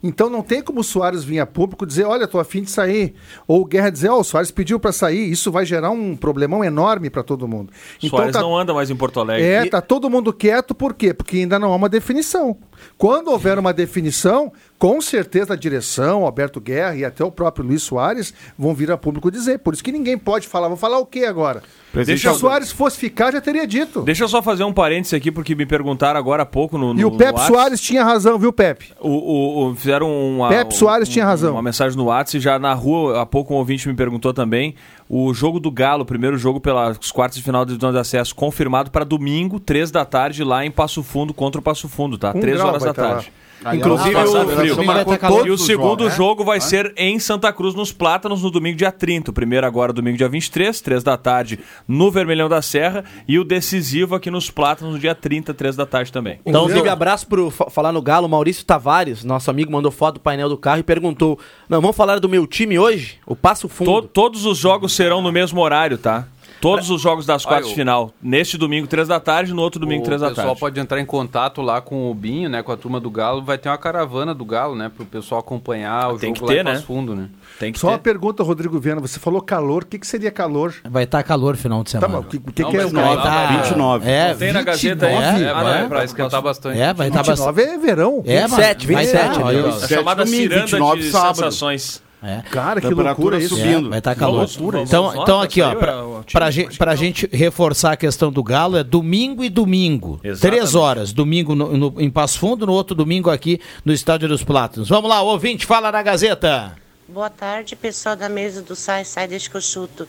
Então 0.02 0.28
não 0.30 0.42
tem 0.42 0.62
como 0.62 0.80
o 0.80 0.84
Soares 0.84 1.24
vir 1.24 1.40
a 1.40 1.46
público 1.46 1.84
dizer, 1.86 2.04
olha, 2.04 2.28
tô 2.28 2.38
afim 2.38 2.62
de 2.62 2.70
sair. 2.70 3.14
Ou 3.46 3.62
o 3.62 3.64
Guerra 3.64 3.90
dizer, 3.90 4.10
ó, 4.10 4.20
o 4.20 4.24
Soares 4.24 4.50
pediu 4.50 4.78
para 4.78 4.92
sair. 4.92 5.30
Isso 5.30 5.50
vai 5.50 5.64
gerar 5.64 5.90
um 5.90 6.14
problemão 6.14 6.62
enorme 6.62 7.10
para 7.10 7.22
todo 7.22 7.48
mundo. 7.48 7.72
Soares 8.10 8.32
tá- 8.34 8.40
não 8.42 8.56
anda 8.56 8.72
mais 8.74 8.90
em 8.90 8.96
Porto 8.96 9.18
Alegre. 9.18 9.44
É, 9.46 9.64
E- 9.64 9.70
tá 9.70 9.80
todo 9.80 10.08
mundo 10.10 10.32
quieto, 10.32 10.74
por 10.74 10.94
quê? 10.94 11.12
Porque 11.14 11.38
ainda 11.38 11.58
não 11.58 11.72
há 11.72 11.76
uma 11.76 11.88
definição. 11.88 12.56
Quando 12.96 13.30
houver 13.30 13.58
uma 13.58 13.72
definição, 13.72 14.52
com 14.78 15.00
certeza 15.00 15.54
a 15.54 15.56
direção, 15.56 16.24
Alberto 16.24 16.60
Guerra 16.60 16.94
e 16.94 17.04
até 17.04 17.24
o 17.24 17.30
próprio 17.32 17.66
Luiz 17.66 17.82
Soares 17.82 18.32
vão 18.56 18.72
vir 18.74 18.90
a 18.92 18.96
público 18.96 19.30
dizer. 19.30 19.58
Por 19.58 19.74
isso 19.74 19.82
que 19.82 19.90
ninguém 19.90 20.16
pode 20.16 20.46
falar. 20.46 20.68
Vou 20.68 20.76
falar 20.76 20.98
o 20.98 21.06
quê 21.06 21.24
agora? 21.24 21.62
Presidente 21.90 22.20
Se 22.20 22.28
o 22.28 22.34
Soares 22.34 22.70
fosse 22.70 22.96
ficar, 22.98 23.32
já 23.32 23.40
teria 23.40 23.66
dito. 23.66 24.02
Deixa 24.02 24.22
eu 24.24 24.28
só 24.28 24.40
fazer 24.42 24.62
um 24.62 24.72
parênteses 24.72 25.14
aqui, 25.14 25.32
porque 25.32 25.54
me 25.54 25.66
perguntaram 25.66 26.18
agora 26.20 26.42
há 26.42 26.46
pouco 26.46 26.78
no. 26.78 26.92
E 26.92 27.02
no- 27.02 27.08
o 27.08 27.16
Pepe. 27.16 27.40
Soares 27.40 27.80
tinha 27.80 28.04
razão, 28.04 28.38
viu, 28.38 28.52
Pepe? 28.52 28.92
O, 29.00 29.08
o- 29.08 29.70
o- 29.70 29.74
fizeram 29.74 30.08
uma, 30.10 30.48
Pepe 30.48 30.74
Soares 30.74 31.08
tinha 31.08 31.24
razão. 31.24 31.52
Uma 31.54 31.62
mensagem 31.62 31.96
no 31.96 32.04
WhatsApp 32.04 32.36
e 32.36 32.40
já 32.40 32.58
na 32.58 32.72
rua, 32.74 33.22
há 33.22 33.26
pouco 33.26 33.54
um 33.54 33.56
ouvinte 33.56 33.88
me 33.88 33.94
perguntou 33.94 34.32
também. 34.32 34.74
O 35.08 35.32
jogo 35.34 35.58
do 35.58 35.70
Galo, 35.70 36.02
o 36.02 36.06
primeiro 36.06 36.36
jogo 36.38 36.60
pelas 36.60 37.10
quartas 37.10 37.38
de 37.38 37.42
final 37.42 37.64
de 37.64 37.72
zona 37.80 37.94
de 37.94 37.98
acesso, 37.98 38.34
confirmado 38.34 38.90
para 38.90 39.04
domingo, 39.04 39.58
três 39.58 39.90
da 39.90 40.04
tarde, 40.04 40.44
lá 40.44 40.64
em 40.64 40.70
Passo 40.70 41.02
Fundo 41.02 41.32
contra 41.34 41.58
o 41.58 41.64
Passo 41.64 41.88
Fundo, 41.88 42.16
tá? 42.18 42.32
Um 42.36 42.40
três 42.40 42.60
horas 42.60 42.82
da 42.84 42.92
tá 42.94 43.02
tarde. 43.02 43.26
lá. 43.26 43.47
Inclusive, 43.74 44.14
o, 44.14 44.18
passado, 44.22 44.48
frio. 44.50 45.46
E 45.46 45.50
o 45.50 45.58
segundo 45.58 46.00
jogos, 46.04 46.04
né? 46.12 46.16
jogo 46.16 46.44
vai 46.44 46.58
Hã? 46.58 46.60
ser 46.60 46.92
em 46.96 47.18
Santa 47.18 47.52
Cruz, 47.52 47.74
nos 47.74 47.92
Plátanos, 47.92 48.42
no 48.42 48.50
domingo, 48.50 48.76
dia 48.76 48.92
30. 48.92 49.30
O 49.30 49.34
primeiro 49.34 49.66
agora, 49.66 49.92
domingo, 49.92 50.16
dia 50.16 50.28
23, 50.28 50.80
três 50.80 51.02
da 51.02 51.16
tarde, 51.16 51.58
no 51.86 52.10
Vermelhão 52.10 52.48
da 52.48 52.62
Serra. 52.62 53.04
E 53.26 53.38
o 53.38 53.44
decisivo 53.44 54.14
aqui 54.14 54.30
nos 54.30 54.50
Plátanos, 54.50 54.94
no 54.94 55.00
dia 55.00 55.14
30, 55.14 55.52
três 55.54 55.74
da 55.76 55.84
tarde 55.86 56.12
também. 56.12 56.38
Então, 56.46 56.62
Inclusive, 56.64 56.88
abraço 56.88 57.26
pro 57.26 57.50
fa- 57.50 57.68
falar 57.70 57.92
no 57.92 58.00
Galo, 58.00 58.28
Maurício 58.28 58.64
Tavares, 58.64 59.24
nosso 59.24 59.50
amigo, 59.50 59.72
mandou 59.72 59.90
foto 59.90 60.14
do 60.14 60.20
painel 60.20 60.48
do 60.48 60.56
carro 60.56 60.78
e 60.80 60.82
perguntou: 60.84 61.38
Não, 61.68 61.80
vamos 61.80 61.96
falar 61.96 62.20
do 62.20 62.28
meu 62.28 62.46
time 62.46 62.78
hoje? 62.78 63.16
O 63.26 63.34
Passo 63.34 63.68
Fundo. 63.68 64.02
To- 64.02 64.08
todos 64.08 64.46
os 64.46 64.56
jogos 64.58 64.92
serão 64.92 65.20
no 65.20 65.32
mesmo 65.32 65.60
horário, 65.60 65.98
tá? 65.98 66.26
Todos 66.60 66.90
os 66.90 67.00
jogos 67.00 67.24
das 67.26 67.44
quartas 67.44 67.68
de 67.68 67.74
final. 67.74 68.12
Neste 68.22 68.58
domingo, 68.58 68.86
três 68.86 69.06
da 69.08 69.20
tarde, 69.20 69.52
no 69.54 69.62
outro 69.62 69.80
domingo, 69.80 70.02
três 70.04 70.20
o 70.20 70.24
da 70.24 70.30
pessoal 70.30 70.46
tarde. 70.48 70.60
pode 70.60 70.80
entrar 70.80 71.00
em 71.00 71.04
contato 71.06 71.62
lá 71.62 71.80
com 71.80 72.10
o 72.10 72.14
Binho, 72.14 72.48
né, 72.48 72.62
com 72.62 72.72
a 72.72 72.76
turma 72.76 72.98
do 72.98 73.10
Galo. 73.10 73.42
Vai 73.42 73.58
ter 73.58 73.68
uma 73.68 73.78
caravana 73.78 74.34
do 74.34 74.44
Galo, 74.44 74.74
né, 74.74 74.90
pro 74.94 75.04
pessoal 75.06 75.40
acompanhar 75.40 76.08
o 76.14 76.18
Tem 76.18 76.34
jogo 76.34 76.46
que 76.48 76.54
ter, 76.54 76.64
lá 76.64 76.72
em 76.72 76.74
né? 76.74 76.80
Fundo, 76.82 77.14
né? 77.14 77.28
Tem 77.58 77.72
Só 77.74 77.88
uma 77.88 77.98
pergunta, 77.98 78.42
Rodrigo 78.42 78.78
Viana. 78.78 79.00
Você 79.00 79.18
falou 79.20 79.40
calor. 79.40 79.82
O 79.82 79.86
que, 79.86 79.98
que 79.98 80.06
seria 80.06 80.30
calor? 80.30 80.74
Vai 80.88 81.04
estar 81.04 81.22
calor 81.22 81.56
final 81.56 81.82
de 81.82 81.90
semana. 81.90 82.06
Tá, 82.08 82.16
mas 82.18 82.26
o 82.26 82.28
que, 82.28 82.36
o 82.36 82.52
que, 82.52 82.62
Não, 82.62 82.70
que 82.70 82.76
é 82.76 82.82
mas 82.82 82.92
o 82.92 82.94
calor? 82.94 83.22
tá- 83.22 83.46
29. 83.62 84.10
É, 84.10 84.34
Tem 84.34 84.52
na 84.52 84.62
Gazeta 84.62 85.06
aí? 85.06 85.14
29, 85.16 85.44
É, 85.44 85.52
vai, 85.54 85.82
é. 85.84 85.86
pra 85.88 86.04
esquentar 86.04 86.42
bastante. 86.42 86.78
É, 86.80 86.92
vai 86.94 87.08
estar 87.08 87.22
29 87.22 87.62
é 87.62 87.78
verão. 87.78 88.22
É, 88.26 88.42
27, 88.46 88.86
vai 88.92 89.04
27, 89.06 89.38
tá, 89.38 89.52
né? 89.52 89.62
ó, 89.62 89.68
A 89.84 89.88
chamada 89.88 90.24
domingo, 90.24 90.42
ciranda 90.42 90.66
29 90.66 91.00
de 91.02 91.10
sábado. 91.10 91.36
sensações. 91.36 92.02
É. 92.22 92.42
Cara, 92.50 92.80
que 92.80 92.88
loucura 92.88 93.38
isso. 93.38 93.56
É, 93.60 93.80
vai 93.80 93.98
estar 93.98 94.14
calor. 94.16 94.44
então, 94.82 95.22
então 95.22 95.40
aqui, 95.40 95.62
ó, 95.62 95.74
pra, 95.76 95.94
pra, 96.32 96.50
gente, 96.50 96.76
pra 96.76 96.96
gente 96.96 97.28
reforçar 97.32 97.92
a 97.92 97.96
questão 97.96 98.32
do 98.32 98.42
Galo, 98.42 98.76
é 98.76 98.82
domingo 98.82 99.44
e 99.44 99.48
domingo. 99.48 100.18
Exatamente. 100.24 100.40
Três 100.58 100.74
horas. 100.74 101.12
Domingo 101.12 101.54
no- 101.54 101.76
no- 101.76 101.94
em 102.00 102.10
Passo 102.10 102.38
Fundo, 102.40 102.66
no 102.66 102.72
outro 102.72 102.96
domingo 102.96 103.30
aqui 103.30 103.60
no 103.84 103.92
Estádio 103.92 104.28
dos 104.28 104.42
Plátanos. 104.42 104.88
Vamos 104.88 105.08
lá, 105.08 105.22
ouvinte, 105.22 105.64
fala 105.64 105.92
na 105.92 106.02
Gazeta. 106.02 106.76
Boa 107.08 107.30
tarde, 107.30 107.76
pessoal 107.76 108.16
da 108.16 108.28
mesa 108.28 108.62
do 108.62 108.74
Sai 108.74 109.04
Sai 109.04 109.28
Deixa 109.28 109.48
que 109.48 109.56
eu 109.56 109.60
chuto. 109.60 110.08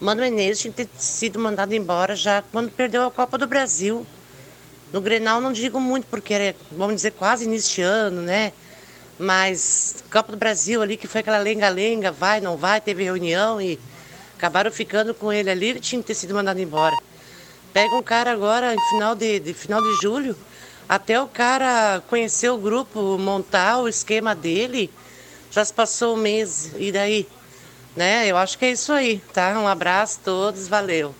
Mano 0.00 0.20
Menezes 0.22 0.62
tinha 0.62 0.72
que 0.72 0.84
ter 0.84 0.88
sido 0.96 1.38
mandado 1.38 1.74
embora 1.74 2.14
já 2.16 2.42
quando 2.52 2.70
perdeu 2.70 3.04
a 3.04 3.10
Copa 3.10 3.36
do 3.36 3.46
Brasil. 3.46 4.06
No 4.92 5.00
Grenal 5.00 5.40
não 5.40 5.52
digo 5.52 5.78
muito, 5.80 6.06
porque 6.06 6.32
era, 6.32 6.56
vamos 6.72 6.94
dizer, 6.96 7.10
quase 7.10 7.44
iniciando, 7.44 8.22
né? 8.22 8.52
Mas 9.20 10.02
Copa 10.10 10.32
do 10.32 10.38
Brasil 10.38 10.80
ali, 10.80 10.96
que 10.96 11.06
foi 11.06 11.20
aquela 11.20 11.36
lenga-lenga, 11.36 12.10
vai, 12.10 12.40
não 12.40 12.56
vai, 12.56 12.80
teve 12.80 13.04
reunião 13.04 13.60
e 13.60 13.78
acabaram 14.34 14.72
ficando 14.72 15.12
com 15.12 15.30
ele 15.30 15.50
ali, 15.50 15.68
ele 15.68 15.80
tinha 15.80 16.00
que 16.00 16.06
ter 16.06 16.14
sido 16.14 16.34
mandado 16.34 16.58
embora. 16.58 16.96
Pega 17.70 17.94
um 17.94 18.02
cara 18.02 18.32
agora, 18.32 18.74
em 18.74 18.80
final 18.88 19.14
de, 19.14 19.38
de- 19.38 19.52
final 19.52 19.82
de 19.82 20.00
julho, 20.00 20.34
até 20.88 21.20
o 21.20 21.28
cara 21.28 22.02
conhecer 22.08 22.48
o 22.48 22.56
grupo, 22.56 23.18
montar 23.18 23.80
o 23.80 23.88
esquema 23.88 24.34
dele, 24.34 24.90
já 25.50 25.62
se 25.62 25.72
passou 25.74 26.14
um 26.14 26.18
mês, 26.18 26.72
e 26.78 26.90
daí? 26.90 27.28
Né? 27.94 28.26
Eu 28.26 28.38
acho 28.38 28.56
que 28.56 28.64
é 28.64 28.70
isso 28.70 28.90
aí, 28.90 29.18
tá? 29.34 29.50
Um 29.58 29.68
abraço 29.68 30.18
a 30.22 30.24
todos, 30.24 30.66
valeu. 30.66 31.14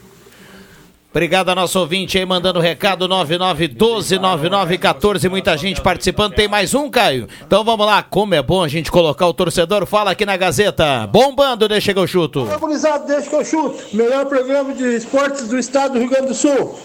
Obrigado 1.12 1.48
a 1.48 1.56
nosso 1.56 1.80
ouvinte 1.80 2.16
aí 2.16 2.24
mandando 2.24 2.60
recado 2.60 3.08
99129914, 3.08 5.28
muita 5.28 5.56
gente 5.56 5.80
participando. 5.80 6.34
Tem 6.34 6.46
mais 6.46 6.72
um, 6.72 6.88
Caio? 6.88 7.26
Então 7.44 7.64
vamos 7.64 7.84
lá, 7.84 8.00
como 8.00 8.32
é 8.32 8.40
bom 8.40 8.62
a 8.62 8.68
gente 8.68 8.92
colocar 8.92 9.26
o 9.26 9.34
torcedor, 9.34 9.84
fala 9.86 10.12
aqui 10.12 10.24
na 10.24 10.36
Gazeta. 10.36 11.08
Bombando, 11.08 11.68
deixa 11.68 11.92
que 11.92 11.98
eu 11.98 12.06
chuto. 12.06 12.42
Organizado, 12.42 13.08
deixa 13.08 13.28
que 13.28 13.34
eu 13.34 13.44
chuto. 13.44 13.76
Melhor 13.92 14.26
programa 14.26 14.72
de 14.72 14.84
esportes 14.96 15.48
do 15.48 15.58
estado 15.58 15.94
do 15.94 15.98
Rio 15.98 16.10
Grande 16.10 16.28
do 16.28 16.34
Sul. 16.34 16.78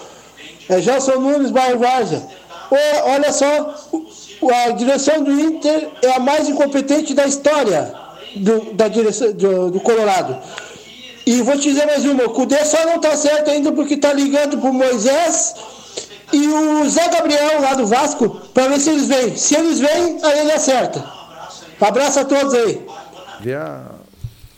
É 0.69 0.81
Gelson 0.81 1.19
Nunes, 1.19 1.51
bairro 1.51 1.77
Varza. 1.77 2.27
Ô, 2.71 2.75
olha 3.11 3.31
só, 3.31 3.75
a 4.65 4.71
direção 4.71 5.23
do 5.23 5.39
Inter 5.39 5.87
é 6.01 6.15
a 6.15 6.19
mais 6.19 6.49
incompetente 6.49 7.13
da 7.13 7.27
história 7.27 7.93
do, 8.35 8.73
da 8.73 8.87
direção, 8.87 9.31
do, 9.33 9.69
do 9.69 9.79
Colorado. 9.79 10.35
E 11.25 11.41
vou 11.41 11.57
te 11.57 11.69
dizer 11.69 11.87
mais 11.87 12.05
uma, 12.05 12.25
o 12.25 12.29
Cudê 12.29 12.63
só 12.65 12.85
não 12.85 12.99
tá 12.99 13.17
certo 13.17 13.49
ainda 13.49 13.71
porque 13.71 13.97
tá 13.97 14.13
ligando 14.13 14.59
pro 14.59 14.71
Moisés 14.71 15.55
e 16.31 16.47
o 16.47 16.87
Zé 16.89 17.09
Gabriel 17.09 17.59
lá 17.61 17.73
do 17.73 17.87
Vasco 17.87 18.29
para 18.53 18.67
ver 18.67 18.79
se 18.79 18.91
eles 18.91 19.07
vêm. 19.07 19.35
Se 19.35 19.55
eles 19.55 19.79
vêm, 19.79 20.19
aí 20.23 20.39
ele 20.39 20.51
acerta. 20.51 21.03
Abraço 21.81 22.19
a 22.19 22.25
todos 22.25 22.53
aí. 22.53 22.79
Vê 23.41 23.55
a... 23.55 23.85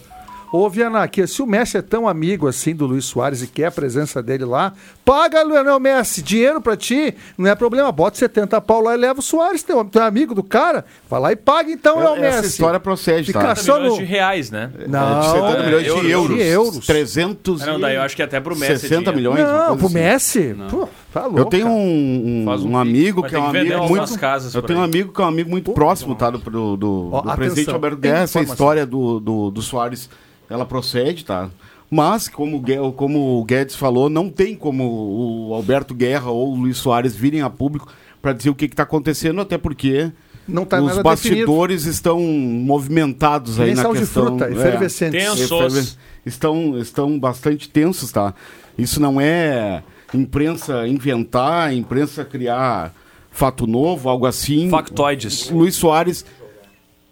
Ô, 0.52 0.68
Viana, 0.68 1.02
aqui, 1.04 1.24
se 1.28 1.40
o 1.40 1.46
Messi 1.46 1.76
é 1.76 1.82
tão 1.82 2.08
amigo 2.08 2.48
assim 2.48 2.74
do 2.74 2.84
Luiz 2.84 3.04
Soares 3.04 3.40
e 3.40 3.46
quer 3.46 3.66
a 3.66 3.70
presença 3.70 4.20
dele 4.20 4.44
lá, 4.44 4.72
paga, 5.04 5.44
Leonel 5.44 5.78
Messi, 5.78 6.22
dinheiro 6.22 6.60
pra 6.60 6.76
ti, 6.76 7.14
não 7.38 7.48
é 7.48 7.54
problema, 7.54 7.92
bota 7.92 8.18
70 8.18 8.60
pau 8.60 8.80
lá 8.82 8.94
e 8.94 8.96
leva 8.96 9.20
o 9.20 9.22
Soares, 9.22 9.62
teu, 9.62 9.84
teu 9.84 10.02
amigo 10.02 10.34
do 10.34 10.42
cara, 10.42 10.84
vai 11.08 11.20
lá 11.20 11.32
e 11.32 11.36
paga 11.36 11.70
então, 11.70 12.00
Léo 12.00 12.20
Messi. 12.20 12.38
Essa 12.38 12.46
história 12.48 12.80
procede, 12.80 13.26
Fica 13.28 13.40
tá? 13.40 13.54
só 13.54 13.74
milhões 13.78 13.92
no... 13.92 13.98
de 14.00 14.04
reais, 14.04 14.50
né? 14.50 14.70
Não, 14.88 15.18
É, 15.18 15.20
de 15.20 15.26
70 15.30 15.62
milhões 15.62 15.82
de 15.84 15.88
euros. 15.88 16.10
euros. 16.10 16.36
De 16.36 16.42
euros. 16.42 16.86
300 16.86 17.62
Ah, 17.62 17.66
não, 17.66 17.80
daí 17.80 17.94
eu 17.94 18.02
acho 18.02 18.16
que 18.16 18.22
até 18.22 18.40
pro 18.40 18.56
Messi 18.56 18.72
é 18.72 18.78
60 18.78 19.12
dinheiro. 19.12 19.16
milhões. 19.34 19.38
Não, 19.68 19.76
pro 19.76 19.86
assim. 19.86 19.94
Messi, 19.94 20.56
pô, 20.68 20.88
tá 21.12 21.22
louco. 21.22 21.38
Eu 21.38 21.44
tenho 21.46 21.66
um, 21.68 22.42
um, 22.42 22.44
Faz 22.44 22.62
um 22.62 22.70
um 22.70 22.76
amigo 22.78 23.22
que 23.22 23.34
é 23.34 23.38
um 23.38 23.46
amigo 23.46 23.88
muito. 23.88 24.18
casas 24.18 24.54
eu 24.54 24.62
tenho 24.62 24.78
um 24.78 24.82
amigo 24.82 25.12
que 25.12 25.20
é 25.20 25.24
um 25.24 25.28
amigo 25.28 25.50
muito 25.50 25.72
próximo, 25.72 26.14
tá? 26.14 26.30
Do, 26.30 26.38
do, 26.38 26.76
do, 26.76 27.10
Ó, 27.12 27.20
do 27.22 27.32
presidente 27.36 27.70
Alberto 27.70 27.98
Guerra. 27.98 28.18
Essa 28.20 28.38
informação. 28.40 28.54
história 28.54 28.86
do, 28.86 29.20
do, 29.20 29.50
do 29.50 29.62
Soares, 29.62 30.08
ela 30.48 30.64
procede, 30.64 31.24
tá? 31.24 31.50
Mas, 31.90 32.28
como, 32.28 32.62
como 32.94 33.40
o 33.40 33.44
Guedes 33.44 33.74
falou, 33.74 34.08
não 34.08 34.28
tem 34.30 34.54
como 34.54 35.48
o 35.48 35.54
Alberto 35.54 35.92
Guerra 35.92 36.30
ou 36.30 36.52
o 36.52 36.54
Luiz 36.54 36.76
Soares 36.76 37.16
virem 37.16 37.42
a 37.42 37.50
público 37.50 37.88
para 38.22 38.32
dizer 38.32 38.50
o 38.50 38.54
que 38.54 38.66
está 38.66 38.84
acontecendo, 38.84 39.40
até 39.40 39.58
porque 39.58 40.12
Não 40.46 40.64
tá 40.64 40.80
os 40.80 40.86
nada 40.86 41.02
bastidores 41.02 41.86
estão 41.86 42.20
movimentados 42.20 43.56
Que 43.56 43.62
aí 43.62 43.66
nem 43.68 43.76
na 43.76 43.82
sal 43.82 43.92
de 43.92 44.00
questão. 44.00 44.26
fruta, 44.26 44.50
efervescentes. 44.50 45.24
Tensos. 45.24 45.50
eferve- 45.50 45.88
Estão, 46.24 46.78
estão 46.78 47.18
bastante 47.18 47.68
tensos, 47.68 48.12
tá? 48.12 48.34
Isso 48.78 49.00
não 49.00 49.18
é 49.20 49.82
imprensa 50.14 50.86
inventar, 50.86 51.72
imprensa 51.72 52.24
criar 52.24 52.94
fato 53.30 53.66
novo, 53.66 54.08
algo 54.08 54.26
assim. 54.26 54.68
Factoides. 54.68 55.50
Luiz 55.50 55.74
Soares 55.74 56.24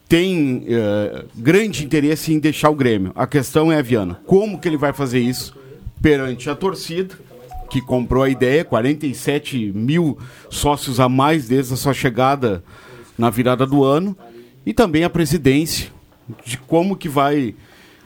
tem 0.09 0.65
eh, 0.67 1.25
grande 1.35 1.85
interesse 1.85 2.33
em 2.33 2.39
deixar 2.39 2.71
o 2.71 2.75
Grêmio. 2.75 3.13
A 3.15 3.27
questão 3.27 3.71
é, 3.71 3.83
Viana, 3.83 4.21
como 4.27 4.59
que 4.59 4.67
ele 4.67 4.77
vai 4.77 4.93
fazer 4.93 5.21
isso 5.21 5.55
perante 6.01 6.49
a 6.49 6.55
torcida, 6.55 7.15
que 7.69 7.83
comprou 7.83 8.23
a 8.23 8.31
ideia, 8.31 8.65
47 8.65 9.73
mil 9.75 10.19
sócios 10.49 10.99
a 10.99 11.09
mais 11.09 11.47
desde 11.47 11.75
a 11.75 11.77
sua 11.77 11.93
chegada 11.93 12.65
na 13.19 13.29
virada 13.29 13.67
do 13.67 13.85
ano, 13.85 14.17
e 14.65 14.73
também 14.73 15.05
a 15.05 15.11
presidência, 15.11 15.91
de 16.45 16.57
como 16.57 16.97
que 16.97 17.09
vai 17.09 17.55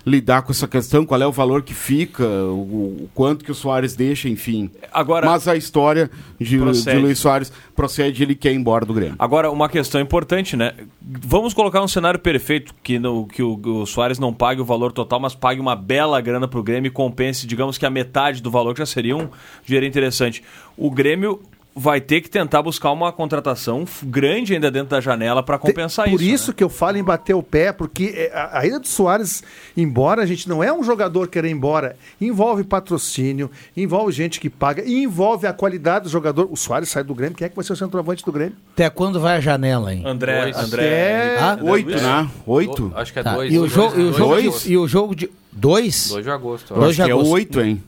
lidar 0.05 0.43
com 0.43 0.51
essa 0.53 0.67
questão, 0.67 1.07
qual 1.07 1.21
é 1.23 1.27
o 1.27 1.33
valor 1.33 1.63
que 1.63 1.73
fica, 1.75 2.25
o, 2.25 3.05
o 3.05 3.11
quanto 3.15 3.45
que 3.45 3.51
o 3.51 3.55
Soares 3.55 3.95
deixa, 3.95 4.29
enfim. 4.29 4.71
Agora- 4.93 5.27
Mas 5.27 5.47
a 5.47 5.57
história 5.57 6.11
de, 6.41 6.59
Procede. 6.59 6.97
de 6.97 7.03
Luiz 7.03 7.19
Soares 7.19 7.53
procede, 7.77 8.23
ele 8.23 8.35
quer 8.35 8.53
ir 8.53 8.57
embora 8.57 8.85
do 8.85 8.93
Grêmio. 8.93 9.15
Agora, 9.19 9.51
uma 9.51 9.69
questão 9.69 10.01
importante, 10.01 10.57
né? 10.57 10.73
Vamos 11.01 11.55
colocar 11.55 11.81
um 11.83 11.89
cenário 11.89 12.19
perfeito 12.19 12.75
que, 12.83 12.99
no, 12.99 13.27
que 13.27 13.43
o, 13.43 13.55
o 13.65 13.87
Soares 13.87 14.19
não 14.19 14.33
pague 14.33 14.61
o 14.61 14.65
valor 14.65 14.93
total, 14.93 15.21
mas 15.21 15.35
pague 15.35 15.61
uma 15.61 15.77
bela 15.77 16.21
grana 16.21 16.49
pro 16.49 16.63
Grêmio 16.63 16.89
e 16.89 16.91
compense, 16.91 17.47
digamos 17.47 17.79
que 17.79 17.87
a 17.87 17.91
metade 17.91 18.43
do 18.43 18.51
valor, 18.51 18.75
que 18.75 18.81
já 18.81 18.87
seria 18.87 19.17
um 19.17 19.29
dinheiro 19.65 19.87
interessante. 19.87 20.43
O 20.77 20.91
Grêmio 20.91 21.41
vai 21.75 22.01
ter 22.01 22.21
que 22.21 22.29
tentar 22.29 22.63
buscar 22.63 22.91
uma 22.93 23.11
contratação 23.13 23.85
grande 24.05 24.55
ainda 24.55 24.71
dentro 24.71 24.91
da 24.91 25.01
janela 25.01 25.43
para 25.43 25.59
compensar 25.59 26.09
Por 26.09 26.21
isso. 26.21 26.35
isso, 26.35 26.51
né? 26.51 26.55
que 26.59 26.65
eu 26.65 26.69
falo 26.69 26.99
em 26.99 27.03
bater 27.03 27.35
o 27.35 27.43
pé, 27.43 27.73
porque 27.73 28.13
é, 28.15 28.31
a, 28.35 28.59
a 28.61 28.67
ida 28.67 28.79
do 28.79 28.87
Soares 28.87 29.43
embora, 29.77 30.23
a 30.23 30.27
gente 30.27 30.49
não 30.49 30.63
é 30.63 30.73
um 30.73 30.85
jogador 30.85 31.29
querer 31.29 31.49
ir 31.49 31.53
embora. 31.53 31.97
Envolve 32.21 32.65
patrocínio, 32.65 33.51
envolve 33.77 34.13
gente 34.13 34.39
que 34.39 34.51
paga, 34.51 34.85
envolve 34.89 35.47
a 35.47 35.53
qualidade 35.53 36.05
do 36.05 36.11
jogador. 36.11 36.49
O 36.51 36.57
Soares 36.57 36.89
sai 36.89 37.03
do 37.05 37.15
Grêmio, 37.15 37.37
quem 37.37 37.47
é 37.47 37.49
que 37.49 37.57
vai 37.57 37.65
ser 37.65 37.73
o 37.73 37.77
centroavante 37.77 38.25
do 38.25 38.33
Grêmio? 38.33 38.57
Até 38.75 38.91
quando 38.91 39.19
vai 39.21 39.37
a 39.37 39.41
janela, 39.41 39.93
hein? 39.95 40.03
André, 40.05 40.43
Dois. 40.43 40.57
André. 40.57 41.37
Ah? 41.41 41.59
Oito, 41.63 41.91
né? 41.91 42.31
Oito? 42.47 42.93
Acho 42.95 43.13
que 43.13 43.19
é 43.19 43.23
Tá, 43.23 43.35
dois. 43.35 43.53
E 43.53 43.57
o 43.57 43.61
dois, 43.61 43.73
jogo, 43.73 43.99
e 43.99 44.03
o 44.03 44.05
dois, 44.05 44.17
jogo 44.17 44.35
dois? 44.35 44.63
de, 44.63 44.73
e 44.73 44.77
o 44.79 44.89
jogo 44.89 45.15
de 45.15 45.31
dois? 45.53 46.09
2 46.11 46.25
de 46.25 46.31
agosto. 46.31 46.75
Dois 46.75 46.89
Acho 46.91 46.97
de 46.97 47.05
que 47.05 47.11
é 47.11 47.13
agosto. 47.15 47.31
oito, 47.33 47.61
hein? 47.61 47.83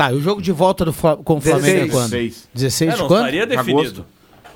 Tá, 0.00 0.12
e 0.12 0.16
o 0.16 0.20
jogo 0.22 0.40
de 0.40 0.50
volta 0.52 0.84
do, 0.84 0.92
Fla- 0.94 1.16
com 1.18 1.36
o 1.36 1.40
Flamengo 1.42 1.66
é 1.66 1.72
16. 1.86 1.92
quando? 1.92 2.10
16. 2.10 2.48
16 2.54 2.90
É, 2.90 2.94
de 2.94 3.00
não 3.02 3.08
quando? 3.08 3.18
estaria 3.20 3.46
definido. 3.46 3.80
Agosto. 3.80 4.04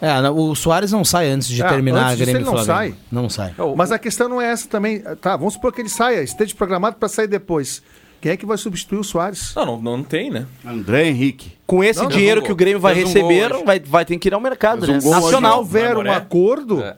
É, 0.01 0.21
não, 0.23 0.37
o 0.39 0.55
Soares 0.57 0.91
não 0.91 1.05
sai 1.05 1.29
antes 1.29 1.49
de 1.49 1.63
Ah, 1.63 1.69
terminar 1.69 1.99
antes 2.01 2.13
a 2.13 2.15
disso 2.17 2.25
Grêmio 2.31 2.39
ele 2.39 2.45
não 2.57 2.65
Flamengo. 2.65 2.95
sai. 2.95 2.95
Não 3.13 3.29
sai. 3.29 3.55
Mas 3.77 3.93
a 3.93 3.99
questão 3.99 4.29
não 4.29 4.41
é 4.41 4.51
essa 4.51 4.67
também. 4.69 5.01
Tá, 5.21 5.37
vamos 5.37 5.53
supor 5.55 5.73
que 5.73 5.83
ele 5.83 5.89
saia, 5.91 6.23
esteja 6.23 6.55
programado 6.55 6.97
para 6.97 7.09
sair 7.09 7.27
depois. 7.29 7.83
Quem 8.23 8.33
é 8.33 8.37
que 8.39 8.47
vai 8.47 8.57
substituir 8.57 8.99
o 8.99 9.05
Soares? 9.05 9.53
Não, 9.55 9.67
não, 9.67 9.81
não 9.99 10.03
tem, 10.03 10.31
né? 10.31 10.47
André 10.65 11.09
Henrique. 11.09 11.53
Com 11.67 11.85
esse 11.85 12.01
Não, 12.01 12.09
dinheiro 12.09 12.41
fez 12.41 12.45
um 12.45 12.47
que 12.47 12.53
o. 12.53 12.57
Grêmio 12.57 12.81
vai 12.81 12.95
Fez 12.95 13.05
um 13.05 13.13
receber, 13.13 13.53
hoje. 13.55 13.65
vai, 13.65 13.81
vai 13.81 14.05
ter 14.07 14.17
que 14.19 14.29
ir 14.29 14.33
ao 14.35 14.41
mercado, 14.41 14.87
Fez 14.87 14.89
um 14.89 14.93
né? 14.95 15.01
gol 15.01 15.11
hoje, 15.13 15.19
Se 15.21 15.25
Nacional. 15.27 15.59
houver 15.59 15.97
um 15.99 16.11
acordo, 16.11 16.81
É. 16.83 16.97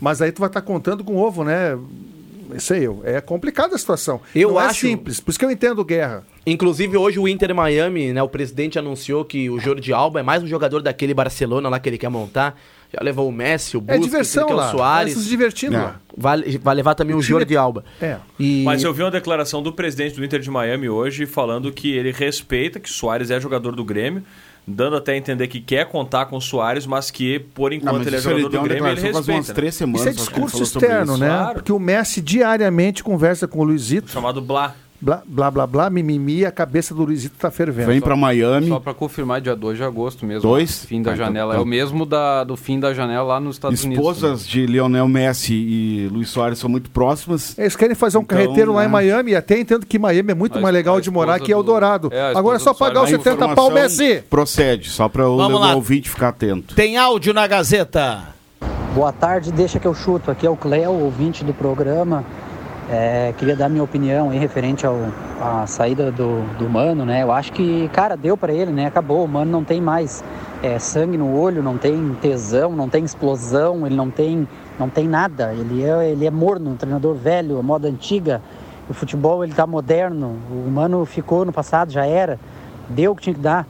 mas 0.00 0.22
aí 0.22 0.32
tu 0.32 0.40
vai 0.40 0.48
estar 0.48 0.62
contando 0.62 1.04
com 1.04 1.16
ovo, 1.18 1.44
né? 1.44 1.76
Isso 2.56 2.72
aí, 2.74 2.88
é 3.04 3.20
complicada 3.20 3.74
a 3.74 3.78
situação. 3.78 4.20
Eu 4.34 4.50
não 4.50 4.58
acho- 4.58 4.86
é 4.86 4.90
simples, 4.90 5.20
por 5.20 5.30
isso 5.30 5.38
que 5.38 5.44
eu 5.44 5.50
entendo 5.50 5.84
guerra. 5.84 6.24
Inclusive, 6.46 6.96
hoje 6.96 7.18
o 7.18 7.28
Inter 7.28 7.54
Miami, 7.54 8.12
né? 8.12 8.22
O 8.22 8.28
presidente 8.28 8.78
anunciou 8.78 9.24
que 9.24 9.48
o 9.48 9.58
Jordi 9.60 9.92
Alba 9.92 10.20
é 10.20 10.22
mais 10.22 10.42
um 10.42 10.46
jogador 10.46 10.82
daquele 10.82 11.14
Barcelona 11.14 11.68
lá 11.68 11.78
que 11.78 11.88
ele 11.88 11.98
quer 11.98 12.08
montar. 12.08 12.58
Já 12.92 12.98
levou 13.02 13.26
o 13.28 13.32
Messi, 13.32 13.76
o 13.76 13.78
É 13.78 13.80
Busquets, 13.80 14.04
diversão 14.04 14.42
ele 14.42 14.48
quer 14.50 14.54
lá, 14.54 14.68
o 14.68 14.70
Soares. 14.76 15.14
vai 15.14 15.22
se 15.22 15.28
divertindo 15.28 15.76
É. 15.76 15.78
lá. 15.78 16.00
Vai, 16.14 16.42
vai 16.58 16.74
levar 16.74 16.94
também 16.94 17.14
o, 17.14 17.20
O 17.20 17.22
time- 17.22 17.30
Jordi 17.38 17.56
Alba. 17.56 17.84
É. 18.00 18.16
E... 18.38 18.62
Mas 18.64 18.82
eu 18.84 18.92
vi 18.92 19.02
uma 19.02 19.10
declaração 19.10 19.62
do 19.62 19.72
presidente 19.72 20.14
do 20.16 20.22
Inter 20.24 20.40
de 20.40 20.50
Miami 20.50 20.88
hoje 20.90 21.24
falando 21.24 21.72
que 21.72 21.90
ele 21.96 22.12
respeita 22.12 22.78
que 22.78 22.90
o 22.90 22.92
Soares 22.92 23.30
é 23.30 23.40
jogador 23.40 23.74
do 23.74 23.82
Grêmio, 23.84 24.22
dando 24.66 24.96
até 24.96 25.12
a 25.12 25.16
entender 25.16 25.48
que 25.48 25.60
quer 25.60 25.86
contar 25.86 26.26
com 26.26 26.36
o 26.36 26.40
Soares, 26.40 26.86
mas 26.86 27.10
que 27.10 27.38
por 27.38 27.70
Não, 27.70 27.78
enquanto 27.78 27.98
mas 27.98 28.06
ele 28.06 28.16
é 28.16 28.20
jogador 28.20 28.48
deu 28.48 28.60
do 28.60 28.68
Grêmio, 28.68 28.86
ele 28.86 29.00
respeita. 29.00 29.32
umas 29.32 29.48
né? 29.48 29.54
três 29.54 29.74
semanas. 29.74 30.00
Isso 30.00 30.08
é 30.08 30.12
ele 30.12 30.18
discurso 30.18 30.62
externo, 30.62 31.12
isso. 31.14 31.20
né? 31.20 31.28
Claro. 31.28 31.54
Porque 31.54 31.72
o 31.72 31.78
Messi 31.78 32.20
diariamente 32.20 33.02
conversa 33.02 33.48
com 33.48 33.60
o 33.60 33.64
Luizito. 33.64 34.10
Chamado 34.10 34.40
Blá. 34.40 34.74
Blá, 35.02 35.22
blá, 35.26 35.50
blá, 35.50 35.66
blá, 35.66 35.90
mimimi, 35.90 36.44
a 36.46 36.50
cabeça 36.52 36.94
do 36.94 37.04
Luizito 37.04 37.34
tá 37.38 37.50
fervendo. 37.50 37.88
Vem 37.88 38.00
pra 38.00 38.16
Miami. 38.16 38.68
Só 38.68 38.78
pra 38.80 38.94
confirmar, 38.94 39.40
dia 39.40 39.56
2 39.56 39.76
de 39.76 39.84
agosto 39.84 40.24
mesmo. 40.24 40.42
Dois? 40.42 40.84
Fim 40.84 41.02
da 41.02 41.10
Ah, 41.10 41.14
então 41.14 41.26
janela. 41.26 41.52
tá. 41.54 41.58
É 41.58 41.62
o 41.62 41.66
mesmo 41.66 42.06
da, 42.06 42.44
do 42.44 42.56
fim 42.56 42.78
da 42.78 42.94
janela 42.94 43.24
lá 43.24 43.40
nos 43.40 43.56
Estados 43.56 43.82
Unidos. 43.84 44.02
Esposas 44.02 44.46
de 44.46 44.64
Lionel 44.64 45.08
Messi 45.08 45.52
e 45.54 46.08
Luiz 46.12 46.30
Soares 46.30 46.58
são 46.58 46.70
muito 46.70 46.88
próximas. 46.90 47.58
Eles 47.58 47.74
querem 47.76 47.94
fazer 47.96 48.16
um 48.18 48.22
Então, 48.22 48.38
carreteiro 48.38 48.72
lá 48.72 48.82
em 48.84 48.86
né? 48.86 48.92
Miami 48.92 49.32
e 49.32 49.36
até 49.36 49.58
entendo 49.58 49.84
que 49.84 49.98
Miami 49.98 50.30
é 50.30 50.34
muito 50.34 50.58
A 50.58 50.60
mais 50.60 50.72
legal 50.72 51.00
de 51.00 51.10
morar 51.10 51.40
que 51.40 51.52
Eldorado. 51.52 52.10
Agora 52.34 52.56
é 52.56 52.60
só 52.60 52.72
pagar 52.72 53.02
os 53.02 53.10
70 53.10 53.54
pau, 53.54 53.70
Messi. 53.70 54.22
Procede, 54.30 54.88
só 54.88 55.08
para 55.08 55.28
o 55.28 55.36
ouvinte 55.74 56.08
ficar 56.08 56.28
atento. 56.28 56.74
Tem 56.74 56.96
áudio 56.96 57.34
na 57.34 57.46
Gazeta. 57.46 58.28
Boa 58.94 59.10
tarde, 59.12 59.50
deixa 59.50 59.80
que 59.80 59.86
eu 59.86 59.94
chuto. 59.94 60.30
Aqui 60.30 60.46
é 60.46 60.50
o 60.50 60.56
Cléo, 60.56 60.92
ouvinte 60.92 61.42
do 61.42 61.54
programa. 61.54 62.24
É, 62.94 63.32
queria 63.38 63.56
dar 63.56 63.70
minha 63.70 63.82
opinião 63.82 64.28
aí 64.28 64.38
referente 64.38 64.84
ao, 64.84 64.98
à 65.40 65.66
saída 65.66 66.12
do, 66.12 66.42
do 66.58 66.68
Mano, 66.68 67.06
né? 67.06 67.22
Eu 67.22 67.32
acho 67.32 67.50
que, 67.50 67.88
cara, 67.88 68.18
deu 68.18 68.36
pra 68.36 68.52
ele, 68.52 68.70
né? 68.70 68.84
Acabou. 68.84 69.24
O 69.24 69.28
Mano 69.28 69.50
não 69.50 69.64
tem 69.64 69.80
mais 69.80 70.22
é, 70.62 70.78
sangue 70.78 71.16
no 71.16 71.34
olho, 71.34 71.62
não 71.62 71.78
tem 71.78 72.14
tesão, 72.20 72.72
não 72.72 72.90
tem 72.90 73.02
explosão, 73.02 73.86
ele 73.86 73.96
não 73.96 74.10
tem, 74.10 74.46
não 74.78 74.90
tem 74.90 75.08
nada. 75.08 75.54
Ele 75.54 75.82
é, 75.82 76.10
ele 76.10 76.26
é 76.26 76.30
morno, 76.30 76.72
um 76.72 76.76
treinador 76.76 77.14
velho, 77.14 77.58
a 77.58 77.62
moda 77.62 77.88
antiga. 77.88 78.42
O 78.90 78.92
futebol 78.92 79.42
ele 79.42 79.54
tá 79.54 79.66
moderno. 79.66 80.36
O 80.50 80.70
Mano 80.70 81.06
ficou 81.06 81.46
no 81.46 81.52
passado, 81.52 81.90
já 81.90 82.04
era. 82.04 82.38
Deu 82.90 83.12
o 83.12 83.16
que 83.16 83.22
tinha 83.22 83.34
que 83.34 83.40
dar. 83.40 83.66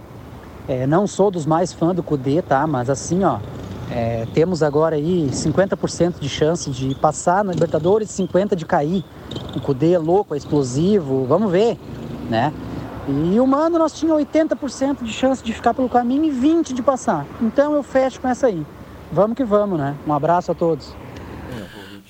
É, 0.67 0.85
não 0.85 1.07
sou 1.07 1.31
dos 1.31 1.47
mais 1.47 1.73
fãs 1.73 1.95
do 1.95 2.03
Cudê, 2.03 2.43
tá? 2.43 2.67
Mas 2.67 2.91
assim, 2.91 3.23
ó, 3.23 3.39
é, 3.95 4.27
temos 4.33 4.63
agora 4.63 4.97
aí 4.97 5.29
50% 5.31 6.19
de 6.19 6.29
chance 6.29 6.71
de 6.71 6.95
passar 6.95 7.45
na 7.45 7.53
Libertadores, 7.53 8.09
50% 8.09 8.55
de 8.55 8.65
cair. 8.65 9.05
O 9.55 9.61
Cudê 9.61 9.93
é 9.93 9.99
louco, 9.99 10.35
é 10.35 10.39
explosivo, 10.39 11.27
vamos 11.27 11.53
ver, 11.53 11.79
né? 12.31 12.53
E 13.07 13.39
o 13.39 13.47
Mano 13.47 13.79
nós 13.79 13.93
tínhamos 13.93 14.25
80% 14.25 15.03
de 15.03 15.13
chance 15.13 15.43
de 15.45 15.53
ficar 15.53 15.75
pelo 15.75 15.89
caminho 15.89 16.25
e 16.25 16.31
20% 16.31 16.73
de 16.73 16.83
passar. 16.83 17.27
Então 17.41 17.75
eu 17.75 17.83
fecho 17.83 18.21
com 18.21 18.29
essa 18.29 18.47
aí. 18.47 18.65
Vamos 19.13 19.37
que 19.37 19.45
vamos, 19.45 19.79
né? 19.79 19.95
Um 20.07 20.13
abraço 20.13 20.53
a 20.53 20.55
todos. 20.55 20.95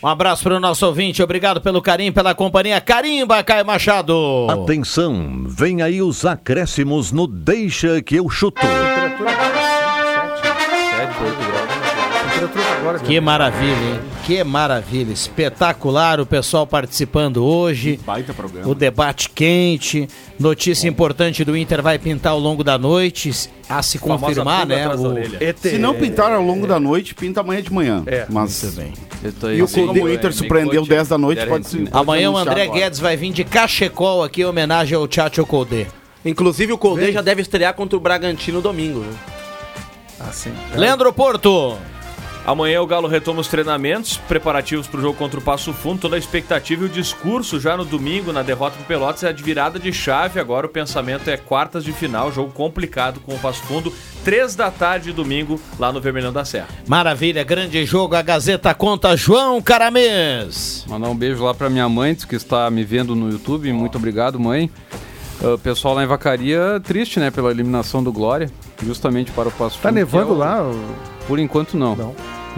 Um 0.02 0.08
abraço 0.08 0.42
para 0.42 0.56
o 0.56 0.60
nosso 0.60 0.84
ouvinte, 0.84 1.22
obrigado 1.22 1.60
pelo 1.60 1.80
carinho, 1.80 2.12
pela 2.12 2.34
companhia. 2.34 2.80
Carimba, 2.80 3.42
Caio 3.42 3.64
Machado. 3.64 4.48
Atenção, 4.50 5.44
vem 5.46 5.80
aí 5.80 6.02
os 6.02 6.24
acréscimos 6.26 7.12
no 7.12 7.26
Deixa 7.26 8.02
que 8.02 8.16
eu 8.16 8.28
chuto. 8.28 8.60
Que 13.06 13.20
maravilha, 13.20 13.72
hein? 13.72 14.00
Que 14.24 14.44
maravilha. 14.44 15.12
Espetacular 15.12 16.20
o 16.20 16.26
pessoal 16.26 16.66
participando 16.66 17.44
hoje. 17.44 17.98
Baita 18.04 18.32
programa. 18.32 18.68
O 18.68 18.74
debate 18.74 19.28
quente. 19.28 20.08
Notícia 20.38 20.88
importante 20.88 21.44
do 21.44 21.56
Inter 21.56 21.82
vai 21.82 21.98
pintar 21.98 22.32
ao 22.32 22.38
longo 22.38 22.64
da 22.64 22.78
noite. 22.78 23.50
A 23.68 23.82
se 23.82 23.98
confirmar, 23.98 24.66
né? 24.66 24.88
O... 24.88 25.56
Se 25.56 25.78
não 25.78 25.94
pintar 25.94 26.32
ao 26.32 26.42
longo 26.42 26.66
da 26.66 26.78
noite, 26.78 27.14
pinta 27.14 27.40
amanhã 27.40 27.62
de 27.62 27.72
manhã. 27.72 28.02
É, 28.06 28.26
Mas... 28.28 28.62
muito 28.62 28.76
bem. 28.76 28.92
E 29.56 29.62
o 29.62 29.68
como 29.68 30.04
o 30.04 30.12
Inter 30.12 30.32
surpreendeu 30.32 30.84
10 30.84 31.08
da 31.08 31.18
noite, 31.18 31.46
pode 31.46 31.68
se. 31.68 31.88
Amanhã 31.92 32.30
o 32.30 32.36
André 32.36 32.64
agora. 32.64 32.80
Guedes 32.80 32.98
vai 32.98 33.16
vir 33.16 33.32
de 33.32 33.44
cachecol 33.44 34.24
aqui 34.24 34.42
em 34.42 34.44
homenagem 34.44 34.96
ao 34.96 35.06
Tchatcho 35.06 35.46
Colde. 35.46 35.86
Inclusive 36.24 36.72
o 36.72 36.78
Colde 36.78 37.12
já 37.12 37.22
deve 37.22 37.42
estrear 37.42 37.74
contra 37.74 37.96
o 37.96 38.00
Bragantino 38.00 38.60
domingo. 38.60 39.00
Né? 39.00 39.14
Ah. 40.20 40.30
Leandro 40.76 41.12
Porto. 41.12 41.76
Amanhã 42.44 42.82
o 42.82 42.86
Galo 42.88 43.06
retoma 43.06 43.40
os 43.40 43.46
treinamentos, 43.46 44.16
preparativos 44.16 44.88
para 44.88 44.98
o 44.98 45.00
jogo 45.00 45.16
contra 45.16 45.38
o 45.38 45.42
Passo 45.42 45.72
Fundo, 45.72 46.00
toda 46.00 46.16
a 46.16 46.18
expectativa 46.18 46.82
e 46.82 46.86
o 46.86 46.88
discurso 46.88 47.60
já 47.60 47.76
no 47.76 47.84
domingo, 47.84 48.32
na 48.32 48.42
derrota 48.42 48.76
do 48.76 48.84
Pelotas, 48.84 49.22
é 49.22 49.32
de 49.32 49.40
virada 49.44 49.78
de 49.78 49.92
chave. 49.92 50.40
Agora 50.40 50.66
o 50.66 50.68
pensamento 50.68 51.28
é 51.30 51.36
quartas 51.36 51.84
de 51.84 51.92
final, 51.92 52.32
jogo 52.32 52.50
complicado 52.52 53.20
com 53.20 53.32
o 53.34 53.38
Passo 53.38 53.62
Fundo, 53.62 53.92
três 54.24 54.56
da 54.56 54.72
tarde 54.72 55.12
domingo, 55.12 55.60
lá 55.78 55.92
no 55.92 56.00
Vermelhão 56.00 56.32
da 56.32 56.44
Serra. 56.44 56.66
Maravilha, 56.88 57.44
grande 57.44 57.84
jogo. 57.86 58.16
A 58.16 58.22
Gazeta 58.22 58.74
conta 58.74 59.16
João 59.16 59.62
Caramês. 59.62 60.84
Mandar 60.88 61.10
um 61.10 61.14
beijo 61.16 61.44
lá 61.44 61.54
pra 61.54 61.70
minha 61.70 61.88
mãe, 61.88 62.14
que 62.16 62.34
está 62.34 62.68
me 62.70 62.82
vendo 62.82 63.14
no 63.14 63.30
YouTube. 63.30 63.72
Muito 63.72 63.96
obrigado, 63.98 64.40
mãe. 64.40 64.68
Ah, 65.40 65.54
O 65.54 65.58
pessoal 65.58 65.94
lá 65.94 66.02
em 66.02 66.06
Vacaria, 66.08 66.80
triste, 66.82 67.20
né, 67.20 67.30
pela 67.30 67.50
eliminação 67.52 68.02
do 68.02 68.12
Glória, 68.12 68.50
justamente 68.84 69.30
para 69.30 69.48
o 69.48 69.52
Passo 69.52 69.76
Tá 69.78 69.88
Fundo, 69.90 69.94
nevando 69.94 70.26
que 70.26 70.32
é 70.32 70.34
o- 70.34 70.38
lá? 70.38 70.70
Por 71.26 71.38
enquanto 71.38 71.76
não. 71.76 71.92
É, 71.92 71.96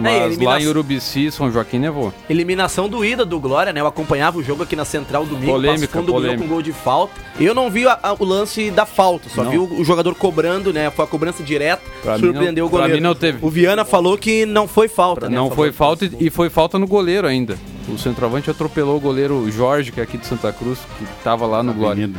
e 0.03 0.23
a 0.23 0.27
Mas 0.27 0.37
lá 0.39 0.59
em 0.61 0.67
Urubici, 0.67 1.31
São 1.31 1.49
Joaquim 1.49 1.79
nevou. 1.79 2.13
Eliminação 2.29 2.89
do 2.89 3.05
Ida 3.05 3.23
do 3.23 3.39
Glória, 3.39 3.71
né? 3.71 3.79
Eu 3.79 3.87
acompanhava 3.87 4.37
o 4.37 4.43
jogo 4.43 4.61
aqui 4.63 4.75
na 4.75 4.83
Central 4.83 5.25
domingo. 5.25 5.53
Polêmica, 5.53 5.87
Fundo 5.99 6.07
ganhou 6.07 6.21
polêmica. 6.21 6.43
com 6.43 6.49
gol 6.53 6.61
de 6.61 6.73
falta. 6.73 7.13
Eu 7.39 7.55
não 7.55 7.69
vi 7.71 7.87
a- 7.87 7.97
a- 8.03 8.13
o 8.19 8.25
lance 8.25 8.69
da 8.71 8.85
falta, 8.85 9.29
só 9.29 9.45
Não. 9.45 9.51
vi 9.51 9.57
o, 9.57 9.79
o 9.79 9.85
jogador 9.85 10.13
cobrando, 10.13 10.73
né? 10.73 10.89
Foi 10.89 11.05
a 11.05 11.07
cobrança 11.07 11.41
direta, 11.41 11.81
Pra 12.03 12.19
surpreendeu 12.19 12.63
não- 12.63 12.67
o 12.67 12.69
goleiro. 12.69 12.91
pra 12.91 12.97
mim 12.97 13.03
não 13.03 13.15
teve. 13.15 13.37
O 13.41 13.49
Viana 13.49 13.85
falou 13.85 14.17
que 14.17 14.45
não 14.45 14.67
foi 14.67 14.89
falta, 14.89 15.29
né? 15.29 15.35
Não 15.37 15.49
foi 15.49 15.71
falta 15.71 16.03
e 16.03 16.25
e 16.27 16.29
foi 16.29 16.49
falta 16.49 16.77
no 16.77 16.87
goleiro 16.87 17.25
ainda. 17.25 17.57
O 17.87 17.97
centroavante 17.97 18.49
atropelou 18.51 18.97
o 18.97 18.99
goleiro 18.99 19.49
Jorge, 19.49 19.93
que 19.93 20.01
é 20.01 20.03
aqui 20.03 20.17
de 20.17 20.25
Santa 20.27 20.51
Cruz, 20.51 20.79
que 20.97 21.05
estava 21.05 21.45
lá 21.47 21.63
no 21.63 21.73
Glória. 21.73 22.09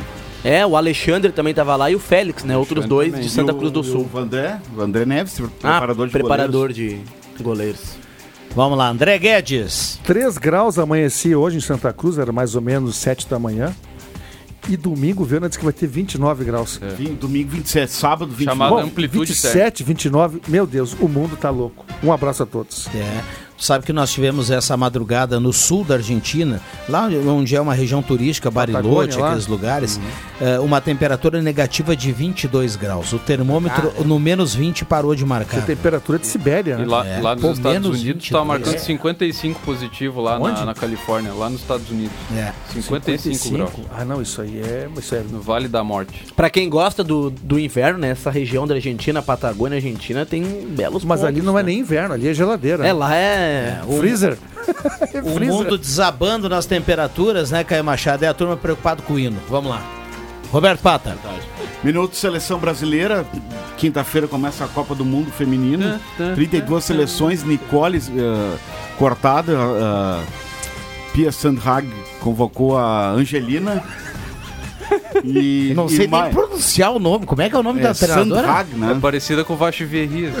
É, 0.43 0.65
o 0.65 0.77
Alexandre 0.77 1.31
também 1.31 1.53
tava 1.53 1.75
lá 1.75 1.89
e 1.91 1.95
o 1.95 1.99
Félix, 1.99 2.43
né? 2.43 2.55
Outros 2.57 2.85
dois 2.85 3.19
de 3.19 3.29
Santa 3.29 3.53
Cruz 3.53 3.71
do 3.71 3.83
Sul. 3.83 4.07
O 4.13 4.17
André, 4.17 4.59
o 4.75 4.81
André 4.81 5.05
Neves, 5.05 5.39
Ah, 5.39 5.47
preparador 5.79 6.05
de 6.07 6.11
preparador 6.13 6.67
goleiros. 6.69 6.75
de 7.37 7.43
goleiros. 7.43 7.81
Vamos 8.55 8.77
lá, 8.77 8.89
André 8.89 9.17
Guedes. 9.19 9.99
3 10.03 10.37
graus 10.37 10.79
amanhecia 10.79 11.37
hoje 11.37 11.57
em 11.57 11.61
Santa 11.61 11.91
Cruz, 11.93 12.17
era 12.17 12.31
mais 12.31 12.55
ou 12.55 12.61
menos 12.61 12.95
7 12.95 13.27
da 13.27 13.37
manhã. 13.37 13.75
E 14.69 14.75
domingo, 14.75 15.23
o 15.23 15.25
Viana 15.25 15.47
disse 15.47 15.57
que 15.59 15.63
vai 15.65 15.73
ter 15.73 15.87
29 15.87 16.43
graus. 16.43 16.79
Vim- 16.97 17.13
Domingo 17.13 17.49
27, 17.51 17.89
sábado 17.91 18.31
29. 18.31 18.45
Chamada 18.57 18.75
Bom, 18.75 18.79
amplitude 18.87 19.31
27, 19.31 19.83
29. 19.83 20.41
Meu 20.47 20.65
Deus, 20.67 20.93
o 20.99 21.07
mundo 21.07 21.37
tá 21.37 21.49
louco. 21.49 21.85
Um 22.03 22.11
abraço 22.11 22.43
a 22.43 22.45
todos. 22.45 22.87
É. 22.93 23.21
Sabe 23.57 23.85
que 23.85 23.93
nós 23.93 24.11
tivemos 24.11 24.51
essa 24.51 24.77
madrugada 24.77 25.39
no 25.39 25.51
sul 25.51 25.83
da 25.83 25.95
Argentina, 25.95 26.61
lá 26.87 27.07
onde 27.27 27.55
é 27.55 27.61
uma 27.61 27.73
região 27.73 28.01
turística, 28.03 28.51
Bariloche, 28.51 28.83
Patagônia, 28.83 29.17
lá? 29.19 29.27
aqueles 29.27 29.47
lugares, 29.47 29.99
é, 30.39 30.59
uma 30.59 30.79
temperatura 30.79 31.41
negativa 31.41 31.95
de 31.95 32.11
22 32.11 32.75
graus. 32.75 33.13
O 33.13 33.19
termômetro 33.19 33.91
no 34.05 34.19
menos 34.19 34.53
20 34.53 34.85
parou 34.85 35.15
de 35.15 35.25
marcar. 35.25 35.57
É 35.57 35.61
temperatura 35.61 36.19
de 36.19 36.27
Sibéria, 36.27 36.75
E 36.75 36.77
né? 36.79 36.85
lá, 36.85 37.07
É, 37.07 37.19
lá 37.19 37.33
nos 37.35 37.41
pô, 37.41 37.51
Estados 37.51 37.71
menos 37.73 37.87
Unidos 37.99 38.23
23. 38.23 38.31
tá 38.31 38.45
marcando 38.45 38.77
55 38.79 39.59
positivo 39.61 40.21
lá 40.21 40.37
na, 40.37 40.65
na 40.65 40.73
Califórnia, 40.75 41.33
lá 41.33 41.49
nos 41.49 41.61
Estados 41.61 41.89
Unidos. 41.89 42.15
É. 42.35 42.53
55, 42.79 43.49
graus. 43.49 43.71
Ah, 43.97 44.05
não, 44.05 44.21
isso 44.21 44.41
aí 44.41 44.61
é. 44.61 44.87
Isso 44.97 45.15
é 45.15 45.23
No 45.29 45.41
Vale 45.41 45.67
da 45.67 45.83
Morte. 45.83 46.25
Pra 46.35 46.49
quem 46.49 46.69
gosta 46.69 47.03
do, 47.03 47.29
do 47.31 47.57
inverno, 47.59 47.99
né? 47.99 48.09
Essa 48.09 48.29
região 48.29 48.67
da 48.67 48.75
Argentina, 48.75 49.21
Patagônia, 49.21 49.77
Argentina, 49.77 50.25
tem 50.25 50.43
belos 50.69 51.03
Mas 51.03 51.23
ali 51.23 51.35
pontos, 51.35 51.45
não 51.47 51.57
é 51.57 51.63
né? 51.63 51.67
nem 51.71 51.79
inverno, 51.79 52.13
ali 52.13 52.27
é 52.27 52.33
geladeira. 52.33 52.85
É, 52.87 52.93
lá 52.93 53.15
é... 53.15 53.46
o- 53.87 53.97
Freezer. 53.99 54.37
O 55.23 55.33
Freezer. 55.35 55.47
mundo 55.47 55.77
desabando 55.77 56.49
nas 56.49 56.65
temperaturas, 56.65 57.51
né, 57.51 57.63
Caio 57.63 57.83
Machado? 57.83 58.23
É 58.23 58.27
a 58.27 58.33
turma 58.33 58.57
preocupada 58.57 59.01
com 59.01 59.13
o 59.13 59.19
hino. 59.19 59.37
Vamos 59.49 59.69
lá. 59.71 59.81
Roberto 60.51 60.81
Pata. 60.81 61.15
Minuto 61.83 62.15
Seleção 62.15 62.59
Brasileira. 62.59 63.25
Quinta-feira 63.77 64.27
começa 64.27 64.65
a 64.65 64.67
Copa 64.67 64.93
do 64.95 65.05
Mundo 65.05 65.31
Feminino. 65.31 65.99
32 66.35 66.83
seleções. 66.83 67.43
Nicole 67.43 67.97
eh, 67.97 68.57
cortada. 68.97 69.53
eh, 69.53 70.23
Pia 71.13 71.31
Sandhag 71.31 71.89
convocou 72.19 72.77
a 72.77 73.09
Angelina. 73.11 73.83
E, 75.23 75.73
Não 75.75 75.87
e 75.87 75.89
sei 75.89 75.99
nem 75.99 76.07
mais- 76.09 76.33
pronunciar 76.33 76.91
o 76.91 76.99
nome. 76.99 77.25
Como 77.25 77.41
é 77.41 77.49
que 77.49 77.55
é 77.55 77.59
o 77.59 77.63
nome 77.63 77.79
É, 77.79 77.83
da 77.83 77.93
treinadora? 77.93 78.47
Sandhag, 78.47 78.75
né? 78.75 78.91
É 78.91 78.99
parecida 78.99 79.43
com 79.43 79.53
o 79.53 79.57
Vachiverri. 79.57 80.31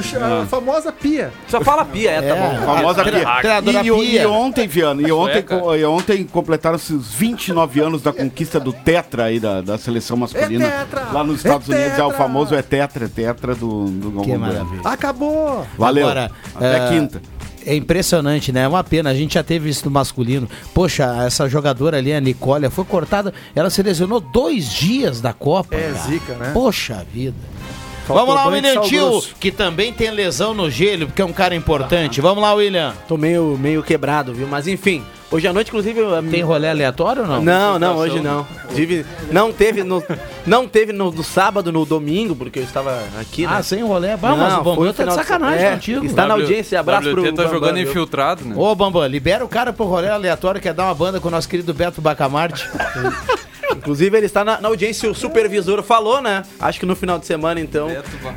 A 0.41 0.45
famosa 0.45 0.91
pia. 0.91 1.31
Só 1.47 1.59
fala 1.61 1.83
pia, 1.83 2.11
é, 2.11 2.21
tá 2.21 2.35
É. 2.35 2.39
bom. 2.59 2.65
Famosa 2.65 3.03
Tre- 3.03 3.19
Pia. 3.19 3.35
treinadora 3.41 3.77
E, 3.83 3.87
e, 3.89 3.91
Pia. 4.09 4.21
e 4.21 4.25
ontem, 4.25 4.67
Viana, 4.67 5.01
e 5.01 5.11
ontem, 5.11 5.43
e 5.79 5.85
ontem 5.85 6.23
completaram-se 6.25 6.93
os 6.93 7.11
29 7.13 7.79
anos 7.81 8.01
da 8.01 8.13
conquista 8.13 8.59
do 8.59 8.71
Tetra 8.71 9.25
aí 9.25 9.39
da, 9.39 9.61
da 9.61 9.77
seleção 9.77 10.15
masculina. 10.17 10.65
É 10.65 10.69
tetra! 10.85 11.07
Lá 11.11 11.23
nos 11.23 11.37
Estados 11.37 11.69
É 11.69 11.75
Unidos 11.75 11.99
é 11.99 12.03
o 12.03 12.11
famoso 12.11 12.53
é 12.55 12.61
Tetra, 12.61 13.05
é 13.05 13.07
Tetra 13.07 13.55
do, 13.55 13.85
do 13.85 14.11
Galvão 14.11 14.23
Que 14.23 14.29
Bueno. 14.37 14.45
maravilha. 14.45 14.81
Acabou! 14.85 15.65
Valeu. 15.77 16.05
Agora, 16.05 16.31
Até 16.55 16.85
é, 16.85 16.89
quinta. 16.89 17.21
É 17.67 17.75
impressionante, 17.75 18.51
né? 18.53 18.61
É 18.61 18.67
uma 18.67 18.83
pena. 18.83 19.09
A 19.09 19.13
gente 19.13 19.33
já 19.33 19.43
teve 19.43 19.69
isso 19.69 19.83
no 19.83 19.91
masculino. 19.91 20.49
Poxa, 20.73 21.25
essa 21.25 21.49
jogadora 21.49 21.97
ali, 21.97 22.13
a 22.13 22.21
Nicole, 22.21 22.69
foi 22.69 22.85
cortada. 22.85 23.33
Ela 23.53 23.69
se 23.69 23.83
lesionou 23.83 24.21
dois 24.21 24.71
dias 24.71 25.19
da 25.19 25.33
Copa. 25.33 25.75
É 25.75 25.91
cara. 25.91 25.93
zica, 25.93 26.33
né? 26.35 26.51
Poxa 26.53 27.05
vida. 27.13 27.35
Faltou 28.07 28.25
Vamos 28.25 28.35
lá, 28.41 28.47
William 28.47 28.81
Tio, 28.83 29.21
que 29.37 29.51
também 29.51 29.91
tem 29.91 30.09
lesão 30.11 30.53
no 30.53 30.71
gelo, 30.71 31.07
porque 31.07 31.21
é 31.21 31.25
um 31.25 31.33
cara 31.33 31.53
importante. 31.53 32.21
Vamos 32.21 32.41
lá, 32.41 32.53
William. 32.53 32.93
Tô 33.05 33.17
meio, 33.17 33.57
meio 33.59 33.83
quebrado, 33.83 34.33
viu? 34.33 34.47
Mas 34.47 34.65
enfim, 34.65 35.03
hoje 35.31 35.47
à 35.47 35.53
noite, 35.53 35.67
inclusive. 35.69 35.99
Tem 36.29 36.41
rolê 36.41 36.69
aleatório 36.69 37.23
ou 37.23 37.27
não? 37.27 37.41
Não, 37.41 37.79
não, 37.79 37.97
hoje 37.97 38.19
não. 38.19 38.45
Tive, 38.73 39.05
não 39.31 39.51
teve 39.51 39.83
no, 39.83 40.03
não 40.45 40.67
teve 40.67 40.93
no, 40.93 41.11
no 41.11 41.23
sábado, 41.23 41.71
no 41.71 41.85
domingo, 41.85 42.35
porque 42.35 42.59
eu 42.59 42.63
estava 42.63 43.01
aqui, 43.19 43.45
né? 43.45 43.53
Ah, 43.55 43.63
sem 43.63 43.83
rolê. 43.83 44.15
Vamos, 44.15 44.39
mas 44.39 44.57
o 44.57 44.63
Bambam 44.63 44.93
tá 44.93 45.05
de 45.05 45.13
sacanagem 45.13 45.65
é, 45.65 45.71
contigo. 45.71 46.05
Está 46.05 46.23
na 46.23 46.27
W- 46.29 46.43
audiência, 46.45 46.79
abraço 46.79 47.09
pro 47.09 47.21
WT 47.21 47.31
tá 47.31 47.43
Bambam, 47.43 47.53
jogando 47.53 47.75
viu? 47.75 47.89
infiltrado, 47.89 48.45
né? 48.45 48.55
Ô, 48.57 48.75
Bambam, 48.75 49.05
libera 49.07 49.43
o 49.43 49.49
cara 49.49 49.73
pro 49.73 49.85
rolê 49.85 50.09
aleatório, 50.09 50.61
quer 50.61 50.73
dar 50.73 50.85
uma 50.85 50.95
banda 50.95 51.19
com 51.19 51.27
o 51.27 51.31
nosso 51.31 51.47
querido 51.49 51.73
Beto 51.73 52.01
Bacamarte. 52.01 52.69
Inclusive, 53.75 54.15
ele 54.17 54.25
está 54.25 54.43
na, 54.45 54.61
na 54.61 54.67
audiência, 54.67 55.09
o 55.09 55.15
supervisor 55.15 55.81
falou, 55.83 56.21
né? 56.21 56.43
Acho 56.59 56.79
que 56.79 56.85
no 56.85 56.95
final 56.95 57.19
de 57.19 57.25
semana, 57.25 57.59
então, 57.59 57.89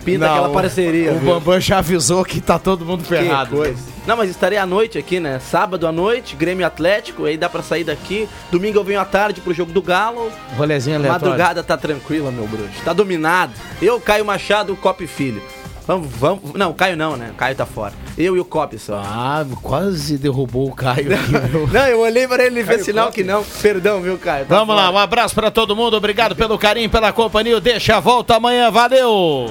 pinta 0.05 0.27
Não, 0.27 0.33
aquela 0.33 0.49
o- 0.49 0.53
parceria. 0.53 1.13
O 1.13 1.19
viu? 1.19 1.35
Bambam 1.35 1.61
já 1.61 1.79
avisou 1.79 2.25
que 2.25 2.41
tá 2.41 2.59
todo 2.59 2.85
mundo 2.85 3.05
ferrado. 3.05 3.51
Que 3.51 3.57
coisa. 3.57 3.91
Não, 4.07 4.17
mas 4.17 4.31
estarei 4.31 4.59
à 4.59 4.67
noite 4.67 4.99
aqui, 4.99 5.21
né? 5.21 5.39
Sábado 5.39 5.87
à 5.87 5.93
noite, 5.93 6.35
Grêmio 6.35 6.67
Atlético, 6.67 7.27
aí 7.27 7.37
dá 7.37 7.49
pra 7.49 7.63
sair 7.63 7.85
daqui. 7.85 8.29
Domingo 8.51 8.79
eu 8.79 8.85
venho 8.85 9.01
à 9.01 9.05
tarde 9.05 9.41
pro 9.41 9.53
jogo 9.55 9.73
do 9.73 9.83
Galo. 9.83 10.33
Rolezinho 10.57 10.97
aleatório. 10.97 11.27
Madrugada 11.29 11.63
tá 11.63 11.77
tranquila, 11.77 12.31
meu 12.33 12.47
bruxo. 12.47 12.81
Tá 12.85 12.93
dominado. 12.93 13.53
Eu, 13.81 14.01
Caio 14.01 14.25
Machado, 14.25 14.75
Cop 14.77 15.07
Filho. 15.07 15.43
Vamos, 15.91 16.09
vamos. 16.21 16.53
Não, 16.55 16.73
Caio 16.73 16.97
não, 16.97 17.17
né? 17.17 17.33
Caio 17.37 17.57
tá 17.57 17.67
fora. 17.67 17.93
Eu 18.17 18.37
e 18.37 18.41
o 18.41 18.45
Cop 18.45 18.79
só. 18.79 19.03
Ah, 19.05 19.45
quase 19.61 20.17
derrubou 20.17 20.69
o 20.69 20.73
Caio 20.73 21.13
aqui, 21.19 21.33
meu. 21.51 21.67
Não, 21.67 21.87
eu 21.89 21.99
olhei 21.99 22.29
pra 22.29 22.45
ele 22.45 22.61
e 22.61 22.65
fez 22.65 22.85
sinal 22.85 23.11
que 23.11 23.25
não. 23.25 23.43
Perdão, 23.61 24.01
viu, 24.01 24.17
Caio? 24.17 24.47
Tá 24.47 24.57
Vamos 24.57 24.77
lá, 24.77 24.89
um 24.89 24.99
abraço 24.99 25.35
pra 25.35 25.51
todo 25.51 25.75
mundo. 25.75 25.97
Obrigado 25.97 26.37
pelo 26.37 26.57
carinho, 26.57 26.89
pela 26.89 27.13
companhia. 27.13 27.57
O 27.57 27.61
Deixa 27.61 27.97
a 27.97 28.01
volta 28.01 28.37
amanhã. 28.37 28.71
Valeu! 28.71 29.51